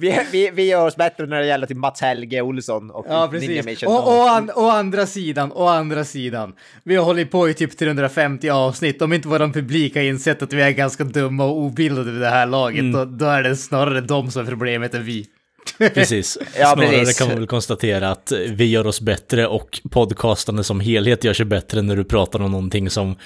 Vi, 0.00 0.20
vi, 0.32 0.50
vi 0.54 0.64
gör 0.68 0.86
oss 0.86 0.96
bättre 0.96 1.26
när 1.26 1.40
det 1.40 1.46
gäller 1.46 1.66
till 1.66 1.76
Mats 1.76 2.00
Helge 2.00 2.40
Olsson 2.42 2.90
och 2.90 3.06
Ja, 3.08 3.26
Ninja 3.32 3.40
precis. 3.48 3.64
Mission. 3.64 3.92
Och, 3.92 4.08
och, 4.18 4.30
an, 4.30 4.50
å 4.56 4.68
andra 4.68 5.06
sidan, 5.06 5.52
å 5.52 5.66
andra 5.66 6.04
sidan. 6.04 6.54
Vi 6.84 6.96
har 6.96 7.04
hållit 7.04 7.30
på 7.30 7.48
i 7.48 7.54
typ 7.54 7.78
350 7.78 8.48
avsnitt. 8.50 9.02
Om 9.02 9.12
inte 9.12 9.28
vår 9.28 9.52
publik 9.52 9.94
har 9.94 10.02
insett 10.02 10.42
att 10.42 10.52
vi 10.52 10.62
är 10.62 10.70
ganska 10.70 11.04
dumma 11.04 11.44
och 11.44 11.56
obildade 11.58 12.10
vid 12.12 12.20
det 12.20 12.28
här 12.28 12.46
laget, 12.46 12.80
Mm. 12.80 12.92
då, 12.92 13.04
då 13.04 13.26
är 13.26 13.42
det 13.42 13.56
snarare 13.56 14.00
de 14.00 14.30
som 14.30 14.42
är 14.42 14.46
problemet 14.46 14.94
än 14.94 15.04
vi. 15.04 15.26
Precis. 15.94 16.38
Ja, 16.58 16.72
Snarare 16.74 16.90
precis. 16.90 17.18
kan 17.18 17.28
man 17.28 17.36
väl 17.36 17.46
konstatera 17.46 18.10
att 18.10 18.32
vi 18.48 18.64
gör 18.70 18.86
oss 18.86 19.00
bättre 19.00 19.46
och 19.46 19.80
podcastande 19.90 20.64
som 20.64 20.80
helhet 20.80 21.24
gör 21.24 21.32
sig 21.32 21.46
bättre 21.46 21.82
när 21.82 21.96
du 21.96 22.04
pratar 22.04 22.42
om 22.42 22.50
någonting 22.50 22.90
som 22.90 23.16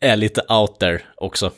är 0.00 0.16
lite 0.16 0.40
out 0.48 0.78
there 0.80 1.00
också. 1.16 1.50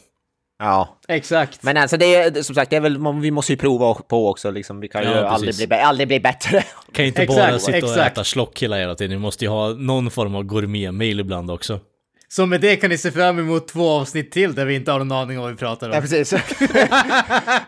Ja. 0.63 0.99
Exakt. 1.09 1.63
Men 1.63 1.77
alltså 1.77 1.97
det 1.97 2.15
är 2.15 2.43
som 2.43 2.55
sagt, 2.55 2.71
det 2.71 2.77
är 2.77 2.81
väl, 2.81 3.21
vi 3.21 3.31
måste 3.31 3.53
ju 3.53 3.57
prova 3.57 3.95
på 3.95 4.29
också 4.31 4.51
liksom. 4.51 4.81
Vi 4.81 4.89
kan 4.89 5.03
ju 5.03 5.09
Ja, 5.09 5.15
precis. 5.15 5.33
aldrig 5.33 5.69
bli, 5.69 5.77
aldrig 5.79 6.09
bli 6.09 6.21
bättre. 6.21 6.65
Kan 6.93 7.05
ju 7.05 7.09
inte 7.09 7.23
Exakt, 7.23 7.41
bara 7.51 7.59
sitta 7.59 7.79
och 7.87 7.93
exakt. 7.93 8.13
äta 8.13 8.25
slockhilla 8.25 8.77
hela 8.77 8.95
tiden, 8.95 9.11
vi 9.11 9.19
måste 9.19 9.45
ju 9.45 9.49
ha 9.51 9.69
någon 9.69 10.11
form 10.11 10.35
av 10.35 10.43
gourmetmail 10.43 11.21
ibland 11.21 11.51
också. 11.51 11.81
Så 12.29 12.47
med 12.47 12.61
det 12.61 12.77
kan 12.77 12.91
ni 12.91 12.99
se 12.99 13.11
fram 13.11 13.39
emot 13.39 13.69
två 13.69 13.91
avsnitt 13.91 14.33
till 14.33 14.55
där 14.55 14.65
vi 14.65 14.75
inte 14.75 14.93
har 14.93 14.99
någon 14.99 15.13
aning 15.13 15.37
om 15.39 15.43
vad 15.43 15.53
vi 15.53 15.59
pratar 15.59 15.89
om. 15.89 15.95
Ja, 15.95 16.01
precis. 16.01 16.29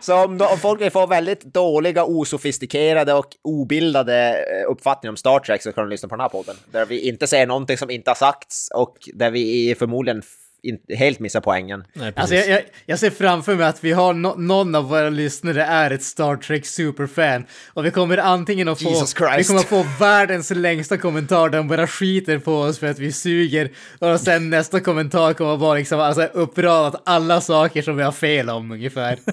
Så 0.01 0.23
om, 0.25 0.41
om 0.51 0.57
folk 0.61 0.81
vill 0.81 0.91
få 0.91 1.05
väldigt 1.05 1.41
dåliga, 1.41 2.05
osofistikerade 2.05 3.13
och 3.13 3.27
obildade 3.43 4.29
eh, 4.29 4.71
uppfattningar 4.71 5.11
om 5.11 5.17
Star 5.17 5.39
Trek 5.39 5.61
så 5.61 5.71
kan 5.71 5.83
de 5.83 5.89
lyssna 5.89 6.09
på 6.09 6.15
den 6.15 6.21
här 6.21 6.29
podden. 6.29 6.55
Där 6.71 6.85
vi 6.85 7.07
inte 7.07 7.27
säger 7.27 7.47
någonting 7.47 7.77
som 7.77 7.89
inte 7.89 8.09
har 8.09 8.15
sagts 8.15 8.69
och 8.75 8.97
där 9.13 9.31
vi 9.31 9.75
förmodligen 9.79 10.21
f- 10.65 10.79
in, 10.89 10.97
helt 10.97 11.19
missar 11.19 11.41
poängen. 11.41 11.83
Nej. 11.93 12.13
Alltså 12.15 12.35
jag, 12.35 12.47
jag, 12.49 12.61
jag 12.85 12.99
ser 12.99 13.09
framför 13.09 13.55
mig 13.55 13.65
att 13.65 13.83
vi 13.83 13.91
har 13.91 14.13
no, 14.13 14.35
någon 14.37 14.75
av 14.75 14.89
våra 14.89 15.09
lyssnare 15.09 15.63
är 15.63 15.91
ett 15.91 16.03
Star 16.03 16.35
Trek 16.35 16.65
superfan 16.65 17.45
och 17.73 17.85
vi 17.85 17.91
kommer 17.91 18.17
antingen 18.17 18.67
att 18.67 18.81
få, 18.81 18.89
Jesus 18.89 19.15
vi 19.37 19.43
kommer 19.43 19.59
att 19.59 19.65
få 19.65 19.85
världens 19.99 20.49
längsta 20.51 20.97
kommentar 20.97 21.49
där 21.49 21.57
de 21.57 21.67
bara 21.67 21.87
skiter 21.87 22.39
på 22.39 22.53
oss 22.53 22.79
för 22.79 22.87
att 22.87 22.99
vi 22.99 23.11
suger 23.11 23.71
och 23.99 24.19
sen 24.19 24.49
nästa 24.49 24.79
kommentar 24.79 25.33
kommer 25.33 25.53
att 25.53 25.59
vara 25.59 25.77
liksom 25.77 25.99
alltså 25.99 26.23
uppradat 26.23 27.01
alla 27.05 27.41
saker 27.41 27.81
som 27.81 27.97
vi 27.97 28.03
har 28.03 28.11
fel 28.11 28.49
om 28.49 28.71
ungefär. 28.71 29.19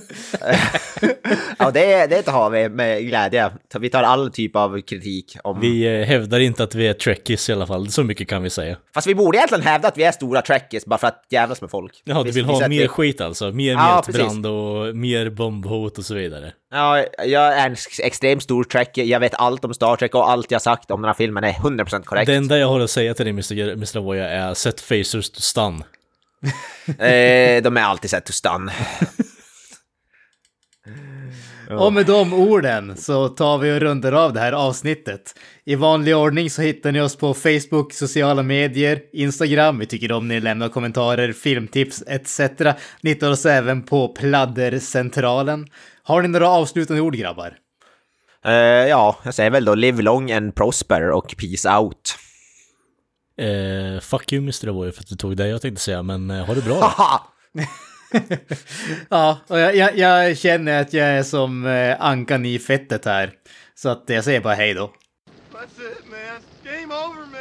Ja, 1.58 1.70
det, 1.70 2.06
det 2.06 2.22
tar 2.22 2.50
vi 2.50 2.68
med 2.68 3.02
glädje. 3.06 3.50
Vi 3.80 3.90
tar 3.90 4.02
all 4.02 4.32
typ 4.32 4.56
av 4.56 4.80
kritik. 4.80 5.36
Om... 5.44 5.60
Vi 5.60 6.00
eh, 6.00 6.06
hävdar 6.06 6.40
inte 6.40 6.62
att 6.62 6.74
vi 6.74 6.86
är 6.86 6.94
trekkies 6.94 7.48
i 7.48 7.52
alla 7.52 7.66
fall, 7.66 7.90
så 7.90 8.04
mycket 8.04 8.28
kan 8.28 8.42
vi 8.42 8.50
säga. 8.50 8.76
Fast 8.94 9.06
vi 9.06 9.14
borde 9.14 9.38
egentligen 9.38 9.64
hävda 9.64 9.88
att 9.88 9.98
vi 9.98 10.02
är 10.02 10.12
stora 10.12 10.42
trekkies 10.42 10.86
bara 10.86 10.98
för 10.98 11.06
att 11.06 11.21
jävlas 11.30 11.60
med 11.60 11.70
folk. 11.70 12.02
Ja, 12.04 12.14
du 12.14 12.22
Vi- 12.24 12.30
vill 12.30 12.46
vi 12.46 12.52
ha 12.52 12.68
mer 12.68 12.86
skit 12.88 13.20
alltså? 13.20 13.52
Mer 13.52 13.72
Ja, 13.72 14.02
mjältbrand 14.06 14.46
och 14.46 14.96
mer 14.96 15.30
bombhot 15.30 15.98
och 15.98 16.04
så 16.04 16.14
vidare. 16.14 16.52
Ja, 16.72 17.04
jag 17.24 17.58
är 17.58 17.66
en 17.66 17.72
ex- 17.72 18.00
extremt 18.00 18.42
stor 18.42 18.64
trekkie. 18.64 19.04
Jag 19.04 19.20
vet 19.20 19.34
allt 19.34 19.64
om 19.64 19.74
Star 19.74 19.96
Trek 19.96 20.14
och 20.14 20.30
allt 20.30 20.50
jag 20.50 20.62
sagt 20.62 20.90
om 20.90 21.02
den 21.02 21.08
här 21.08 21.14
filmen 21.14 21.44
är 21.44 21.52
100% 21.52 22.04
korrekt. 22.04 22.26
Det 22.26 22.34
enda 22.34 22.58
jag 22.58 22.68
har 22.68 22.80
att 22.80 22.90
säga 22.90 23.14
till 23.14 23.24
dig 23.24 23.30
Mr. 23.32 23.72
Mr. 23.72 24.00
Voya 24.00 24.28
är 24.28 24.54
set 24.54 24.80
facers 24.80 25.30
to 25.30 25.40
stun. 25.40 25.84
Eh, 26.98 27.62
de 27.62 27.76
är 27.76 27.82
alltid 27.82 28.10
sett 28.10 28.26
to 28.26 28.32
stun. 28.32 28.70
Och 31.78 31.92
med 31.92 32.06
de 32.06 32.32
orden 32.32 32.96
så 32.96 33.28
tar 33.28 33.58
vi 33.58 33.72
och 33.76 33.80
rundar 33.80 34.12
av 34.12 34.32
det 34.32 34.40
här 34.40 34.52
avsnittet. 34.52 35.34
I 35.64 35.74
vanlig 35.74 36.16
ordning 36.16 36.50
så 36.50 36.62
hittar 36.62 36.92
ni 36.92 37.00
oss 37.00 37.16
på 37.16 37.34
Facebook, 37.34 37.92
sociala 37.92 38.42
medier, 38.42 39.00
Instagram. 39.12 39.78
Vi 39.78 39.86
tycker 39.86 40.12
om 40.12 40.28
ni 40.28 40.40
lämnar 40.40 40.68
kommentarer, 40.68 41.32
filmtips 41.32 42.02
etc. 42.06 42.40
Ni 43.00 43.10
hittar 43.10 43.30
oss 43.30 43.46
även 43.46 43.82
på 43.82 44.08
Pladdercentralen. 44.08 45.66
Har 46.02 46.22
ni 46.22 46.28
några 46.28 46.48
avslutande 46.48 47.02
ord 47.02 47.16
grabbar? 47.16 47.56
Eh, 48.44 48.52
ja, 48.88 49.18
jag 49.24 49.34
säger 49.34 49.50
väl 49.50 49.64
då 49.64 49.74
live 49.74 50.02
long 50.02 50.32
and 50.32 50.54
prosper 50.54 51.10
och 51.10 51.34
peace 51.38 51.76
out. 51.78 52.16
Eh, 53.38 54.00
fuck 54.00 54.32
you 54.32 54.42
Mr. 54.42 54.68
Avoy 54.68 54.92
för 54.92 55.00
att 55.00 55.08
du 55.08 55.16
tog 55.16 55.36
det 55.36 55.48
jag 55.48 55.62
tänkte 55.62 55.82
säga, 55.82 56.02
men 56.02 56.30
eh, 56.30 56.44
ha 56.44 56.54
det 56.54 56.64
bra. 56.64 56.92
Ja, 59.10 59.38
och 59.46 59.58
jag, 59.58 59.76
jag, 59.76 59.98
jag 59.98 60.38
känner 60.38 60.80
att 60.80 60.92
jag 60.92 61.08
är 61.08 61.22
som 61.22 61.66
ankan 61.98 62.46
i 62.46 62.58
fettet 62.58 63.04
här. 63.04 63.32
Så 63.74 63.88
att 63.88 64.04
jag 64.06 64.24
säger 64.24 64.40
bara 64.40 64.54
hej 64.54 64.74
då. 64.74 64.92
That's 65.62 65.78
it, 65.78 66.10
man. 66.10 66.40
Game 66.64 66.90
over, 66.90 67.24
man. 67.24 67.31